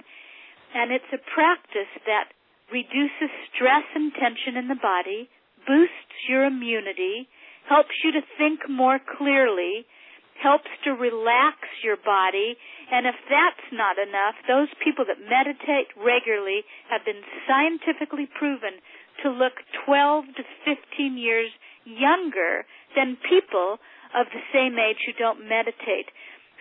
And 0.72 0.96
it's 0.96 1.12
a 1.12 1.20
practice 1.36 1.92
that 2.08 2.32
reduces 2.72 3.30
stress 3.52 3.86
and 3.94 4.16
tension 4.16 4.56
in 4.56 4.72
the 4.72 4.80
body, 4.80 5.28
boosts 5.68 6.16
your 6.32 6.48
immunity, 6.48 7.28
helps 7.70 7.96
you 8.04 8.12
to 8.12 8.22
think 8.38 8.68
more 8.70 9.00
clearly, 9.00 9.86
helps 10.42 10.70
to 10.84 10.92
relax 10.92 11.58
your 11.84 11.98
body. 11.98 12.56
And 12.92 13.08
if 13.08 13.16
that's 13.30 13.68
not 13.72 13.96
enough, 13.98 14.36
those 14.48 14.68
people 14.84 15.06
that 15.08 15.22
meditate 15.22 15.92
regularly 15.96 16.68
have 16.92 17.06
been 17.06 17.24
scientifically 17.48 18.28
proven 18.28 18.84
to 19.24 19.30
look 19.30 19.54
12 19.86 20.26
to 20.36 20.44
15 20.66 21.18
years 21.18 21.50
younger 21.86 22.66
than 22.96 23.18
people 23.30 23.80
of 24.14 24.28
the 24.34 24.44
same 24.54 24.78
age 24.78 25.00
who 25.06 25.14
don't 25.18 25.48
meditate. 25.48 26.12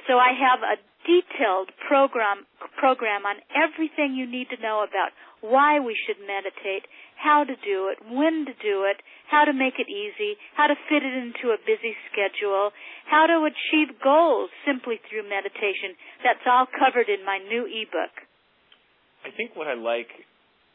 So 0.06 0.18
I 0.18 0.34
have 0.34 0.60
a 0.62 0.80
detailed 1.06 1.70
program 1.86 2.46
program 2.78 3.26
on 3.26 3.42
everything 3.54 4.14
you 4.14 4.26
need 4.26 4.50
to 4.50 4.58
know 4.62 4.86
about 4.86 5.10
why 5.42 5.82
we 5.82 5.98
should 6.06 6.22
meditate, 6.22 6.86
how 7.18 7.42
to 7.44 7.54
do 7.66 7.90
it, 7.90 7.98
when 8.06 8.46
to 8.46 8.54
do 8.62 8.86
it, 8.86 9.02
how 9.28 9.44
to 9.44 9.52
make 9.52 9.74
it 9.76 9.90
easy, 9.90 10.38
how 10.56 10.70
to 10.70 10.74
fit 10.88 11.02
it 11.02 11.14
into 11.14 11.50
a 11.50 11.58
busy 11.66 11.92
schedule, 12.10 12.70
how 13.10 13.26
to 13.26 13.42
achieve 13.44 13.98
goals 14.02 14.50
simply 14.64 15.02
through 15.10 15.26
meditation. 15.28 15.98
That's 16.22 16.46
all 16.46 16.66
covered 16.70 17.10
in 17.10 17.26
my 17.26 17.38
new 17.42 17.66
ebook. 17.66 18.14
I 19.26 19.34
think 19.36 19.54
what 19.54 19.66
I 19.66 19.74
like 19.74 20.08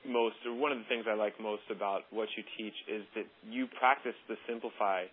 most, 0.07 0.35
or 0.45 0.55
one 0.55 0.71
of 0.71 0.79
the 0.79 0.87
things 0.87 1.05
I 1.07 1.15
like 1.15 1.39
most 1.39 1.67
about 1.71 2.03
what 2.11 2.27
you 2.35 2.43
teach 2.59 2.75
is 2.87 3.03
that 3.15 3.25
you 3.47 3.67
practice 3.79 4.15
the 4.27 4.35
simplify 4.47 5.07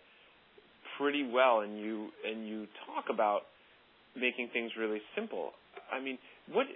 pretty 0.99 1.27
well 1.27 1.61
and 1.61 1.79
you 1.79 2.09
and 2.25 2.47
you 2.47 2.67
talk 2.87 3.07
about 3.11 3.43
making 4.15 4.51
things 4.53 4.71
really 4.79 5.01
simple. 5.15 5.51
I 5.91 6.01
mean, 6.01 6.19
what 6.53 6.67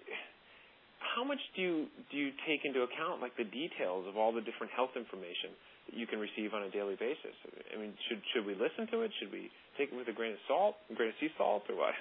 how 0.98 1.22
much 1.24 1.38
do 1.54 1.62
you 1.62 1.86
do 2.10 2.16
you 2.16 2.30
take 2.46 2.64
into 2.64 2.82
account 2.82 3.20
like 3.20 3.36
the 3.36 3.44
details 3.46 4.06
of 4.08 4.16
all 4.16 4.32
the 4.32 4.42
different 4.42 4.72
health 4.74 4.94
information 4.96 5.54
that 5.90 5.96
you 5.96 6.06
can 6.06 6.18
receive 6.18 6.54
on 6.54 6.62
a 6.62 6.70
daily 6.70 6.96
basis? 6.98 7.34
I 7.74 7.78
mean, 7.78 7.94
should 8.08 8.20
should 8.34 8.46
we 8.46 8.54
listen 8.54 8.86
to 8.92 9.02
it? 9.02 9.10
Should 9.20 9.32
we 9.32 9.50
take 9.78 9.90
it 9.92 9.96
with 9.96 10.08
a 10.08 10.16
grain 10.16 10.32
of 10.32 10.42
salt, 10.48 10.76
a 10.90 10.94
grain 10.94 11.10
of 11.10 11.14
sea 11.20 11.30
salt, 11.38 11.62
or 11.68 11.76
what? 11.76 11.94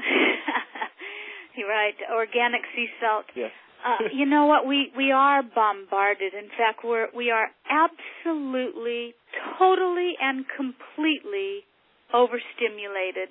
You're 1.56 1.68
right. 1.68 1.94
Organic 2.12 2.62
sea 2.74 2.88
salt. 3.00 3.26
Yes. 3.36 3.50
uh, 3.84 4.08
you 4.12 4.26
know 4.26 4.46
what? 4.46 4.66
We 4.66 4.92
we 4.96 5.12
are 5.12 5.42
bombarded. 5.42 6.32
In 6.34 6.48
fact, 6.56 6.80
we're 6.84 7.08
we 7.14 7.30
are 7.30 7.48
absolutely, 7.68 9.14
totally, 9.58 10.14
and 10.20 10.44
completely 10.56 11.64
overstimulated, 12.12 13.30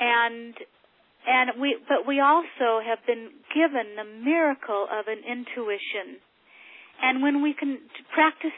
and 0.00 0.54
and 1.26 1.60
we, 1.60 1.76
but 1.88 2.06
we 2.06 2.18
also 2.18 2.82
have 2.82 2.98
been 3.06 3.30
given 3.54 3.94
the 3.94 4.08
miracle 4.24 4.86
of 4.90 5.06
an 5.06 5.22
intuition. 5.22 6.18
And 7.02 7.22
when 7.22 7.42
we 7.42 7.54
can 7.54 7.78
practice 8.14 8.56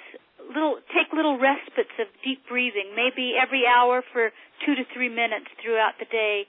little, 0.49 0.81
take 0.93 1.13
little 1.13 1.39
respites 1.39 1.93
of 2.01 2.09
deep 2.25 2.41
breathing, 2.49 2.97
maybe 2.97 3.37
every 3.37 3.65
hour 3.69 4.03
for 4.13 4.33
two 4.65 4.75
to 4.75 4.85
three 4.95 5.09
minutes 5.09 5.49
throughout 5.61 5.97
the 6.01 6.09
day, 6.09 6.45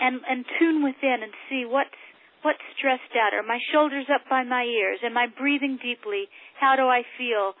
and, 0.00 0.20
and 0.28 0.44
tune 0.58 0.82
within 0.84 1.20
and 1.20 1.32
see 1.48 1.64
what's, 1.68 2.00
what's 2.42 2.64
stressed 2.76 3.12
out. 3.16 3.34
Are 3.36 3.44
my 3.44 3.58
shoulders 3.72 4.06
up 4.12 4.22
by 4.28 4.44
my 4.44 4.64
ears? 4.64 5.00
Am 5.04 5.16
I 5.16 5.26
breathing 5.26 5.78
deeply? 5.82 6.28
How 6.60 6.76
do 6.76 6.88
I 6.88 7.02
feel? 7.16 7.52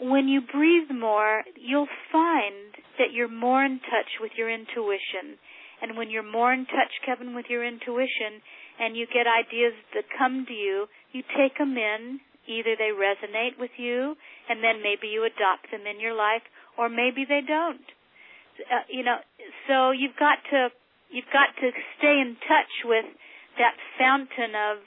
When 0.00 0.28
you 0.28 0.42
breathe 0.42 0.92
more, 0.92 1.42
you'll 1.56 1.88
find 2.12 2.76
that 2.98 3.12
you're 3.12 3.32
more 3.32 3.64
in 3.64 3.80
touch 3.80 4.20
with 4.20 4.32
your 4.36 4.50
intuition 4.52 5.40
and 5.82 5.96
when 5.96 6.10
you're 6.10 6.26
more 6.26 6.52
in 6.52 6.64
touch, 6.66 6.92
Kevin, 7.04 7.34
with 7.34 7.46
your 7.48 7.64
intuition 7.64 8.40
and 8.80 8.96
you 8.96 9.06
get 9.06 9.26
ideas 9.26 9.74
that 9.94 10.04
come 10.16 10.46
to 10.46 10.52
you, 10.52 10.86
you 11.12 11.22
take 11.36 11.58
them 11.58 11.76
in. 11.76 12.20
Either 12.48 12.78
they 12.78 12.94
resonate 12.94 13.58
with 13.58 13.74
you 13.76 14.14
and 14.48 14.62
then 14.62 14.78
maybe 14.80 15.08
you 15.08 15.24
adopt 15.24 15.66
them 15.72 15.82
in 15.82 15.98
your 16.00 16.14
life 16.14 16.46
or 16.78 16.88
maybe 16.88 17.26
they 17.28 17.40
don't. 17.46 17.82
Uh, 18.70 18.86
you 18.88 19.02
know, 19.02 19.18
so 19.66 19.90
you've 19.90 20.16
got 20.16 20.38
to, 20.50 20.70
you've 21.10 21.32
got 21.32 21.50
to 21.60 21.70
stay 21.98 22.22
in 22.22 22.36
touch 22.46 22.70
with 22.86 23.04
that 23.58 23.74
fountain 23.98 24.54
of 24.54 24.78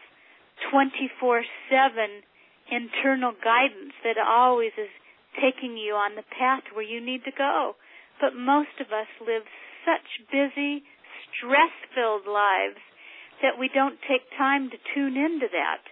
24-7 0.71 1.43
internal 2.71 3.33
guidance 3.43 3.93
that 4.03 4.15
always 4.17 4.71
is 4.77 4.89
taking 5.35 5.77
you 5.77 5.93
on 5.93 6.15
the 6.15 6.23
path 6.37 6.63
where 6.73 6.85
you 6.85 7.03
need 7.03 7.25
to 7.25 7.31
go. 7.35 7.75
But 8.21 8.35
most 8.35 8.79
of 8.79 8.87
us 8.87 9.07
live 9.19 9.43
such 9.85 10.27
busy, 10.31 10.83
stress 11.31 11.73
filled 11.95 12.27
lives 12.27 12.81
that 13.41 13.57
we 13.57 13.71
don't 13.71 13.99
take 14.07 14.27
time 14.35 14.69
to 14.69 14.77
tune 14.93 15.15
into 15.15 15.47
that. 15.51 15.83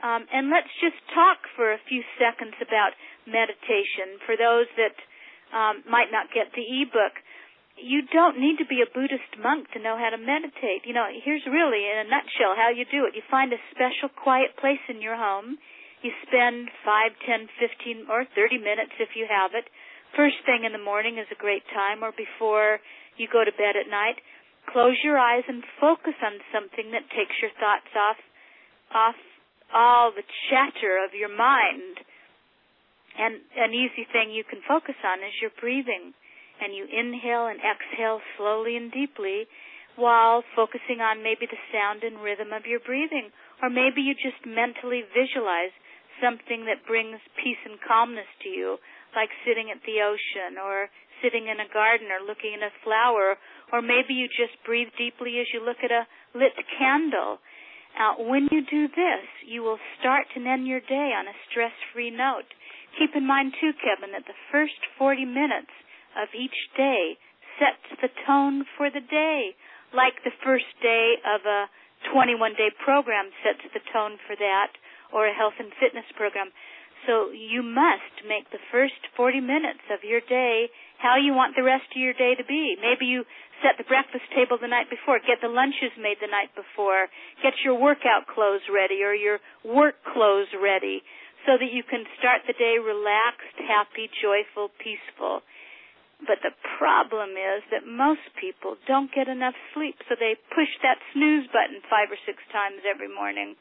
Um, 0.00 0.24
and 0.32 0.48
let's 0.48 0.70
just 0.80 0.96
talk 1.12 1.44
for 1.54 1.72
a 1.72 1.84
few 1.86 2.02
seconds 2.16 2.56
about 2.58 2.96
meditation 3.28 4.16
for 4.24 4.34
those 4.34 4.66
that 4.80 4.96
um, 5.52 5.84
might 5.86 6.08
not 6.08 6.32
get 6.32 6.50
the 6.56 6.64
ebook. 6.64 7.20
You 7.76 8.04
don't 8.08 8.40
need 8.40 8.58
to 8.60 8.68
be 8.68 8.80
a 8.80 8.88
Buddhist 8.88 9.40
monk 9.40 9.70
to 9.72 9.80
know 9.80 9.96
how 9.96 10.10
to 10.12 10.20
meditate. 10.20 10.84
You 10.84 10.96
know, 10.96 11.08
here's 11.08 11.44
really 11.46 11.84
in 11.84 12.00
a 12.00 12.08
nutshell 12.08 12.56
how 12.56 12.72
you 12.72 12.84
do 12.88 13.04
it. 13.04 13.16
You 13.16 13.24
find 13.30 13.52
a 13.52 13.60
special 13.72 14.08
quiet 14.08 14.56
place 14.56 14.82
in 14.88 15.00
your 15.00 15.16
home. 15.16 15.56
You 16.00 16.12
spend 16.24 16.72
five, 16.80 17.12
ten, 17.28 17.48
fifteen, 17.60 18.08
or 18.08 18.24
30 18.32 18.56
minutes 18.56 18.96
if 19.00 19.12
you 19.16 19.28
have 19.28 19.52
it. 19.52 19.68
First 20.16 20.40
thing 20.48 20.64
in 20.64 20.72
the 20.72 20.82
morning 20.82 21.20
is 21.20 21.28
a 21.28 21.38
great 21.38 21.62
time 21.72 22.02
or 22.02 22.12
before 22.16 22.80
you 23.16 23.28
go 23.30 23.44
to 23.44 23.52
bed 23.52 23.76
at 23.78 23.90
night. 23.90 24.20
Close 24.72 24.96
your 25.02 25.18
eyes 25.18 25.44
and 25.48 25.64
focus 25.80 26.14
on 26.22 26.38
something 26.52 26.92
that 26.92 27.10
takes 27.10 27.34
your 27.40 27.50
thoughts 27.58 27.90
off 27.96 28.20
off 28.90 29.18
all 29.72 30.10
the 30.10 30.26
chatter 30.50 30.98
of 30.98 31.14
your 31.14 31.30
mind. 31.30 32.02
And 33.18 33.42
an 33.56 33.74
easy 33.74 34.06
thing 34.10 34.30
you 34.30 34.44
can 34.44 34.60
focus 34.66 34.98
on 35.02 35.22
is 35.22 35.34
your 35.40 35.54
breathing. 35.60 36.14
And 36.60 36.74
you 36.74 36.84
inhale 36.84 37.46
and 37.46 37.58
exhale 37.62 38.20
slowly 38.36 38.76
and 38.76 38.92
deeply 38.92 39.46
while 39.96 40.44
focusing 40.54 41.00
on 41.00 41.22
maybe 41.22 41.46
the 41.46 41.60
sound 41.72 42.04
and 42.04 42.22
rhythm 42.22 42.52
of 42.52 42.66
your 42.66 42.80
breathing. 42.80 43.30
Or 43.62 43.70
maybe 43.70 44.02
you 44.02 44.14
just 44.14 44.44
mentally 44.44 45.02
visualize 45.12 45.74
something 46.20 46.68
that 46.68 46.86
brings 46.86 47.18
peace 47.40 47.60
and 47.64 47.80
calmness 47.80 48.28
to 48.44 48.48
you, 48.48 48.76
like 49.16 49.32
sitting 49.42 49.72
at 49.72 49.80
the 49.88 50.04
ocean 50.04 50.60
or 50.60 50.92
sitting 51.22 51.48
in 51.48 51.60
a 51.60 51.68
garden 51.72 52.08
or 52.08 52.24
looking 52.24 52.56
at 52.56 52.64
a 52.64 52.72
flower, 52.84 53.36
or 53.72 53.80
maybe 53.80 54.14
you 54.14 54.28
just 54.28 54.56
breathe 54.64 54.92
deeply 54.98 55.38
as 55.40 55.46
you 55.52 55.64
look 55.64 55.80
at 55.84 55.92
a 55.92 56.08
lit 56.34 56.56
candle. 56.78 57.38
Uh, 57.94 58.22
when 58.22 58.48
you 58.50 58.62
do 58.64 58.88
this, 58.88 59.26
you 59.46 59.62
will 59.62 59.78
start 59.98 60.26
to 60.34 60.40
end 60.40 60.66
your 60.66 60.80
day 60.80 61.10
on 61.14 61.26
a 61.26 61.36
stress-free 61.50 62.10
note. 62.10 62.46
Keep 62.98 63.14
in 63.14 63.26
mind 63.26 63.54
too, 63.60 63.72
Kevin, 63.82 64.12
that 64.12 64.26
the 64.26 64.38
first 64.50 64.78
40 64.98 65.24
minutes 65.24 65.74
of 66.18 66.28
each 66.34 66.56
day 66.76 67.18
sets 67.58 67.86
the 68.00 68.10
tone 68.26 68.64
for 68.76 68.90
the 68.90 69.02
day, 69.02 69.54
like 69.94 70.22
the 70.24 70.34
first 70.42 70.70
day 70.82 71.18
of 71.26 71.42
a 71.46 71.66
21 72.12 72.54
day 72.54 72.70
program 72.82 73.30
sets 73.44 73.62
the 73.74 73.84
tone 73.92 74.16
for 74.26 74.34
that, 74.34 74.72
or 75.12 75.26
a 75.26 75.34
health 75.34 75.58
and 75.58 75.70
fitness 75.76 76.06
program. 76.16 76.50
So 77.06 77.30
you 77.32 77.62
must 77.62 78.24
make 78.28 78.50
the 78.50 78.62
first 78.70 79.00
40 79.16 79.40
minutes 79.40 79.84
of 79.92 80.04
your 80.04 80.20
day 80.20 80.68
how 81.00 81.16
you 81.16 81.32
want 81.32 81.56
the 81.56 81.64
rest 81.64 81.88
of 81.88 82.00
your 82.00 82.12
day 82.12 82.36
to 82.36 82.44
be. 82.44 82.76
Maybe 82.76 83.08
you 83.08 83.24
set 83.64 83.80
the 83.80 83.88
breakfast 83.88 84.28
table 84.36 84.60
the 84.60 84.68
night 84.68 84.92
before, 84.92 85.20
get 85.20 85.40
the 85.40 85.48
lunches 85.48 85.92
made 85.96 86.20
the 86.20 86.28
night 86.28 86.52
before, 86.52 87.08
get 87.40 87.56
your 87.64 87.76
workout 87.76 88.28
clothes 88.28 88.64
ready 88.68 89.00
or 89.00 89.16
your 89.16 89.40
work 89.64 89.96
clothes 90.12 90.52
ready 90.56 91.00
so 91.48 91.56
that 91.56 91.72
you 91.72 91.80
can 91.80 92.04
start 92.20 92.44
the 92.44 92.56
day 92.56 92.76
relaxed, 92.76 93.56
happy, 93.64 94.12
joyful, 94.20 94.68
peaceful. 94.76 95.40
But 96.20 96.44
the 96.44 96.52
problem 96.76 97.32
is 97.32 97.64
that 97.72 97.88
most 97.88 98.28
people 98.36 98.76
don't 98.84 99.08
get 99.08 99.24
enough 99.24 99.56
sleep, 99.72 99.96
so 100.04 100.20
they 100.20 100.36
push 100.52 100.68
that 100.84 101.00
snooze 101.16 101.48
button 101.48 101.80
five 101.88 102.12
or 102.12 102.20
six 102.28 102.44
times 102.52 102.84
every 102.84 103.08
morning. 103.08 103.56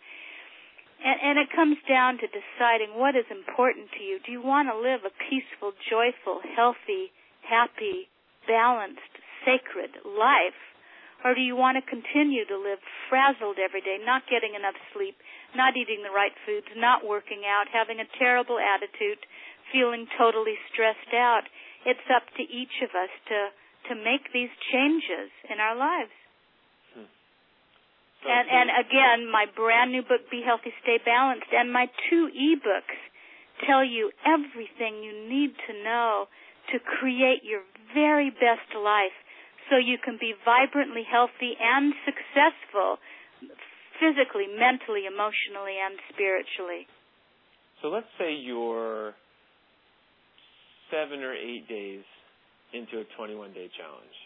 And, 0.99 1.17
and 1.23 1.35
it 1.39 1.55
comes 1.55 1.79
down 1.87 2.19
to 2.19 2.27
deciding 2.27 2.99
what 2.99 3.15
is 3.15 3.23
important 3.31 3.87
to 3.95 4.03
you. 4.03 4.19
Do 4.19 4.35
you 4.35 4.43
want 4.43 4.67
to 4.67 4.75
live 4.75 5.07
a 5.07 5.15
peaceful, 5.31 5.71
joyful, 5.87 6.43
healthy, 6.43 7.15
happy, 7.49 8.07
balanced, 8.45 9.13
sacred 9.41 9.97
life? 10.05 10.57
Or 11.25 11.35
do 11.35 11.41
you 11.43 11.57
want 11.57 11.75
to 11.75 11.83
continue 11.83 12.47
to 12.47 12.55
live 12.55 12.79
frazzled 13.11 13.59
every 13.59 13.81
day, 13.83 13.99
not 13.99 14.23
getting 14.31 14.55
enough 14.55 14.77
sleep, 14.95 15.19
not 15.51 15.75
eating 15.75 15.99
the 15.99 16.15
right 16.15 16.31
foods, 16.47 16.71
not 16.79 17.03
working 17.03 17.43
out, 17.43 17.67
having 17.67 17.99
a 17.99 18.07
terrible 18.15 18.55
attitude, 18.55 19.19
feeling 19.73 20.07
totally 20.15 20.55
stressed 20.71 21.11
out? 21.11 21.43
It's 21.83 22.07
up 22.07 22.23
to 22.39 22.43
each 22.47 22.79
of 22.79 22.95
us 22.95 23.11
to, 23.27 23.39
to 23.91 23.93
make 23.99 24.31
these 24.31 24.51
changes 24.71 25.27
in 25.51 25.59
our 25.59 25.75
lives. 25.75 26.15
Hmm. 26.95 27.11
and, 28.23 28.47
and 28.47 28.67
again, 28.79 29.27
my 29.27 29.43
brand 29.43 29.91
new 29.91 30.03
book, 30.03 30.23
Be 30.31 30.39
Healthy, 30.39 30.71
Stay 30.87 31.03
Balanced, 31.03 31.51
and 31.51 31.67
my 31.67 31.91
two 32.07 32.31
ebooks 32.31 32.95
tell 33.67 33.83
you 33.83 34.11
everything 34.23 35.03
you 35.03 35.11
need 35.27 35.51
to 35.67 35.83
know 35.83 36.31
to 36.71 36.79
create 36.79 37.43
your 37.43 37.61
very 37.93 38.29
best 38.29 38.69
life 38.75 39.15
so 39.69 39.77
you 39.77 39.97
can 40.03 40.17
be 40.19 40.33
vibrantly 40.45 41.03
healthy 41.05 41.53
and 41.59 41.93
successful 42.05 42.97
physically, 43.99 44.47
mentally, 44.47 45.05
emotionally, 45.05 45.77
and 45.77 45.99
spiritually. 46.09 46.87
So 47.81 47.89
let's 47.89 48.09
say 48.17 48.33
you're 48.33 49.13
seven 50.91 51.21
or 51.21 51.33
eight 51.33 51.67
days 51.67 52.03
into 52.73 52.99
a 52.99 53.05
21 53.17 53.53
day 53.53 53.69
challenge 53.77 54.17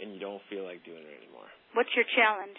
and 0.00 0.14
you 0.14 0.20
don't 0.20 0.42
feel 0.48 0.64
like 0.64 0.84
doing 0.84 1.02
it 1.02 1.14
anymore. 1.22 1.48
What's 1.74 1.92
your 1.94 2.06
challenge? 2.16 2.56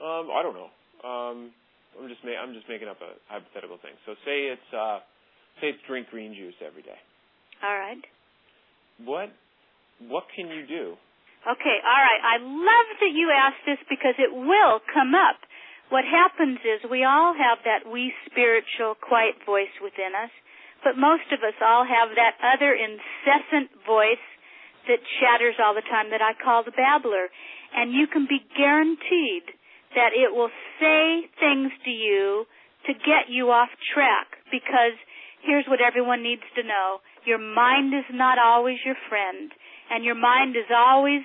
Um, 0.00 0.30
I 0.30 0.40
don't 0.42 0.54
know. 0.54 0.70
Um, 1.02 1.50
I'm 1.98 2.08
just 2.08 2.22
ma- 2.22 2.38
I'm 2.38 2.54
just 2.54 2.68
making 2.68 2.88
up 2.88 3.00
a 3.02 3.18
hypothetical 3.26 3.78
thing. 3.82 3.96
So 4.06 4.14
say 4.24 4.52
it's 4.52 4.70
uh, 4.70 5.02
say 5.60 5.74
it's 5.74 5.82
drink 5.88 6.08
green 6.10 6.34
juice 6.34 6.58
every 6.62 6.82
day. 6.82 6.98
All 7.62 7.76
right. 7.76 8.02
What 9.04 9.30
what 10.06 10.24
can 10.34 10.48
you 10.48 10.66
do? 10.66 10.94
Okay, 11.46 11.78
all 11.80 12.02
right. 12.02 12.22
I 12.22 12.36
love 12.42 12.88
that 13.00 13.14
you 13.14 13.30
asked 13.30 13.62
this 13.64 13.78
because 13.88 14.14
it 14.18 14.34
will 14.34 14.82
come 14.92 15.14
up. 15.14 15.38
What 15.88 16.04
happens 16.04 16.60
is 16.60 16.84
we 16.90 17.04
all 17.06 17.32
have 17.32 17.64
that 17.64 17.88
wee 17.88 18.12
spiritual 18.28 18.94
quiet 19.00 19.40
voice 19.46 19.72
within 19.80 20.12
us, 20.12 20.30
but 20.84 21.00
most 21.00 21.30
of 21.32 21.40
us 21.40 21.56
all 21.62 21.86
have 21.86 22.12
that 22.18 22.36
other 22.42 22.76
incessant 22.76 23.72
voice 23.86 24.22
that 24.86 25.00
chatters 25.22 25.56
all 25.56 25.72
the 25.72 25.86
time 25.88 26.10
that 26.10 26.20
I 26.20 26.36
call 26.36 26.64
the 26.64 26.76
babbler. 26.76 27.32
And 27.72 27.92
you 27.92 28.06
can 28.06 28.26
be 28.28 28.44
guaranteed 28.52 29.48
that 29.96 30.12
it 30.12 30.34
will 30.34 30.52
say 30.80 31.28
things 31.40 31.72
to 31.84 31.90
you 31.90 32.44
to 32.86 32.92
get 32.92 33.32
you 33.32 33.48
off 33.50 33.72
track 33.94 34.36
because 34.52 34.96
here's 35.44 35.64
what 35.68 35.80
everyone 35.80 36.22
needs 36.22 36.44
to 36.56 36.62
know. 36.62 37.00
Your 37.28 37.36
mind 37.36 37.92
is 37.92 38.08
not 38.08 38.40
always 38.40 38.80
your 38.88 38.96
friend 39.12 39.52
and 39.92 40.00
your 40.00 40.16
mind 40.16 40.56
is 40.56 40.72
always 40.72 41.20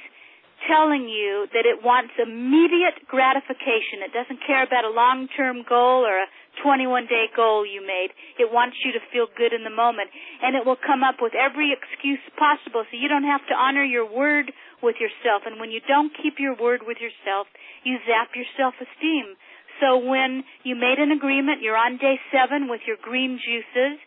telling 0.68 1.08
you 1.08 1.48
that 1.52 1.64
it 1.68 1.84
wants 1.84 2.12
immediate 2.20 3.08
gratification. 3.08 4.04
It 4.04 4.12
doesn't 4.12 4.44
care 4.48 4.64
about 4.64 4.84
a 4.84 4.92
long-term 4.92 5.64
goal 5.68 6.04
or 6.04 6.24
a 6.24 6.28
21 6.64 7.08
day 7.08 7.28
goal 7.36 7.64
you 7.64 7.80
made. 7.84 8.12
It 8.40 8.52
wants 8.52 8.78
you 8.84 8.92
to 8.96 9.02
feel 9.12 9.28
good 9.36 9.52
in 9.52 9.64
the 9.64 9.74
moment. 9.74 10.12
And 10.44 10.56
it 10.56 10.68
will 10.68 10.80
come 10.80 11.04
up 11.04 11.24
with 11.24 11.34
every 11.36 11.72
excuse 11.72 12.22
possible 12.36 12.84
so 12.84 12.94
you 12.96 13.08
don't 13.08 13.28
have 13.28 13.44
to 13.48 13.56
honor 13.56 13.84
your 13.84 14.08
word 14.08 14.52
with 14.84 15.00
yourself. 15.00 15.44
And 15.48 15.60
when 15.60 15.72
you 15.72 15.80
don't 15.88 16.12
keep 16.16 16.36
your 16.40 16.56
word 16.56 16.84
with 16.84 17.00
yourself, 17.00 17.48
you 17.84 18.00
zap 18.08 18.36
your 18.36 18.48
self-esteem. 18.56 19.36
So 19.82 19.98
when 19.98 20.44
you 20.64 20.76
made 20.76 21.00
an 21.00 21.12
agreement, 21.12 21.62
you're 21.62 21.80
on 21.80 21.98
day 21.98 22.20
seven 22.32 22.70
with 22.70 22.82
your 22.86 22.98
green 23.02 23.40
juices, 23.42 24.00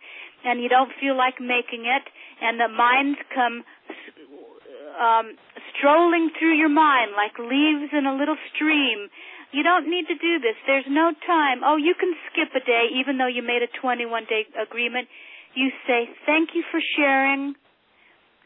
and 0.47 0.63
you 0.63 0.71
don't 0.71 0.95
feel 1.03 1.19
like 1.19 1.43
making 1.43 1.91
it, 1.91 2.07
and 2.41 2.63
the 2.63 2.71
minds 2.71 3.19
come 3.35 3.67
um, 4.97 5.37
strolling 5.75 6.31
through 6.39 6.57
your 6.57 6.73
mind 6.73 7.13
like 7.19 7.37
leaves 7.39 7.93
in 7.93 8.07
a 8.07 8.15
little 8.15 8.39
stream. 8.55 9.11
You 9.53 9.63
don't 9.63 9.91
need 9.91 10.07
to 10.09 10.17
do 10.17 10.39
this. 10.39 10.57
There's 10.67 10.89
no 10.89 11.13
time. 11.27 11.63
Oh, 11.65 11.77
you 11.77 11.95
can 11.99 12.15
skip 12.31 12.55
a 12.55 12.63
day 12.65 12.93
even 12.95 13.19
though 13.19 13.31
you 13.31 13.43
made 13.43 13.63
a 13.63 13.71
21 13.81 14.25
day 14.31 14.47
agreement. 14.55 15.09
You 15.55 15.71
say, 15.87 16.09
thank 16.27 16.51
you 16.55 16.63
for 16.71 16.81
sharing, 16.97 17.55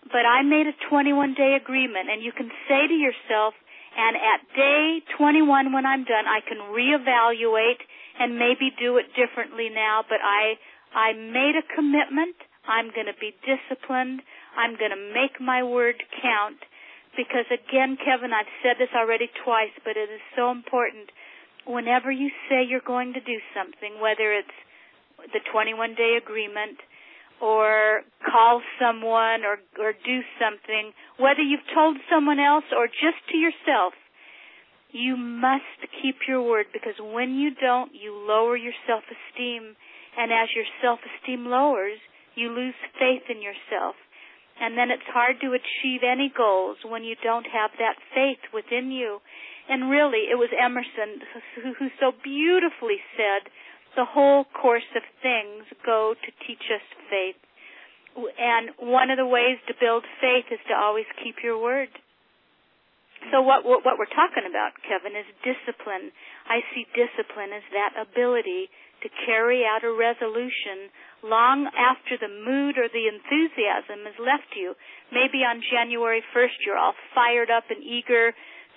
but 0.06 0.22
I 0.22 0.42
made 0.42 0.66
a 0.66 0.76
21 0.88 1.34
day 1.34 1.58
agreement. 1.60 2.10
And 2.10 2.22
you 2.22 2.32
can 2.32 2.50
say 2.68 2.86
to 2.86 2.94
yourself, 2.94 3.54
and 3.96 4.14
at 4.14 4.40
day 4.54 5.02
21 5.18 5.72
when 5.72 5.86
I'm 5.86 6.04
done, 6.04 6.26
I 6.30 6.40
can 6.46 6.58
reevaluate 6.70 7.82
and 8.20 8.38
maybe 8.38 8.70
do 8.78 8.98
it 8.98 9.10
differently 9.16 9.68
now, 9.72 10.04
but 10.06 10.20
I, 10.22 10.60
I 10.94 11.12
made 11.12 11.54
a 11.56 11.64
commitment. 11.74 12.36
I'm 12.66 12.90
going 12.94 13.06
to 13.06 13.18
be 13.18 13.34
disciplined. 13.46 14.22
I'm 14.56 14.76
going 14.76 14.90
to 14.90 15.02
make 15.14 15.40
my 15.40 15.62
word 15.62 16.02
count 16.22 16.60
because 17.16 17.46
again, 17.50 17.98
Kevin, 17.98 18.30
I've 18.32 18.50
said 18.62 18.78
this 18.78 18.92
already 18.94 19.30
twice, 19.44 19.74
but 19.84 19.96
it 19.96 20.10
is 20.10 20.22
so 20.36 20.50
important. 20.50 21.10
Whenever 21.66 22.10
you 22.10 22.30
say 22.48 22.62
you're 22.66 22.84
going 22.84 23.12
to 23.14 23.20
do 23.20 23.38
something, 23.54 24.00
whether 24.00 24.32
it's 24.32 24.56
the 25.32 25.40
21 25.52 25.94
day 25.94 26.18
agreement 26.20 26.78
or 27.40 28.02
call 28.24 28.62
someone 28.80 29.44
or, 29.44 29.58
or 29.80 29.92
do 29.92 30.20
something, 30.38 30.92
whether 31.18 31.42
you've 31.42 31.66
told 31.74 31.96
someone 32.10 32.38
else 32.38 32.64
or 32.76 32.86
just 32.86 33.20
to 33.30 33.36
yourself, 33.36 33.94
you 34.92 35.16
must 35.16 35.78
keep 36.02 36.16
your 36.26 36.42
word 36.42 36.66
because 36.72 36.94
when 37.00 37.34
you 37.34 37.50
don't, 37.54 37.92
you 37.94 38.12
lower 38.12 38.56
your 38.56 38.74
self-esteem. 38.86 39.76
And 40.18 40.32
as 40.32 40.48
your 40.54 40.66
self-esteem 40.82 41.46
lowers, 41.46 41.98
you 42.34 42.50
lose 42.50 42.74
faith 42.98 43.28
in 43.28 43.42
yourself. 43.42 43.94
And 44.60 44.76
then 44.76 44.90
it's 44.90 45.08
hard 45.08 45.40
to 45.40 45.56
achieve 45.56 46.04
any 46.04 46.30
goals 46.30 46.76
when 46.84 47.04
you 47.04 47.16
don't 47.22 47.46
have 47.46 47.70
that 47.78 47.96
faith 48.14 48.52
within 48.52 48.90
you. 48.92 49.20
And 49.68 49.88
really, 49.88 50.28
it 50.30 50.36
was 50.36 50.50
Emerson 50.52 51.22
who, 51.62 51.88
so 51.98 52.12
beautifully 52.22 53.00
said, 53.16 53.48
the 53.96 54.04
whole 54.04 54.44
course 54.44 54.86
of 54.94 55.02
things 55.22 55.64
go 55.86 56.14
to 56.14 56.46
teach 56.46 56.70
us 56.70 56.84
faith. 57.08 57.40
And 58.38 58.70
one 58.78 59.10
of 59.10 59.16
the 59.16 59.26
ways 59.26 59.58
to 59.68 59.74
build 59.80 60.04
faith 60.20 60.46
is 60.50 60.60
to 60.68 60.74
always 60.74 61.06
keep 61.22 61.36
your 61.42 61.60
word. 61.60 61.88
So 63.28 63.44
what, 63.44 63.68
what 63.68 64.00
we're 64.00 64.10
talking 64.16 64.48
about, 64.48 64.72
Kevin, 64.80 65.12
is 65.12 65.28
discipline. 65.44 66.08
I 66.48 66.64
see 66.72 66.88
discipline 66.96 67.52
as 67.52 67.62
that 67.76 67.92
ability 68.00 68.72
to 69.04 69.08
carry 69.28 69.64
out 69.64 69.84
a 69.84 69.92
resolution 69.92 70.88
long 71.24 71.68
after 71.76 72.16
the 72.16 72.32
mood 72.32 72.80
or 72.80 72.88
the 72.88 73.08
enthusiasm 73.08 74.08
has 74.08 74.16
left 74.16 74.56
you. 74.56 74.72
Maybe 75.12 75.44
on 75.44 75.60
January 75.60 76.24
1st 76.32 76.64
you're 76.64 76.80
all 76.80 76.96
fired 77.14 77.50
up 77.52 77.68
and 77.68 77.84
eager 77.84 78.32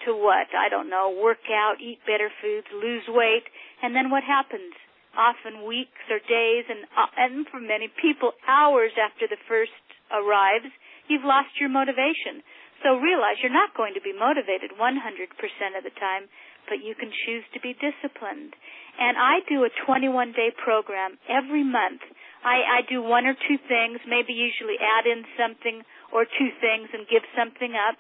to 0.06 0.12
what? 0.12 0.52
I 0.52 0.68
don't 0.68 0.90
know, 0.90 1.16
work 1.16 1.48
out, 1.52 1.80
eat 1.80 2.00
better 2.04 2.28
foods, 2.42 2.68
lose 2.76 3.04
weight, 3.08 3.48
and 3.82 3.96
then 3.96 4.10
what 4.10 4.24
happens? 4.24 4.76
Often 5.16 5.68
weeks 5.68 6.04
or 6.10 6.20
days 6.26 6.66
and 6.68 6.90
uh, 6.98 7.06
and 7.16 7.46
for 7.48 7.62
many 7.62 7.88
people 8.02 8.34
hours 8.50 8.92
after 8.98 9.30
the 9.30 9.38
first 9.48 9.76
arrives, 10.10 10.74
you've 11.08 11.24
lost 11.24 11.54
your 11.62 11.70
motivation. 11.70 12.42
So 12.84 13.00
realize 13.00 13.40
you're 13.40 13.54
not 13.54 13.72
going 13.80 13.96
to 13.96 14.04
be 14.04 14.12
motivated 14.12 14.76
100% 14.76 14.78
of 14.78 15.84
the 15.88 15.96
time, 15.96 16.28
but 16.68 16.84
you 16.84 16.96
can 17.00 17.12
choose 17.26 17.48
to 17.56 17.60
be 17.64 17.72
disciplined. 17.80 18.52
And 19.00 19.16
I 19.16 19.40
do 19.48 19.64
a 19.64 19.72
21 19.88 20.36
day 20.36 20.52
program 20.52 21.16
every 21.32 21.64
month. 21.64 22.04
I, 22.44 22.84
I 22.84 22.92
do 22.92 23.00
one 23.00 23.24
or 23.26 23.34
two 23.34 23.56
things, 23.72 24.04
maybe 24.04 24.36
usually 24.36 24.76
add 24.76 25.08
in 25.08 25.24
something 25.40 25.82
or 26.12 26.28
two 26.28 26.52
things 26.60 26.92
and 26.92 27.08
give 27.08 27.24
something 27.34 27.72
up. 27.72 27.96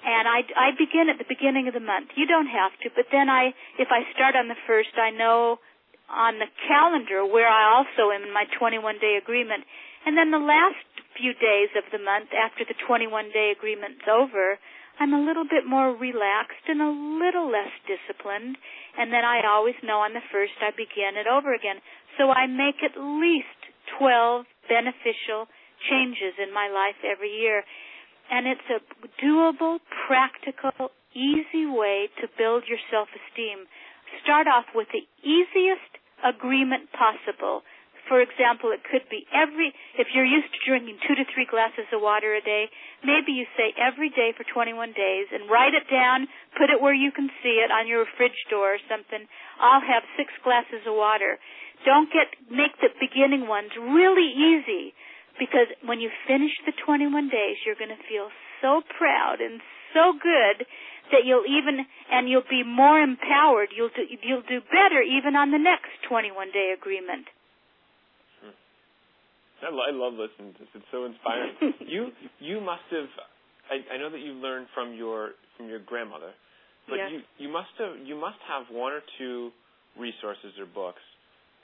And 0.00 0.24
I, 0.24 0.48
I 0.56 0.68
begin 0.72 1.12
at 1.12 1.20
the 1.20 1.28
beginning 1.28 1.68
of 1.68 1.76
the 1.76 1.84
month. 1.84 2.16
You 2.16 2.24
don't 2.24 2.48
have 2.48 2.72
to, 2.84 2.90
but 2.96 3.12
then 3.12 3.28
I, 3.28 3.52
if 3.76 3.92
I 3.92 4.08
start 4.16 4.32
on 4.32 4.48
the 4.48 4.58
first, 4.64 4.96
I 4.96 5.12
know 5.12 5.60
on 6.08 6.38
the 6.38 6.48
calendar 6.68 7.26
where 7.26 7.48
I 7.48 7.76
also 7.76 8.14
am 8.14 8.22
in 8.22 8.32
my 8.32 8.46
21 8.56 8.96
day 8.96 9.18
agreement. 9.20 9.64
And 10.06 10.16
then 10.16 10.30
the 10.30 10.38
last 10.38 10.86
few 11.18 11.34
days 11.34 11.74
of 11.74 11.82
the 11.90 11.98
month 11.98 12.30
after 12.30 12.62
the 12.62 12.78
21 12.86 13.34
day 13.34 13.50
agreement's 13.50 14.06
over, 14.06 14.54
I'm 15.02 15.12
a 15.12 15.20
little 15.20 15.44
bit 15.44 15.66
more 15.66 15.92
relaxed 15.92 16.64
and 16.68 16.80
a 16.80 16.94
little 17.20 17.50
less 17.50 17.74
disciplined. 17.84 18.56
And 18.96 19.12
then 19.12 19.26
I 19.26 19.42
always 19.44 19.76
know 19.82 20.00
on 20.06 20.14
the 20.14 20.24
first 20.32 20.56
I 20.62 20.70
begin 20.70 21.18
it 21.18 21.26
over 21.26 21.52
again. 21.52 21.82
So 22.16 22.30
I 22.30 22.46
make 22.46 22.80
at 22.86 22.96
least 22.96 23.60
12 23.98 24.46
beneficial 24.70 25.50
changes 25.90 26.38
in 26.40 26.54
my 26.54 26.70
life 26.70 26.96
every 27.04 27.34
year. 27.34 27.66
And 28.30 28.46
it's 28.46 28.68
a 28.70 28.80
doable, 29.20 29.82
practical, 30.06 30.94
easy 31.12 31.66
way 31.66 32.08
to 32.22 32.30
build 32.38 32.64
your 32.70 32.80
self-esteem. 32.90 33.66
Start 34.22 34.46
off 34.46 34.70
with 34.74 34.88
the 34.94 35.04
easiest 35.20 35.92
agreement 36.24 36.88
possible 36.94 37.62
for 38.08 38.22
example, 38.22 38.70
it 38.70 38.86
could 38.86 39.02
be 39.10 39.26
every, 39.34 39.74
if 39.98 40.08
you're 40.14 40.26
used 40.26 40.50
to 40.54 40.60
drinking 40.62 40.98
two 41.06 41.14
to 41.18 41.26
three 41.34 41.46
glasses 41.46 41.90
of 41.90 42.02
water 42.02 42.34
a 42.34 42.42
day, 42.42 42.70
maybe 43.02 43.34
you 43.34 43.46
say 43.58 43.74
every 43.74 44.10
day 44.10 44.30
for 44.36 44.46
21 44.46 44.94
days 44.94 45.26
and 45.34 45.50
write 45.50 45.74
it 45.74 45.90
down, 45.90 46.30
put 46.54 46.70
it 46.70 46.78
where 46.78 46.94
you 46.94 47.10
can 47.10 47.30
see 47.42 47.62
it 47.62 47.70
on 47.74 47.90
your 47.90 48.06
fridge 48.16 48.38
door 48.50 48.78
or 48.78 48.82
something. 48.86 49.26
I'll 49.58 49.82
have 49.82 50.06
six 50.14 50.30
glasses 50.46 50.86
of 50.86 50.94
water. 50.94 51.38
Don't 51.84 52.10
get, 52.10 52.30
make 52.46 52.78
the 52.78 52.94
beginning 52.98 53.50
ones 53.50 53.74
really 53.74 54.30
easy 54.30 54.94
because 55.38 55.68
when 55.84 56.00
you 56.00 56.08
finish 56.26 56.54
the 56.64 56.72
21 56.72 57.28
days, 57.28 57.60
you're 57.66 57.78
going 57.78 57.92
to 57.92 58.06
feel 58.08 58.30
so 58.62 58.80
proud 58.96 59.42
and 59.42 59.60
so 59.92 60.12
good 60.16 60.66
that 61.12 61.22
you'll 61.24 61.46
even 61.46 61.86
and 62.10 62.28
you'll 62.28 62.48
be 62.48 62.64
more 62.64 62.98
empowered. 62.98 63.70
You'll 63.76 63.94
do, 63.94 64.02
you'll 64.22 64.46
do 64.46 64.60
better 64.60 65.00
even 65.02 65.36
on 65.36 65.50
the 65.50 65.58
next 65.58 65.92
21 66.08 66.50
day 66.50 66.74
agreement. 66.76 67.30
I, 69.62 69.68
I 69.68 69.92
love 69.92 70.14
listening 70.14 70.52
to 70.54 70.58
this. 70.60 70.68
It's 70.74 70.90
so 70.92 71.04
inspiring. 71.04 71.54
you 71.86 72.08
you 72.40 72.60
must 72.60 72.86
have. 72.90 73.08
I, 73.70 73.94
I 73.94 73.98
know 73.98 74.10
that 74.10 74.20
you 74.20 74.32
learned 74.32 74.66
from 74.74 74.94
your 74.94 75.32
from 75.56 75.68
your 75.68 75.80
grandmother, 75.80 76.32
but 76.88 76.96
yes. 76.96 77.10
you 77.12 77.46
you 77.46 77.52
must 77.52 77.72
have 77.78 77.96
you 78.04 78.16
must 78.16 78.38
have 78.48 78.66
one 78.74 78.92
or 78.92 79.00
two 79.18 79.50
resources 79.98 80.52
or 80.58 80.66
books 80.66 81.02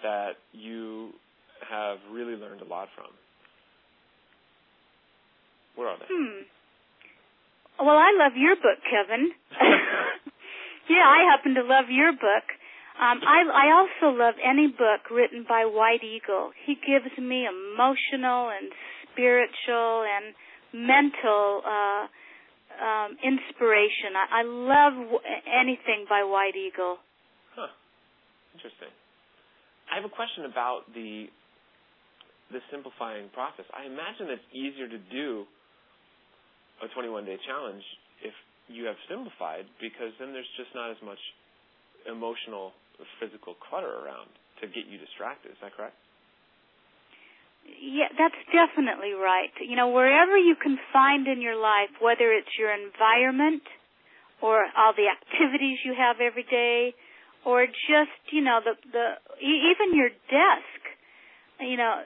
that 0.02 0.32
you 0.52 1.10
have 1.68 1.98
really 2.10 2.34
learned 2.34 2.60
a 2.60 2.64
lot 2.64 2.88
from. 2.96 3.10
Where 5.76 5.88
are 5.88 5.98
they? 5.98 6.06
Hmm. 6.08 6.42
Well, 7.78 7.96
I 7.96 8.12
love 8.18 8.32
your 8.36 8.56
book, 8.56 8.78
Kevin. 8.84 9.32
yeah, 10.90 11.06
I 11.06 11.30
happen 11.30 11.54
to 11.54 11.62
love 11.62 11.88
your 11.88 12.12
book. 12.12 12.46
Um, 13.00 13.20
I, 13.24 13.40
I 13.48 13.66
also 13.72 14.14
love 14.16 14.34
any 14.44 14.68
book 14.68 15.08
written 15.10 15.44
by 15.48 15.64
White 15.64 16.04
Eagle. 16.04 16.52
He 16.66 16.74
gives 16.74 17.08
me 17.18 17.48
emotional 17.48 18.50
and 18.52 18.68
spiritual 19.10 20.04
and 20.04 20.34
mental 20.72 21.62
uh, 21.64 22.04
um, 22.76 23.16
inspiration. 23.24 24.12
I, 24.16 24.40
I 24.40 24.42
love 24.44 24.94
w- 25.08 25.24
anything 25.48 26.04
by 26.08 26.24
White 26.24 26.56
Eagle. 26.56 26.98
Huh. 27.56 27.72
Interesting. 28.54 28.92
I 29.90 29.96
have 29.96 30.04
a 30.04 30.12
question 30.12 30.44
about 30.48 30.88
the 30.94 31.26
the 32.52 32.60
simplifying 32.68 33.32
process. 33.32 33.64
I 33.72 33.88
imagine 33.88 34.28
it's 34.28 34.44
easier 34.52 34.84
to 34.84 35.00
do 35.08 35.48
a 36.84 36.88
21 36.92 37.24
day 37.24 37.40
challenge 37.48 37.80
if 38.20 38.36
you 38.68 38.84
have 38.84 38.96
simplified 39.08 39.64
because 39.80 40.12
then 40.20 40.36
there's 40.36 40.48
just 40.60 40.68
not 40.76 40.92
as 40.92 41.00
much 41.00 41.18
emotional 42.04 42.76
physical 43.20 43.54
clutter 43.58 43.90
around 43.90 44.28
to 44.60 44.66
get 44.66 44.86
you 44.86 44.98
distracted. 44.98 45.52
Is 45.52 45.60
that 45.62 45.74
correct? 45.76 45.96
Yeah, 47.66 48.10
that's 48.18 48.38
definitely 48.50 49.14
right. 49.14 49.54
You 49.62 49.76
know, 49.76 49.90
wherever 49.90 50.36
you 50.36 50.56
can 50.58 50.78
find 50.92 51.26
in 51.28 51.40
your 51.40 51.54
life, 51.54 51.94
whether 52.02 52.32
it's 52.32 52.50
your 52.58 52.74
environment 52.74 53.62
or 54.42 54.66
all 54.74 54.92
the 54.94 55.06
activities 55.06 55.78
you 55.86 55.94
have 55.94 56.18
every 56.18 56.42
day, 56.42 56.94
or 57.46 57.66
just 57.66 58.18
you 58.30 58.42
know 58.42 58.58
the 58.62 58.74
the 58.90 59.06
even 59.38 59.94
your 59.94 60.10
desk. 60.30 60.80
You 61.62 61.78
know, 61.78 62.02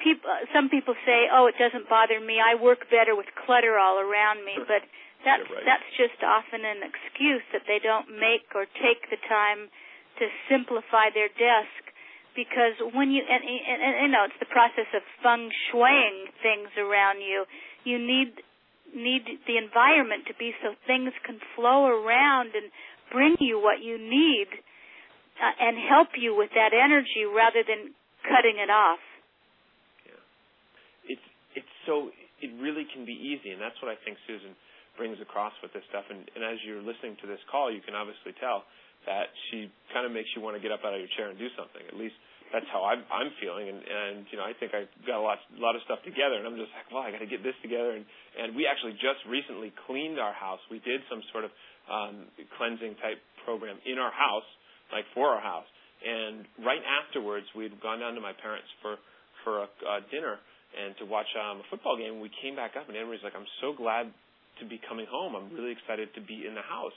people. 0.00 0.32
Some 0.56 0.72
people 0.72 0.96
say, 1.04 1.28
"Oh, 1.28 1.46
it 1.46 1.56
doesn't 1.60 1.88
bother 1.88 2.20
me. 2.20 2.40
I 2.40 2.56
work 2.56 2.88
better 2.88 3.12
with 3.14 3.28
clutter 3.44 3.76
all 3.76 4.00
around 4.00 4.44
me," 4.44 4.56
but 4.64 4.80
that's 5.24 5.44
right. 5.52 5.64
that's 5.64 5.88
just 6.00 6.16
often 6.24 6.64
an 6.64 6.80
excuse 6.80 7.44
that 7.52 7.68
they 7.68 7.78
don't 7.78 8.08
make 8.16 8.48
or 8.56 8.64
take 8.80 9.04
the 9.12 9.20
time 9.28 9.68
to 10.20 10.26
simplify 10.46 11.08
their 11.10 11.32
desk 11.32 11.90
because 12.36 12.78
when 12.94 13.10
you 13.10 13.24
and, 13.26 13.42
and, 13.42 13.80
and 13.82 13.94
you 14.06 14.12
know 14.12 14.24
it's 14.28 14.38
the 14.38 14.48
process 14.52 14.86
of 14.94 15.02
feng 15.24 15.50
shuiing 15.68 16.30
things 16.44 16.70
around 16.78 17.20
you. 17.20 17.44
You 17.82 17.98
need 17.98 18.36
need 18.94 19.22
the 19.46 19.56
environment 19.58 20.26
to 20.26 20.34
be 20.34 20.52
so 20.62 20.74
things 20.86 21.14
can 21.26 21.38
flow 21.54 21.86
around 21.86 22.54
and 22.54 22.70
bring 23.10 23.38
you 23.38 23.58
what 23.58 23.82
you 23.82 23.98
need 23.98 24.50
uh, 25.38 25.54
and 25.62 25.78
help 25.78 26.14
you 26.18 26.34
with 26.34 26.50
that 26.54 26.74
energy 26.74 27.26
rather 27.26 27.62
than 27.62 27.94
cutting 28.26 28.58
it 28.58 28.70
off. 28.70 29.02
Yeah. 30.06 31.14
It's 31.16 31.26
it's 31.54 31.74
so 31.86 32.10
it 32.42 32.50
really 32.58 32.86
can 32.94 33.04
be 33.04 33.14
easy 33.14 33.50
and 33.50 33.60
that's 33.60 33.78
what 33.82 33.90
I 33.90 33.98
think 34.02 34.18
Susan 34.26 34.54
brings 34.98 35.18
across 35.22 35.54
with 35.62 35.72
this 35.72 35.86
stuff. 35.88 36.04
And, 36.10 36.26
and 36.34 36.42
as 36.44 36.60
you're 36.66 36.82
listening 36.82 37.16
to 37.22 37.26
this 37.26 37.42
call 37.50 37.70
you 37.70 37.82
can 37.82 37.94
obviously 37.94 38.34
tell 38.38 38.66
that 39.06 39.32
she 39.48 39.72
kind 39.92 40.04
of 40.04 40.12
makes 40.12 40.28
you 40.36 40.42
want 40.44 40.56
to 40.56 40.62
get 40.62 40.72
up 40.72 40.84
out 40.84 40.92
of 40.92 41.00
your 41.00 41.10
chair 41.16 41.32
and 41.32 41.38
do 41.38 41.48
something. 41.56 41.80
At 41.88 41.96
least 41.96 42.16
that's 42.50 42.66
how 42.74 42.82
I'm, 42.82 43.06
I'm 43.08 43.30
feeling. 43.38 43.70
And, 43.70 43.78
and 43.78 44.26
you 44.28 44.36
know, 44.36 44.44
I 44.44 44.52
think 44.58 44.74
I 44.74 44.90
got 45.06 45.22
a 45.22 45.24
lot, 45.24 45.38
a 45.54 45.62
lot 45.62 45.78
of 45.78 45.82
stuff 45.86 46.02
together, 46.02 46.36
and 46.36 46.44
I'm 46.46 46.58
just 46.58 46.74
like, 46.74 46.90
well, 46.90 47.06
I 47.06 47.14
got 47.14 47.22
to 47.22 47.30
get 47.30 47.46
this 47.46 47.56
together. 47.62 47.94
And 47.94 48.04
and 48.36 48.58
we 48.58 48.66
actually 48.66 48.98
just 48.98 49.22
recently 49.26 49.72
cleaned 49.86 50.18
our 50.18 50.34
house. 50.34 50.60
We 50.68 50.82
did 50.82 51.00
some 51.06 51.22
sort 51.30 51.46
of 51.46 51.52
um, 51.86 52.26
cleansing 52.58 52.98
type 53.00 53.22
program 53.46 53.78
in 53.86 53.96
our 53.98 54.12
house, 54.12 54.46
like 54.90 55.06
for 55.14 55.30
our 55.30 55.42
house. 55.42 55.66
And 56.02 56.44
right 56.64 56.82
afterwards, 56.82 57.46
we'd 57.54 57.76
gone 57.80 58.00
down 58.02 58.18
to 58.18 58.22
my 58.22 58.34
parents 58.34 58.68
for 58.82 58.98
for 59.46 59.64
a 59.64 59.68
uh, 59.86 60.00
dinner 60.10 60.36
and 60.70 60.94
to 61.02 61.04
watch 61.06 61.26
um, 61.38 61.62
a 61.62 61.66
football 61.70 61.96
game. 61.98 62.20
We 62.20 62.30
came 62.42 62.54
back 62.54 62.78
up, 62.78 62.86
and 62.90 62.98
Emery's 62.98 63.22
like, 63.22 63.38
"I'm 63.38 63.48
so 63.62 63.72
glad 63.72 64.10
to 64.58 64.64
be 64.66 64.80
coming 64.90 65.06
home. 65.06 65.38
I'm 65.38 65.54
really 65.54 65.72
excited 65.72 66.10
to 66.18 66.20
be 66.20 66.46
in 66.46 66.54
the 66.58 66.66
house." 66.66 66.96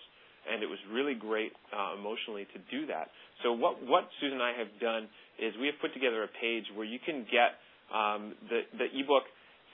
And 0.50 0.64
it 0.64 0.70
was 0.70 0.80
really 0.92 1.16
great 1.16 1.54
uh, 1.72 1.94
emotionally 1.98 2.46
to 2.54 2.60
do 2.72 2.86
that. 2.88 3.10
So 3.44 3.54
what 3.54 3.82
what 3.84 4.10
Susan 4.20 4.40
and 4.40 4.44
I 4.44 4.54
have 4.58 4.80
done 4.80 5.08
is 5.40 5.56
we 5.60 5.68
have 5.68 5.80
put 5.82 5.94
together 5.94 6.24
a 6.24 6.28
page 6.40 6.66
where 6.76 6.86
you 6.86 7.00
can 7.00 7.26
get 7.32 7.60
um, 7.92 8.36
the 8.50 8.62
the 8.78 8.86
ebook 8.94 9.24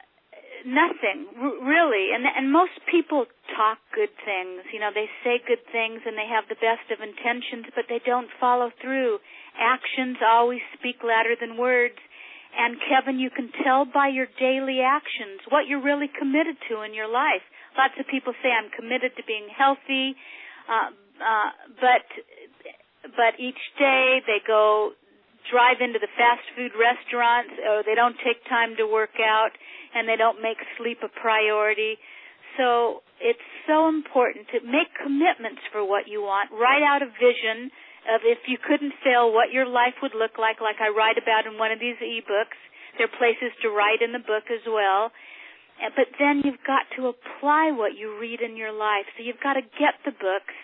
nothing 0.66 1.26
really, 1.62 2.14
and 2.14 2.24
and 2.24 2.52
most 2.52 2.76
people 2.90 3.26
talk 3.56 3.78
good 3.94 4.12
things. 4.24 4.64
You 4.72 4.80
know, 4.80 4.90
they 4.94 5.08
say 5.24 5.40
good 5.42 5.62
things 5.70 6.02
and 6.06 6.16
they 6.16 6.28
have 6.28 6.48
the 6.48 6.58
best 6.58 6.88
of 6.90 7.00
intentions, 7.02 7.66
but 7.74 7.86
they 7.88 8.00
don't 8.04 8.28
follow 8.40 8.70
through. 8.80 9.18
Actions 9.58 10.18
always 10.24 10.60
speak 10.78 11.02
louder 11.04 11.36
than 11.38 11.56
words. 11.56 11.98
And 12.52 12.76
Kevin, 12.84 13.18
you 13.18 13.30
can 13.30 13.48
tell 13.64 13.88
by 13.88 14.08
your 14.12 14.28
daily 14.38 14.84
actions 14.84 15.40
what 15.48 15.64
you're 15.66 15.80
really 15.80 16.08
committed 16.12 16.56
to 16.68 16.82
in 16.84 16.92
your 16.92 17.08
life. 17.08 17.40
Lots 17.76 17.96
of 17.98 18.04
people 18.06 18.36
say 18.44 18.52
I'm 18.52 18.68
committed 18.68 19.16
to 19.16 19.22
being 19.24 19.48
healthy, 19.48 20.12
uh, 20.68 20.92
uh, 21.16 21.50
but 21.80 22.04
but 23.16 23.40
each 23.40 23.60
day 23.80 24.20
they 24.28 24.44
go 24.44 24.92
drive 25.50 25.80
into 25.80 25.98
the 25.98 26.12
fast 26.14 26.44
food 26.54 26.70
restaurants, 26.76 27.56
or 27.66 27.82
they 27.82 27.96
don't 27.96 28.16
take 28.22 28.44
time 28.46 28.76
to 28.78 28.86
work 28.86 29.18
out, 29.18 29.50
and 29.95 30.09
they 30.09 30.16
don't 30.16 30.40
make 30.40 30.59
sleep 30.78 30.99
a 31.05 31.09
priority. 31.09 31.97
So 32.57 33.03
it's 33.20 33.43
so 33.66 33.88
important 33.88 34.49
to 34.53 34.61
make 34.64 34.93
commitments 34.99 35.62
for 35.72 35.84
what 35.84 36.09
you 36.09 36.20
want. 36.20 36.53
Write 36.53 36.84
out 36.84 37.01
a 37.01 37.09
vision 37.09 37.72
of 38.12 38.26
if 38.26 38.45
you 38.51 38.59
couldn't 38.59 38.93
fail, 39.05 39.32
what 39.32 39.55
your 39.55 39.66
life 39.66 39.95
would 40.03 40.14
look 40.14 40.36
like, 40.36 40.61
like 40.61 40.82
I 40.82 40.90
write 40.90 41.16
about 41.16 41.47
in 41.47 41.57
one 41.57 41.70
of 41.70 41.78
these 41.78 41.97
ebooks. 42.03 42.59
There 42.99 43.07
are 43.09 43.18
places 43.18 43.55
to 43.62 43.70
write 43.70 44.03
in 44.03 44.12
the 44.12 44.20
book 44.20 44.51
as 44.51 44.64
well. 44.66 45.14
Uh, 45.80 45.88
but 45.97 46.12
then 46.18 46.43
you've 46.45 46.61
got 46.66 46.84
to 46.99 47.09
apply 47.09 47.72
what 47.72 47.97
you 47.97 48.18
read 48.20 48.43
in 48.43 48.57
your 48.57 48.72
life. 48.72 49.09
So 49.16 49.24
you've 49.24 49.40
got 49.40 49.55
to 49.55 49.64
get 49.78 49.97
the 50.05 50.12
books 50.12 50.57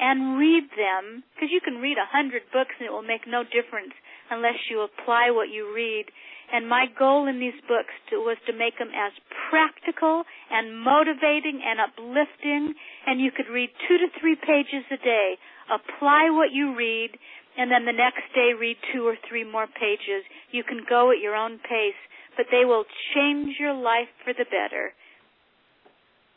and 0.00 0.38
read 0.38 0.66
them, 0.74 1.22
because 1.34 1.54
you 1.54 1.60
can 1.62 1.78
read 1.78 1.98
a 1.98 2.08
hundred 2.10 2.42
books 2.50 2.74
and 2.80 2.86
it 2.86 2.90
will 2.90 3.06
make 3.06 3.30
no 3.30 3.44
difference 3.44 3.94
unless 4.30 4.58
you 4.70 4.82
apply 4.82 5.30
what 5.30 5.50
you 5.54 5.70
read. 5.70 6.06
And 6.52 6.68
my 6.68 6.86
goal 6.98 7.26
in 7.26 7.40
these 7.40 7.56
books 7.68 7.94
to, 8.10 8.16
was 8.20 8.36
to 8.46 8.52
make 8.52 8.78
them 8.78 8.90
as 8.94 9.12
practical 9.50 10.24
and 10.50 10.76
motivating 10.78 11.62
and 11.64 11.80
uplifting. 11.80 12.74
And 13.06 13.20
you 13.20 13.30
could 13.30 13.48
read 13.52 13.70
two 13.88 13.98
to 13.98 14.08
three 14.20 14.36
pages 14.36 14.84
a 14.92 14.98
day. 14.98 15.36
Apply 15.72 16.28
what 16.30 16.52
you 16.52 16.76
read, 16.76 17.16
and 17.56 17.70
then 17.70 17.86
the 17.86 17.96
next 17.96 18.28
day 18.34 18.52
read 18.52 18.76
two 18.92 19.06
or 19.06 19.16
three 19.28 19.44
more 19.44 19.66
pages. 19.66 20.22
You 20.52 20.62
can 20.62 20.84
go 20.88 21.10
at 21.10 21.22
your 21.22 21.34
own 21.34 21.58
pace 21.58 21.98
but 22.36 22.46
they 22.50 22.66
will 22.66 22.84
change 23.14 23.56
your 23.58 23.74
life 23.74 24.10
for 24.22 24.34
the 24.34 24.46
better. 24.46 24.92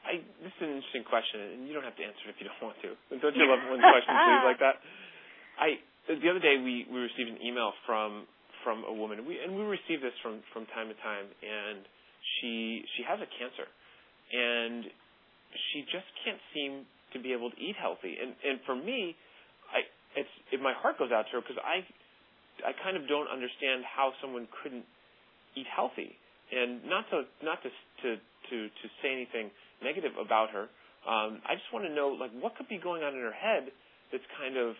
I, 0.05 0.24
this 0.39 0.55
is 0.55 0.64
an 0.64 0.80
interesting 0.80 1.03
question, 1.03 1.60
and 1.60 1.60
you 1.68 1.76
don't 1.76 1.84
have 1.84 1.97
to 1.99 2.05
answer 2.05 2.32
it 2.32 2.32
if 2.32 2.39
you 2.39 2.47
don't 2.47 2.64
want 2.64 2.80
to. 2.80 2.95
Don't 3.20 3.36
you 3.36 3.43
love 3.43 3.60
when 3.68 3.84
questions 3.93 4.16
leave 4.16 4.45
like 4.47 4.62
that? 4.64 4.80
I 5.60 5.68
the 6.08 6.30
other 6.32 6.39
day 6.39 6.55
we 6.55 6.88
we 6.88 7.03
received 7.03 7.28
an 7.28 7.43
email 7.43 7.76
from 7.84 8.24
from 8.68 8.84
a 8.84 8.91
woman, 8.91 9.24
we, 9.24 9.39
and 9.39 9.55
we 9.55 9.63
receive 9.63 10.03
this 10.03 10.11
from 10.20 10.43
from 10.51 10.68
time 10.76 10.91
to 10.91 10.97
time, 10.99 11.24
and 11.39 11.88
she 12.36 12.84
she 12.99 13.01
has 13.07 13.15
a 13.24 13.30
cancer, 13.39 13.63
and 13.63 14.91
she 15.72 15.88
just 15.88 16.03
can't 16.28 16.43
seem 16.51 16.84
to 17.15 17.18
be 17.24 17.32
able 17.32 17.47
to 17.47 17.55
eat 17.55 17.80
healthy, 17.80 18.20
and 18.20 18.36
and 18.43 18.59
for 18.68 18.76
me, 18.76 19.15
I 19.72 19.88
it's 20.20 20.34
it, 20.51 20.59
my 20.59 20.76
heart 20.76 20.99
goes 20.99 21.15
out 21.15 21.32
to 21.32 21.39
her 21.39 21.41
because 21.41 21.63
I 21.63 21.80
I 22.68 22.76
kind 22.84 22.99
of 22.99 23.07
don't 23.07 23.32
understand 23.32 23.88
how 23.88 24.11
someone 24.20 24.51
couldn't 24.59 24.84
eat 25.55 25.68
healthy. 25.72 26.20
And 26.51 26.84
not 26.84 27.07
to 27.15 27.24
not 27.39 27.63
to 27.63 27.72
to 27.72 28.09
to, 28.20 28.55
to 28.68 28.86
say 28.99 29.15
anything 29.15 29.47
negative 29.80 30.20
about 30.20 30.51
her. 30.51 30.68
Um, 31.07 31.39
I 31.47 31.55
just 31.55 31.72
want 31.72 31.88
to 31.88 31.93
know 31.95 32.11
like 32.11 32.36
what 32.36 32.59
could 32.59 32.68
be 32.68 32.84
going 32.84 33.07
on 33.07 33.15
in 33.15 33.24
her 33.24 33.32
head 33.32 33.72
that's 34.11 34.28
kind 34.36 34.59
of 34.59 34.76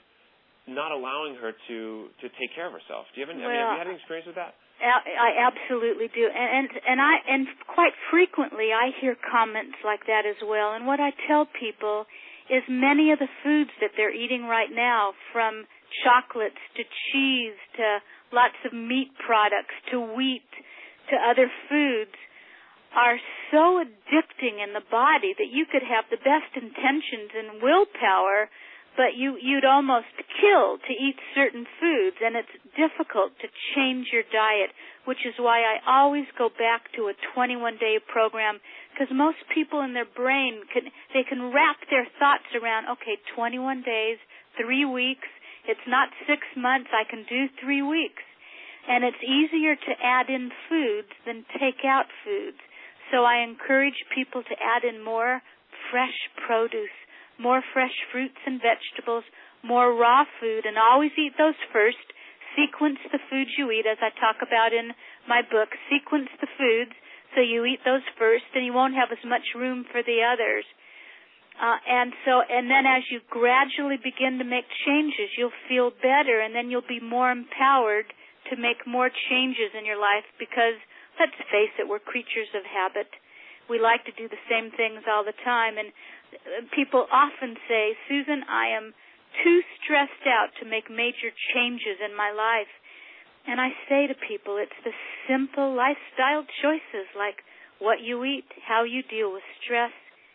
not 0.68 0.92
allowing 0.92 1.36
her 1.40 1.52
to 1.52 1.80
to 2.22 2.28
take 2.38 2.54
care 2.54 2.68
of 2.68 2.74
herself. 2.74 3.08
Do 3.16 3.22
you 3.22 3.26
have 3.26 3.34
any? 3.34 3.44
Well, 3.44 3.52
I 3.52 3.56
mean, 3.56 3.64
have 3.64 3.74
you 3.74 3.80
had 3.80 3.88
any 3.88 3.98
experience 3.98 4.28
with 4.28 4.36
that? 4.38 4.54
I 4.78 5.42
absolutely 5.42 6.06
do, 6.14 6.30
and, 6.30 6.50
and 6.54 6.68
and 6.86 7.02
I 7.02 7.14
and 7.26 7.48
quite 7.66 7.94
frequently 8.12 8.70
I 8.76 8.94
hear 9.02 9.18
comments 9.18 9.80
like 9.82 10.06
that 10.06 10.30
as 10.30 10.38
well. 10.46 10.78
And 10.78 10.86
what 10.86 11.00
I 11.00 11.12
tell 11.26 11.48
people 11.50 12.06
is 12.52 12.62
many 12.70 13.12
of 13.12 13.20
the 13.20 13.32
foods 13.44 13.72
that 13.82 13.98
they're 13.98 14.14
eating 14.14 14.46
right 14.46 14.70
now, 14.70 15.14
from 15.34 15.66
chocolates 16.04 16.62
to 16.76 16.84
cheese 16.84 17.58
to 17.80 18.00
lots 18.32 18.60
of 18.66 18.74
meat 18.74 19.12
products 19.26 19.74
to 19.92 20.00
wheat 20.00 20.46
to 21.10 21.16
other 21.16 21.50
foods 21.70 22.14
are 22.96 23.20
so 23.52 23.84
addicting 23.84 24.64
in 24.64 24.74
the 24.74 24.84
body 24.92 25.36
that 25.38 25.52
you 25.52 25.66
could 25.70 25.84
have 25.84 26.06
the 26.10 26.18
best 26.18 26.52
intentions 26.56 27.32
and 27.36 27.62
willpower 27.62 28.50
but 28.98 29.14
you 29.16 29.38
you'd 29.40 29.66
almost 29.66 30.12
kill 30.42 30.82
to 30.82 30.94
eat 30.94 31.16
certain 31.38 31.66
foods 31.80 32.18
and 32.20 32.36
it's 32.36 32.52
difficult 32.76 33.32
to 33.40 33.48
change 33.78 34.10
your 34.12 34.26
diet 34.34 34.74
which 35.06 35.24
is 35.24 35.38
why 35.40 35.62
I 35.64 35.80
always 35.86 36.26
go 36.38 36.50
back 36.50 36.92
to 36.98 37.08
a 37.08 37.16
21 37.34 37.78
day 37.78 38.02
program 38.02 38.60
because 38.92 39.14
most 39.14 39.38
people 39.54 39.86
in 39.86 39.94
their 39.94 40.10
brain 40.10 40.66
can 40.74 40.90
they 41.14 41.24
can 41.24 41.54
wrap 41.54 41.78
their 41.90 42.10
thoughts 42.20 42.50
around 42.58 42.90
okay 42.98 43.22
21 43.38 43.86
days 43.86 44.18
3 44.58 44.86
weeks. 44.86 45.30
It's 45.70 45.88
not 45.88 46.10
6 46.26 46.42
months. 46.58 46.90
I 46.92 47.06
can 47.06 47.24
do 47.30 47.48
3 47.62 47.82
weeks. 47.84 48.24
And 48.90 49.04
it's 49.04 49.22
easier 49.22 49.76
to 49.76 49.94
add 50.02 50.30
in 50.30 50.50
foods 50.70 51.12
than 51.26 51.46
take 51.60 51.86
out 51.86 52.08
foods. 52.24 52.58
So 53.12 53.24
I 53.24 53.44
encourage 53.44 54.00
people 54.14 54.44
to 54.44 54.56
add 54.60 54.84
in 54.84 55.04
more 55.04 55.42
fresh 55.92 56.18
produce, 56.36 56.96
more 57.40 57.62
fresh 57.74 57.94
fruits 58.12 58.38
and 58.46 58.62
vegetables, 58.62 59.24
more 59.64 59.94
raw 59.94 60.26
food, 60.40 60.66
and 60.66 60.78
always 60.78 61.12
eat 61.18 61.34
those 61.38 61.58
first. 61.72 62.02
Sequence 62.58 62.98
the 63.12 63.22
foods 63.30 63.54
you 63.58 63.70
eat, 63.70 63.86
as 63.86 64.02
I 64.02 64.10
talk 64.18 64.42
about 64.42 64.74
in 64.74 64.94
my 65.30 65.42
book. 65.42 65.70
Sequence 65.90 66.30
the 66.42 66.50
foods 66.58 66.94
so 67.36 67.42
you 67.42 67.66
eat 67.66 67.86
those 67.86 68.06
first, 68.18 68.50
and 68.56 68.66
you 68.66 68.74
won't 68.74 68.96
have 68.96 69.12
as 69.12 69.22
much 69.26 69.54
room 69.54 69.86
for 69.92 70.02
the 70.02 70.26
others. 70.26 70.66
Uh, 71.58 71.78
and 71.90 72.14
so, 72.26 72.42
and 72.46 72.70
then 72.70 72.86
as 72.86 73.02
you 73.10 73.20
gradually 73.30 73.98
begin 73.98 74.38
to 74.38 74.46
make 74.46 74.66
changes, 74.86 75.34
you'll 75.38 75.58
feel 75.68 75.90
better, 75.90 76.42
and 76.42 76.54
then 76.54 76.70
you'll 76.70 76.86
be 76.86 77.02
more 77.02 77.30
empowered 77.30 78.06
to 78.50 78.56
make 78.56 78.86
more 78.86 79.10
changes 79.30 79.74
in 79.78 79.86
your 79.86 80.00
life 80.00 80.26
because 80.40 80.78
let's 81.20 81.36
face 81.50 81.74
it, 81.82 81.90
we're 81.90 82.00
creatures 82.00 82.50
of 82.54 82.64
habit. 82.64 83.10
We 83.70 83.80
like 83.80 84.06
to 84.06 84.16
do 84.16 84.28
the 84.28 84.42
same 84.50 84.72
things 84.72 85.04
all 85.08 85.24
the 85.24 85.36
time 85.44 85.78
and 85.78 85.92
uh, 85.92 86.68
people 86.76 87.08
often 87.12 87.56
say, 87.68 87.96
Susan, 88.08 88.44
I 88.48 88.76
am 88.76 88.94
too 89.44 89.62
stressed 89.80 90.26
out 90.26 90.50
to 90.60 90.70
make 90.70 90.90
major 90.90 91.32
changes 91.54 92.00
in 92.04 92.16
my 92.16 92.32
life. 92.32 92.72
And 93.48 93.62
I 93.62 93.72
say 93.88 94.08
to 94.08 94.16
people, 94.28 94.58
it's 94.60 94.76
the 94.84 94.96
simple 95.28 95.76
lifestyle 95.76 96.44
choices 96.62 97.08
like 97.16 97.44
what 97.80 98.02
you 98.02 98.24
eat, 98.24 98.48
how 98.68 98.84
you 98.84 99.04
deal 99.04 99.32
with 99.32 99.44
stress, 99.64 99.92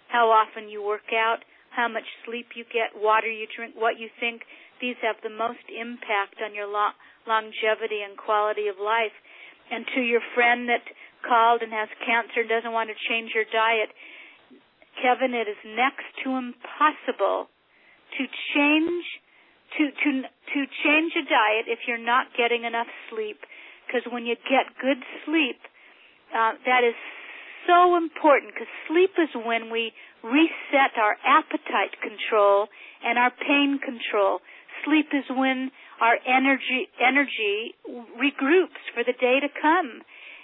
how 0.09 0.30
often 0.30 0.68
you 0.68 0.83
work 0.83 1.12
out, 1.12 1.45
how 1.70 1.89
much 1.89 2.09
sleep 2.24 2.53
you 2.55 2.64
get, 2.64 2.97
water 2.97 3.28
you 3.30 3.47
drink, 3.55 3.74
what 3.76 3.99
you 3.99 4.09
think. 4.20 4.43
These 4.80 4.97
have 5.03 5.16
the 5.22 5.33
most 5.33 5.64
impact 5.68 6.41
on 6.45 6.55
your 6.55 6.66
lo- 6.66 6.97
longevity 7.26 8.01
and 8.05 8.16
quality 8.16 8.68
of 8.68 8.76
life. 8.76 9.14
And 9.70 9.85
to 9.95 10.01
your 10.01 10.20
friend 10.35 10.68
that 10.68 10.85
called 11.23 11.62
and 11.62 11.73
has 11.73 11.89
cancer 12.05 12.43
and 12.43 12.51
doesn't 12.51 12.73
want 12.73 12.91
to 12.91 12.99
change 13.09 13.33
your 13.35 13.47
diet, 13.49 13.91
Kevin, 15.01 15.35
it 15.35 15.49
is 15.49 15.59
next 15.64 16.05
to 16.23 16.37
impossible 16.37 17.49
to 18.18 18.23
change 18.55 19.05
to 19.79 19.89
to 19.89 20.11
to 20.29 20.59
change 20.85 21.12
a 21.16 21.25
diet 21.25 21.64
if 21.66 21.89
you're 21.89 22.03
not 22.03 22.29
getting 22.37 22.64
enough 22.64 22.91
sleep. 23.09 23.41
Because 23.87 24.05
when 24.12 24.27
you 24.27 24.37
get 24.49 24.68
good 24.81 25.01
sleep, 25.25 25.59
uh, 26.33 26.53
that 26.64 26.85
is 26.85 26.97
so 27.66 27.97
important. 27.97 28.53
Because 28.55 28.70
sleep 28.89 29.16
is 29.16 29.33
when 29.35 29.70
we 29.70 29.93
reset 30.23 30.93
our 30.97 31.16
appetite 31.25 31.97
control 32.01 32.68
and 33.05 33.18
our 33.18 33.31
pain 33.31 33.81
control. 33.83 34.41
Sleep 34.85 35.09
is 35.12 35.25
when 35.31 35.70
our 36.01 36.18
energy 36.27 36.89
energy 37.01 37.75
regroups 38.18 38.83
for 38.95 39.05
the 39.05 39.14
day 39.14 39.41
to 39.41 39.49
come. 39.49 40.03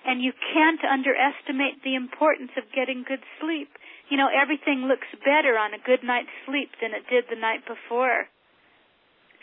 And 0.09 0.25
you 0.25 0.33
can't 0.33 0.81
underestimate 0.89 1.85
the 1.85 1.95
importance 1.95 2.57
of 2.57 2.73
getting 2.73 3.05
good 3.05 3.21
sleep. 3.41 3.69
you 4.09 4.17
know, 4.17 4.33
everything 4.33 4.89
looks 4.89 5.07
better 5.21 5.61
on 5.61 5.75
a 5.75 5.85
good 5.85 6.01
night's 6.03 6.33
sleep 6.49 6.73
than 6.81 6.97
it 6.97 7.05
did 7.13 7.29
the 7.29 7.37
night 7.37 7.61
before. 7.69 8.25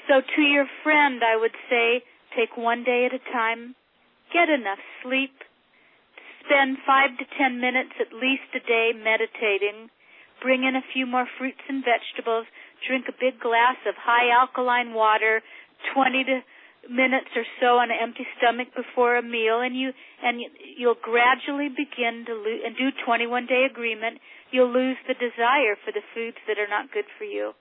So 0.10 0.22
to 0.26 0.42
your 0.42 0.66
friend, 0.82 1.22
I 1.22 1.38
would 1.38 1.54
say, 1.70 2.02
take 2.36 2.58
one 2.58 2.84
day 2.84 3.06
at 3.06 3.14
a 3.14 3.22
time, 3.32 3.76
get 4.34 4.50
enough 4.50 4.82
sleep, 5.04 5.38
spend 6.42 6.78
five 6.82 7.14
to 7.18 7.26
ten 7.38 7.62
minutes 7.62 7.94
at 8.02 8.14
least 8.14 8.50
a 8.58 8.62
day 8.66 8.90
meditating, 8.98 9.94
bring 10.42 10.64
in 10.64 10.76
a 10.76 10.90
few 10.94 11.06
more 11.06 11.30
fruits 11.38 11.62
and 11.70 11.86
vegetables, 11.86 12.50
drink 12.88 13.06
a 13.06 13.22
big 13.22 13.40
glass 13.40 13.78
of 13.86 13.94
high 13.98 14.34
alkaline 14.34 14.94
water, 14.94 15.42
20 15.94 16.24
to 16.26 16.38
minutes 16.90 17.32
or 17.36 17.46
so 17.60 17.82
on 17.82 17.90
an 17.90 17.98
empty 17.98 18.26
stomach 18.38 18.70
before 18.76 19.18
a 19.18 19.24
meal 19.24 19.62
and 19.62 19.76
you 19.76 19.92
and 20.22 20.42
you'll 20.78 21.00
gradually 21.02 21.70
begin 21.70 22.26
to 22.26 22.34
lose 22.34 22.62
and 22.66 22.78
do 22.78 22.90
21 23.06 23.46
day 23.46 23.66
agreement 23.70 24.22
you'll 24.52 24.72
lose 24.72 24.98
the 25.08 25.18
desire 25.18 25.76
for 25.84 25.92
the 25.92 26.06
foods 26.14 26.38
that 26.48 26.62
are 26.62 26.70
not 26.70 26.94
good 26.94 27.10
for 27.18 27.26
you. 27.26 27.52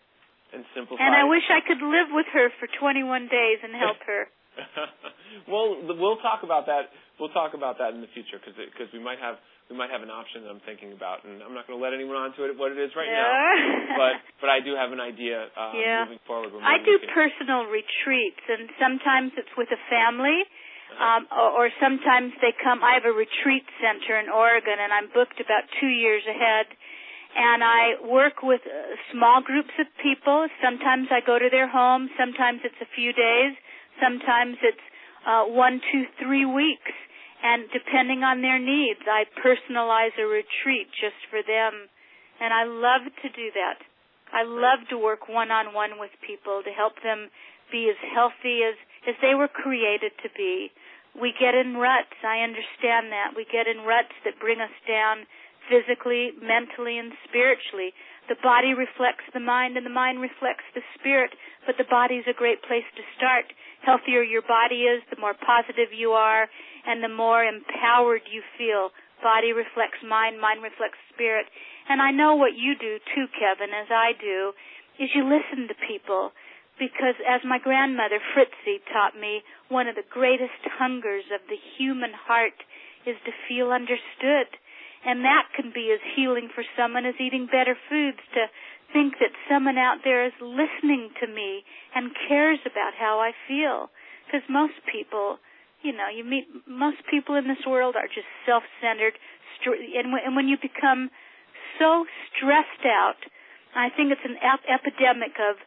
And 0.52 0.62
simplify 0.76 1.02
and 1.02 1.16
i 1.16 1.24
wish 1.24 1.44
i 1.50 1.64
could 1.64 1.82
live 1.82 2.12
with 2.12 2.28
her 2.32 2.52
for 2.60 2.68
21 2.68 3.28
days 3.28 3.58
and 3.64 3.72
help 3.74 3.98
her. 4.06 4.28
Well 5.50 5.82
we'll 5.82 6.22
talk 6.22 6.46
about 6.46 6.66
that 6.66 6.94
we'll 7.18 7.34
talk 7.34 7.54
about 7.54 7.78
that 7.78 7.94
in 7.94 8.00
the 8.00 8.10
future 8.14 8.38
because 8.38 8.54
because 8.54 8.92
we 8.92 9.02
might 9.02 9.18
have 9.18 9.36
we 9.70 9.76
might 9.80 9.88
have 9.88 10.04
an 10.04 10.12
option 10.12 10.44
that 10.44 10.52
I'm 10.52 10.60
thinking 10.68 10.92
about, 10.92 11.24
and 11.24 11.40
I'm 11.40 11.56
not 11.56 11.64
going 11.64 11.80
to 11.80 11.82
let 11.82 11.96
anyone 11.96 12.20
onto 12.20 12.44
it 12.44 12.52
what 12.52 12.68
it 12.68 12.76
is 12.76 12.92
right 12.92 13.08
yeah. 13.08 13.24
now. 13.24 13.96
but 13.96 14.14
but 14.44 14.48
I 14.52 14.60
do 14.60 14.76
have 14.76 14.92
an 14.92 15.00
idea 15.00 15.48
uh, 15.56 15.72
yeah. 15.80 16.04
moving 16.04 16.20
forward. 16.28 16.52
I 16.60 16.84
do 16.84 17.00
personal 17.16 17.64
retreats, 17.64 18.44
and 18.44 18.68
sometimes 18.76 19.32
it's 19.40 19.50
with 19.56 19.72
a 19.72 19.80
family, 19.88 20.44
uh-huh. 20.44 21.00
um, 21.00 21.20
or, 21.32 21.64
or 21.64 21.66
sometimes 21.80 22.36
they 22.44 22.52
come. 22.52 22.84
I 22.84 23.00
have 23.00 23.08
a 23.08 23.16
retreat 23.16 23.64
center 23.80 24.20
in 24.20 24.28
Oregon, 24.28 24.76
and 24.76 24.92
I'm 24.92 25.08
booked 25.08 25.40
about 25.40 25.64
two 25.80 25.90
years 25.90 26.22
ahead. 26.28 26.68
And 27.34 27.66
I 27.66 27.98
work 28.06 28.46
with 28.46 28.62
uh, 28.62 28.94
small 29.10 29.42
groups 29.42 29.74
of 29.82 29.90
people. 29.98 30.46
Sometimes 30.62 31.10
I 31.10 31.18
go 31.18 31.34
to 31.34 31.50
their 31.50 31.66
home. 31.66 32.06
Sometimes 32.14 32.62
it's 32.62 32.78
a 32.78 32.86
few 32.94 33.10
days. 33.10 33.58
Sometimes 33.98 34.54
it's 34.62 34.86
uh, 35.26 35.42
one, 35.50 35.82
two, 35.90 36.06
three 36.22 36.46
weeks 36.46 36.94
and 37.44 37.68
depending 37.76 38.24
on 38.24 38.40
their 38.40 38.56
needs, 38.56 39.04
I 39.04 39.28
personalize 39.36 40.16
a 40.16 40.24
retreat 40.24 40.88
just 40.96 41.20
for 41.28 41.44
them. 41.44 41.92
And 42.40 42.56
I 42.56 42.64
love 42.64 43.04
to 43.04 43.28
do 43.28 43.52
that. 43.52 43.84
I 44.32 44.48
love 44.48 44.88
to 44.88 44.96
work 44.96 45.28
one 45.28 45.52
on 45.52 45.76
one 45.76 46.00
with 46.00 46.10
people 46.24 46.64
to 46.64 46.72
help 46.72 46.96
them 47.04 47.28
be 47.68 47.92
as 47.92 48.00
healthy 48.00 48.64
as, 48.64 48.80
as 49.04 49.14
they 49.20 49.36
were 49.36 49.52
created 49.52 50.16
to 50.24 50.32
be. 50.32 50.72
We 51.12 51.36
get 51.36 51.52
in 51.54 51.76
ruts. 51.76 52.16
I 52.24 52.40
understand 52.40 53.12
that. 53.12 53.36
We 53.36 53.44
get 53.44 53.68
in 53.68 53.84
ruts 53.84 54.16
that 54.24 54.40
bring 54.40 54.64
us 54.64 54.74
down 54.88 55.28
physically, 55.68 56.32
mentally, 56.40 56.96
and 56.96 57.12
spiritually. 57.28 57.92
The 58.26 58.40
body 58.40 58.72
reflects 58.72 59.28
the 59.36 59.44
mind 59.44 59.76
and 59.76 59.84
the 59.84 59.92
mind 59.92 60.24
reflects 60.24 60.64
the 60.72 60.82
spirit, 60.96 61.36
but 61.68 61.76
the 61.76 61.88
body 61.88 62.24
is 62.24 62.26
a 62.26 62.36
great 62.36 62.64
place 62.64 62.88
to 62.96 63.04
start. 63.20 63.52
Healthier 63.84 64.24
your 64.24 64.42
body 64.42 64.88
is, 64.88 65.04
the 65.12 65.20
more 65.20 65.36
positive 65.36 65.92
you 65.92 66.16
are, 66.16 66.48
and 66.86 67.02
the 67.02 67.08
more 67.08 67.44
empowered 67.44 68.22
you 68.30 68.42
feel. 68.56 68.90
Body 69.22 69.52
reflects 69.52 70.04
mind, 70.04 70.40
mind 70.40 70.62
reflects 70.62 71.00
spirit. 71.12 71.46
And 71.88 72.00
I 72.00 72.10
know 72.10 72.36
what 72.36 72.56
you 72.56 72.74
do 72.76 72.98
too, 73.14 73.26
Kevin, 73.32 73.72
as 73.72 73.88
I 73.90 74.12
do, 74.20 74.52
is 75.00 75.10
you 75.14 75.24
listen 75.24 75.68
to 75.68 75.86
people. 75.88 76.32
Because 76.78 77.14
as 77.22 77.40
my 77.46 77.58
grandmother 77.58 78.18
Fritzie 78.34 78.82
taught 78.92 79.14
me, 79.14 79.42
one 79.68 79.86
of 79.86 79.94
the 79.94 80.06
greatest 80.10 80.58
hungers 80.76 81.24
of 81.32 81.40
the 81.48 81.60
human 81.78 82.12
heart 82.12 82.58
is 83.06 83.16
to 83.24 83.32
feel 83.48 83.70
understood. 83.70 84.50
And 85.06 85.24
that 85.24 85.52
can 85.54 85.70
be 85.72 85.92
as 85.92 86.00
healing 86.16 86.48
for 86.52 86.64
someone 86.76 87.06
as 87.06 87.14
eating 87.20 87.46
better 87.46 87.76
foods 87.88 88.18
to 88.34 88.48
think 88.92 89.14
that 89.20 89.36
someone 89.48 89.78
out 89.78 89.98
there 90.02 90.24
is 90.24 90.32
listening 90.40 91.10
to 91.20 91.26
me 91.26 91.62
and 91.94 92.16
cares 92.28 92.58
about 92.64 92.92
how 92.98 93.20
I 93.20 93.32
feel. 93.46 93.90
Because 94.26 94.42
most 94.48 94.74
people 94.90 95.38
you 95.84 95.92
know, 95.92 96.08
you 96.08 96.24
meet 96.24 96.48
most 96.66 97.04
people 97.12 97.36
in 97.36 97.46
this 97.46 97.60
world 97.68 97.94
are 97.94 98.08
just 98.08 98.26
self-centered, 98.48 99.14
and, 99.68 100.34
when 100.34 100.48
you 100.48 100.56
become 100.56 101.12
so 101.78 102.04
stressed 102.32 102.84
out, 102.84 103.20
I 103.76 103.88
think 103.92 104.10
it's 104.10 104.24
an 104.24 104.36
ep- 104.40 104.64
epidemic 104.64 105.36
of 105.38 105.60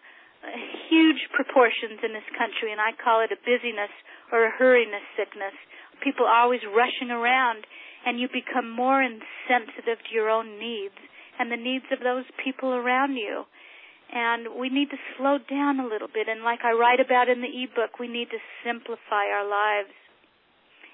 huge 0.89 1.21
proportions 1.33 2.01
in 2.01 2.13
this 2.13 2.25
country, 2.37 2.71
and 2.71 2.81
I 2.81 2.93
call 2.97 3.21
it 3.21 3.33
a 3.33 3.39
busyness 3.41 3.93
or 4.31 4.45
a 4.45 4.51
hurriness 4.53 5.05
sickness. 5.17 5.53
People 6.03 6.25
are 6.25 6.41
always 6.45 6.61
rushing 6.65 7.09
around, 7.09 7.65
and 8.05 8.19
you 8.19 8.27
become 8.29 8.69
more 8.69 9.01
insensitive 9.01 9.97
to 10.01 10.11
your 10.13 10.29
own 10.29 10.59
needs 10.59 10.97
and 11.39 11.51
the 11.51 11.57
needs 11.57 11.85
of 11.91 11.99
those 11.99 12.25
people 12.43 12.73
around 12.73 13.15
you. 13.15 13.45
And 14.13 14.55
we 14.57 14.69
need 14.69 14.89
to 14.91 14.99
slow 15.17 15.37
down 15.37 15.79
a 15.79 15.87
little 15.87 16.07
bit, 16.07 16.29
and 16.29 16.41
like 16.43 16.63
I 16.63 16.71
write 16.71 17.01
about 17.01 17.27
in 17.29 17.41
the 17.41 17.51
ebook, 17.51 17.99
we 17.99 18.07
need 18.07 18.29
to 18.31 18.39
simplify 18.63 19.27
our 19.27 19.43
lives. 19.43 19.93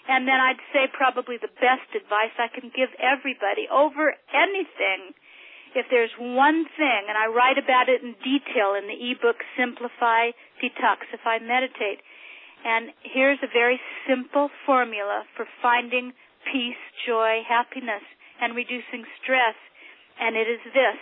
And 0.08 0.28
then 0.28 0.36
I'd 0.36 0.60
say 0.76 0.92
probably 0.92 1.38
the 1.40 1.52
best 1.64 1.88
advice 1.96 2.36
I 2.36 2.52
can 2.52 2.72
give 2.76 2.92
everybody 3.00 3.72
over 3.72 4.12
anything. 4.36 5.16
If 5.76 5.88
there's 5.90 6.12
one 6.20 6.66
thing, 6.78 7.02
and 7.08 7.18
I 7.18 7.32
write 7.32 7.58
about 7.58 7.90
it 7.90 8.04
in 8.04 8.14
detail 8.20 8.76
in 8.76 8.86
the 8.86 9.00
ebook 9.00 9.42
Simplify, 9.58 10.36
Detoxify, 10.62 11.42
Meditate. 11.42 12.04
And 12.66 12.92
here's 13.02 13.40
a 13.42 13.52
very 13.52 13.80
simple 14.08 14.50
formula 14.66 15.24
for 15.36 15.48
finding 15.62 16.14
peace, 16.52 16.80
joy, 17.08 17.42
happiness, 17.48 18.04
and 18.42 18.56
reducing 18.56 19.08
stress. 19.24 19.56
And 20.20 20.36
it 20.36 20.48
is 20.52 20.62
this. 20.76 21.00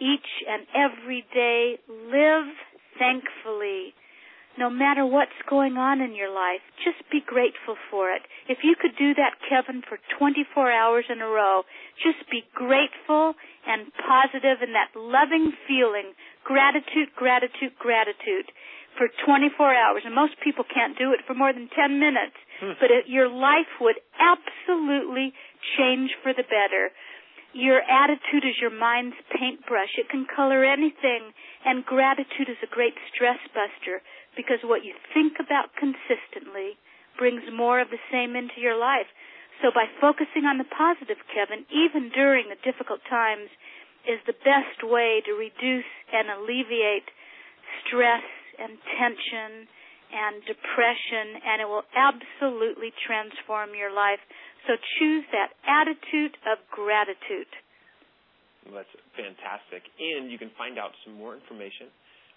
Each 0.00 0.30
and 0.48 0.66
every 0.74 1.24
day, 1.32 1.78
live 1.86 2.50
thankfully 2.98 3.94
no 4.58 4.70
matter 4.70 5.04
what's 5.04 5.34
going 5.50 5.76
on 5.76 6.00
in 6.00 6.14
your 6.14 6.30
life, 6.30 6.62
just 6.78 7.02
be 7.10 7.18
grateful 7.20 7.74
for 7.90 8.10
it. 8.10 8.22
If 8.48 8.58
you 8.62 8.74
could 8.78 8.94
do 8.96 9.14
that, 9.14 9.42
Kevin, 9.42 9.82
for 9.82 9.98
24 10.18 10.70
hours 10.70 11.04
in 11.10 11.20
a 11.20 11.26
row, 11.26 11.62
just 11.98 12.22
be 12.30 12.46
grateful 12.54 13.34
and 13.66 13.90
positive 13.98 14.62
and 14.62 14.74
that 14.78 14.94
loving 14.94 15.52
feeling, 15.66 16.14
gratitude, 16.46 17.10
gratitude, 17.18 17.74
gratitude 17.78 18.52
for 18.94 19.10
24 19.26 19.74
hours. 19.74 20.02
And 20.06 20.14
most 20.14 20.38
people 20.38 20.62
can't 20.62 20.94
do 20.94 21.10
it 21.10 21.26
for 21.26 21.34
more 21.34 21.52
than 21.52 21.68
10 21.74 21.98
minutes. 21.98 22.38
Hmm. 22.62 22.78
But 22.78 22.94
it, 22.94 23.10
your 23.10 23.26
life 23.26 23.70
would 23.82 23.98
absolutely 24.22 25.34
change 25.74 26.14
for 26.22 26.30
the 26.30 26.46
better. 26.46 26.94
Your 27.54 27.82
attitude 27.82 28.46
is 28.46 28.58
your 28.62 28.74
mind's 28.74 29.18
paintbrush. 29.34 29.98
It 29.98 30.10
can 30.10 30.26
color 30.30 30.62
anything. 30.62 31.34
And 31.66 31.82
gratitude 31.82 32.46
is 32.46 32.58
a 32.62 32.70
great 32.70 32.94
stress 33.10 33.38
buster 33.50 34.02
because 34.36 34.62
what 34.62 34.84
you 34.84 34.94
think 35.14 35.38
about 35.40 35.74
consistently 35.78 36.76
brings 37.18 37.42
more 37.50 37.80
of 37.80 37.90
the 37.90 38.02
same 38.10 38.34
into 38.34 38.58
your 38.58 38.78
life. 38.78 39.06
So 39.62 39.70
by 39.70 39.86
focusing 40.00 40.44
on 40.44 40.58
the 40.58 40.66
positive, 40.66 41.18
Kevin, 41.30 41.62
even 41.70 42.10
during 42.10 42.50
the 42.50 42.58
difficult 42.66 43.00
times, 43.08 43.48
is 44.04 44.20
the 44.26 44.36
best 44.44 44.84
way 44.84 45.22
to 45.24 45.32
reduce 45.32 45.88
and 46.12 46.28
alleviate 46.28 47.08
stress 47.86 48.26
and 48.60 48.76
tension 48.98 49.66
and 50.14 50.44
depression, 50.46 51.42
and 51.42 51.58
it 51.64 51.68
will 51.68 51.86
absolutely 51.96 52.92
transform 53.02 53.74
your 53.74 53.90
life. 53.90 54.20
So 54.68 54.76
choose 55.00 55.24
that 55.32 55.56
attitude 55.66 56.36
of 56.46 56.62
gratitude. 56.70 57.50
That's 58.70 58.88
fantastic. 59.16 59.84
And 59.98 60.30
you 60.30 60.38
can 60.38 60.54
find 60.56 60.78
out 60.78 60.92
some 61.04 61.18
more 61.18 61.34
information 61.34 61.90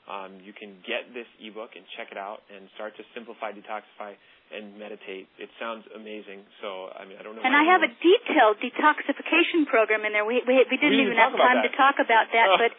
um, 0.08 0.40
you 0.40 0.56
can 0.56 0.80
get 0.88 1.12
this 1.12 1.28
ebook 1.44 1.76
and 1.76 1.84
check 2.00 2.10
it 2.12 2.18
out 2.18 2.40
and 2.48 2.72
start 2.80 2.96
to 2.96 3.04
simplify, 3.12 3.52
detoxify, 3.52 4.16
and 4.48 4.80
meditate. 4.80 5.28
It 5.36 5.52
sounds 5.60 5.84
amazing. 5.92 6.48
So 6.64 6.88
I 6.96 7.04
mean, 7.04 7.20
I 7.20 7.24
don't 7.24 7.36
know. 7.36 7.44
And 7.44 7.52
I 7.52 7.68
have 7.68 7.84
a 7.84 7.92
detailed 7.92 8.64
detoxification 8.64 9.68
program 9.68 10.08
in 10.08 10.16
there. 10.16 10.24
We 10.24 10.40
we, 10.48 10.64
we 10.72 10.78
didn't 10.80 11.00
we 11.00 11.12
even 11.12 11.20
have 11.20 11.36
time 11.36 11.60
to 11.64 11.72
talk 11.76 12.00
about 12.00 12.32
that, 12.32 12.56
but 12.56 12.72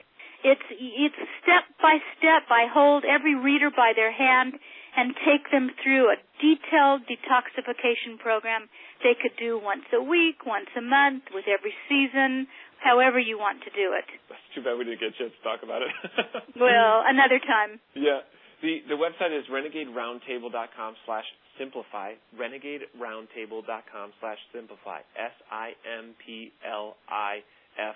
it's 0.44 0.66
it's 0.72 1.20
step 1.44 1.68
by 1.82 2.00
step. 2.16 2.48
I 2.48 2.64
hold 2.72 3.04
every 3.04 3.36
reader 3.36 3.68
by 3.68 3.92
their 3.92 4.12
hand 4.12 4.56
and 4.96 5.14
take 5.22 5.50
them 5.52 5.70
through 5.84 6.10
a 6.10 6.16
detailed 6.40 7.04
detoxification 7.06 8.18
program 8.18 8.66
they 9.02 9.14
could 9.14 9.36
do 9.38 9.60
once 9.62 9.86
a 9.94 10.02
week, 10.02 10.42
once 10.46 10.66
a 10.76 10.82
month, 10.82 11.30
with 11.30 11.44
every 11.46 11.74
season, 11.86 12.48
however 12.82 13.18
you 13.18 13.38
want 13.38 13.62
to 13.64 13.70
do 13.70 13.94
it. 13.94 14.06
That's 14.28 14.40
too 14.54 14.62
bad 14.62 14.78
we 14.78 14.84
didn't 14.84 15.00
get 15.00 15.14
a 15.14 15.18
chance 15.18 15.34
to 15.34 15.42
talk 15.42 15.60
about 15.62 15.82
it. 15.82 15.92
well, 16.56 17.02
another 17.06 17.38
time. 17.38 17.80
Yeah. 17.94 18.24
The 18.62 18.82
the 18.90 18.98
website 18.98 19.30
is 19.30 19.46
renegaderoundtable.com 19.46 20.96
slash 21.06 21.26
simplify. 21.58 22.14
Renegaderoundtable.com 22.34 24.06
slash 24.20 24.38
simplify. 24.52 24.98
S 25.14 25.34
I 25.50 25.78
M 25.86 26.14
P 26.24 26.50
L 26.66 26.96
I 27.08 27.46
F 27.78 27.94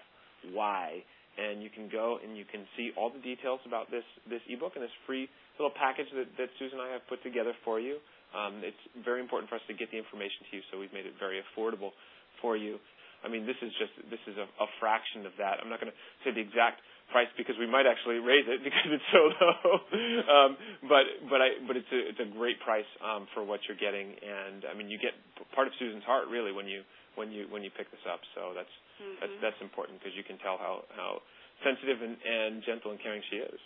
Y. 0.54 1.02
And 1.38 1.62
you 1.62 1.70
can 1.70 1.88
go 1.90 2.18
and 2.22 2.36
you 2.36 2.44
can 2.44 2.66
see 2.76 2.92
all 2.94 3.10
the 3.10 3.18
details 3.18 3.58
about 3.66 3.90
this 3.90 4.04
this 4.30 4.42
ebook 4.46 4.72
and 4.76 4.84
this 4.84 4.94
free 5.06 5.28
little 5.58 5.72
package 5.74 6.06
that, 6.14 6.30
that 6.38 6.48
Susan 6.58 6.78
and 6.78 6.88
I 6.88 6.92
have 6.92 7.02
put 7.08 7.22
together 7.22 7.52
for 7.64 7.80
you. 7.80 7.98
Um, 8.32 8.64
it's 8.64 8.80
very 9.04 9.20
important 9.20 9.50
for 9.50 9.56
us 9.56 9.64
to 9.68 9.74
get 9.74 9.90
the 9.92 9.98
information 10.00 10.48
to 10.48 10.56
you, 10.56 10.62
so 10.70 10.80
we've 10.80 10.92
made 10.92 11.04
it 11.04 11.12
very 11.20 11.40
affordable 11.44 11.92
for 12.40 12.56
you. 12.56 12.80
I 13.22 13.28
mean, 13.30 13.46
this 13.46 13.58
is 13.62 13.70
just 13.78 13.94
this 14.10 14.22
is 14.26 14.36
a, 14.36 14.46
a 14.58 14.68
fraction 14.82 15.24
of 15.24 15.32
that. 15.38 15.62
I'm 15.62 15.70
not 15.70 15.80
going 15.80 15.90
to 15.90 15.98
say 16.26 16.34
the 16.34 16.42
exact 16.42 16.82
price 17.10 17.30
because 17.36 17.54
we 17.60 17.68
might 17.68 17.86
actually 17.86 18.18
raise 18.18 18.48
it 18.48 18.62
because 18.66 18.88
it's 18.90 19.10
so 19.14 19.22
low. 19.30 19.70
um, 20.36 20.50
but 20.86 21.06
but 21.30 21.40
I 21.40 21.58
but 21.66 21.76
it's 21.76 21.92
a 21.92 22.00
it's 22.10 22.22
a 22.22 22.28
great 22.34 22.58
price 22.60 22.88
um, 23.04 23.28
for 23.34 23.44
what 23.44 23.60
you're 23.68 23.78
getting, 23.78 24.16
and 24.18 24.66
I 24.66 24.74
mean 24.74 24.90
you 24.90 24.98
get 24.98 25.14
part 25.54 25.66
of 25.66 25.72
Susan's 25.78 26.04
heart 26.04 26.26
really 26.28 26.50
when 26.50 26.66
you 26.66 26.82
when 27.14 27.30
you 27.30 27.46
when 27.52 27.62
you 27.62 27.70
pick 27.70 27.90
this 27.90 28.02
up. 28.08 28.20
So 28.34 28.56
that's 28.56 28.74
mm-hmm. 28.98 29.18
that's 29.20 29.36
that's 29.50 29.60
important 29.62 30.00
because 30.00 30.16
you 30.16 30.24
can 30.24 30.40
tell 30.40 30.58
how 30.58 30.82
how 30.96 31.22
sensitive 31.62 32.02
and, 32.02 32.18
and 32.18 32.62
gentle 32.66 32.90
and 32.90 33.00
caring 33.00 33.22
she 33.30 33.38
is. 33.38 33.60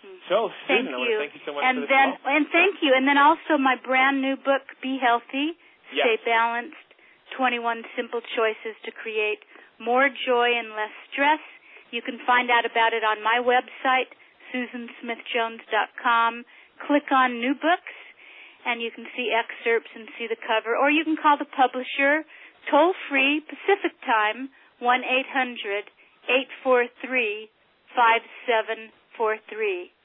Mm-hmm. 0.00 0.20
So, 0.32 0.48
thank 0.64 0.88
Susan, 0.88 0.96
you. 0.96 0.96
I 0.96 1.00
want 1.00 1.12
to 1.12 1.20
thank 1.20 1.34
you 1.36 1.44
so 1.44 1.52
much 1.52 1.62
and 1.66 1.74
for 1.76 1.80
this 1.84 1.92
then, 1.92 2.08
call. 2.16 2.32
And 2.32 2.44
thank 2.48 2.74
you. 2.80 2.90
And 2.96 3.04
then 3.04 3.18
also 3.20 3.60
my 3.60 3.76
brand 3.76 4.24
new 4.24 4.36
book, 4.40 4.64
Be 4.80 4.96
Healthy, 4.96 5.60
yes. 5.92 6.08
Stay 6.08 6.16
Balanced, 6.24 6.89
21 7.36 7.82
Simple 7.96 8.20
Choices 8.36 8.76
to 8.84 8.90
Create 8.90 9.40
More 9.78 10.08
Joy 10.08 10.56
and 10.56 10.70
Less 10.74 10.94
Stress. 11.12 11.40
You 11.90 12.02
can 12.02 12.18
find 12.26 12.50
out 12.50 12.64
about 12.64 12.92
it 12.94 13.02
on 13.02 13.22
my 13.22 13.42
website, 13.42 14.14
susansmithjones.com. 14.54 16.44
Click 16.86 17.10
on 17.10 17.40
New 17.40 17.54
Books, 17.54 17.96
and 18.64 18.80
you 18.80 18.90
can 18.90 19.06
see 19.16 19.34
excerpts 19.34 19.90
and 19.94 20.08
see 20.18 20.26
the 20.26 20.38
cover. 20.38 20.76
Or 20.76 20.90
you 20.90 21.04
can 21.04 21.16
call 21.16 21.36
the 21.36 21.50
publisher, 21.50 22.24
toll 22.70 22.94
free, 23.08 23.40
Pacific 23.40 23.98
Time, 24.06 24.50
1 24.78 25.00
800 25.04 25.90
843 26.28 27.50
5743. 27.94 29.90
Cool. 29.90 29.99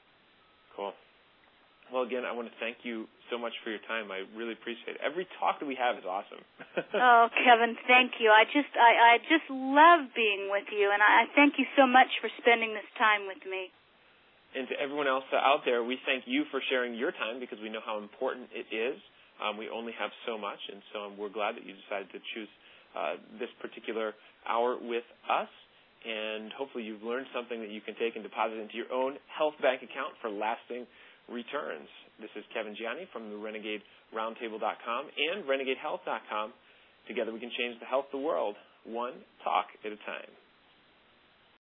Well, 1.92 2.02
again, 2.02 2.26
I 2.26 2.34
want 2.34 2.50
to 2.50 2.56
thank 2.58 2.82
you 2.82 3.06
so 3.30 3.38
much 3.38 3.54
for 3.62 3.70
your 3.70 3.82
time. 3.86 4.10
I 4.10 4.26
really 4.34 4.58
appreciate 4.58 4.98
it. 4.98 5.02
Every 5.02 5.26
talk 5.38 5.62
that 5.62 5.68
we 5.70 5.78
have 5.78 5.94
is 5.94 6.02
awesome. 6.02 6.42
oh, 6.98 7.30
Kevin, 7.30 7.78
thank 7.86 8.18
you. 8.18 8.30
I 8.34 8.42
just, 8.50 8.70
I, 8.74 9.14
I 9.14 9.22
just 9.30 9.46
love 9.50 10.10
being 10.18 10.50
with 10.50 10.66
you, 10.74 10.90
and 10.90 10.98
I 10.98 11.30
thank 11.38 11.62
you 11.62 11.66
so 11.78 11.86
much 11.86 12.10
for 12.18 12.26
spending 12.42 12.74
this 12.74 12.86
time 12.98 13.30
with 13.30 13.38
me. 13.46 13.70
And 14.58 14.66
to 14.66 14.74
everyone 14.82 15.06
else 15.06 15.26
out 15.30 15.62
there, 15.62 15.84
we 15.86 15.98
thank 16.02 16.26
you 16.26 16.42
for 16.50 16.58
sharing 16.70 16.98
your 16.98 17.12
time 17.12 17.38
because 17.38 17.58
we 17.62 17.70
know 17.70 17.84
how 17.84 18.02
important 18.02 18.50
it 18.50 18.66
is. 18.74 18.98
Um, 19.38 19.54
we 19.54 19.68
only 19.68 19.92
have 19.94 20.10
so 20.26 20.34
much, 20.34 20.58
and 20.72 20.82
so 20.90 21.12
we're 21.14 21.30
glad 21.30 21.54
that 21.54 21.62
you 21.62 21.76
decided 21.86 22.10
to 22.10 22.20
choose 22.34 22.50
uh, 22.96 23.20
this 23.38 23.52
particular 23.60 24.16
hour 24.48 24.74
with 24.80 25.04
us 25.28 25.50
and 26.06 26.52
hopefully 26.54 26.84
you've 26.84 27.02
learned 27.02 27.26
something 27.34 27.58
that 27.60 27.70
you 27.70 27.80
can 27.82 27.98
take 27.98 28.14
and 28.14 28.22
deposit 28.22 28.62
into 28.62 28.78
your 28.78 28.90
own 28.94 29.18
health 29.26 29.58
bank 29.58 29.82
account 29.82 30.14
for 30.22 30.30
lasting 30.30 30.86
returns. 31.28 31.88
This 32.20 32.30
is 32.36 32.44
Kevin 32.54 32.74
Gianni 32.74 33.06
from 33.12 33.30
the 33.30 33.36
Renegade 33.36 33.82
Roundtable.com 34.14 35.02
and 35.10 35.44
RenegadeHealth.com. 35.44 36.52
Together 37.08 37.32
we 37.32 37.40
can 37.40 37.50
change 37.58 37.78
the 37.80 37.86
health 37.86 38.06
of 38.12 38.20
the 38.20 38.24
world, 38.24 38.56
one 38.84 39.14
talk 39.42 39.66
at 39.84 39.92
a 39.92 40.00
time. 40.06 40.30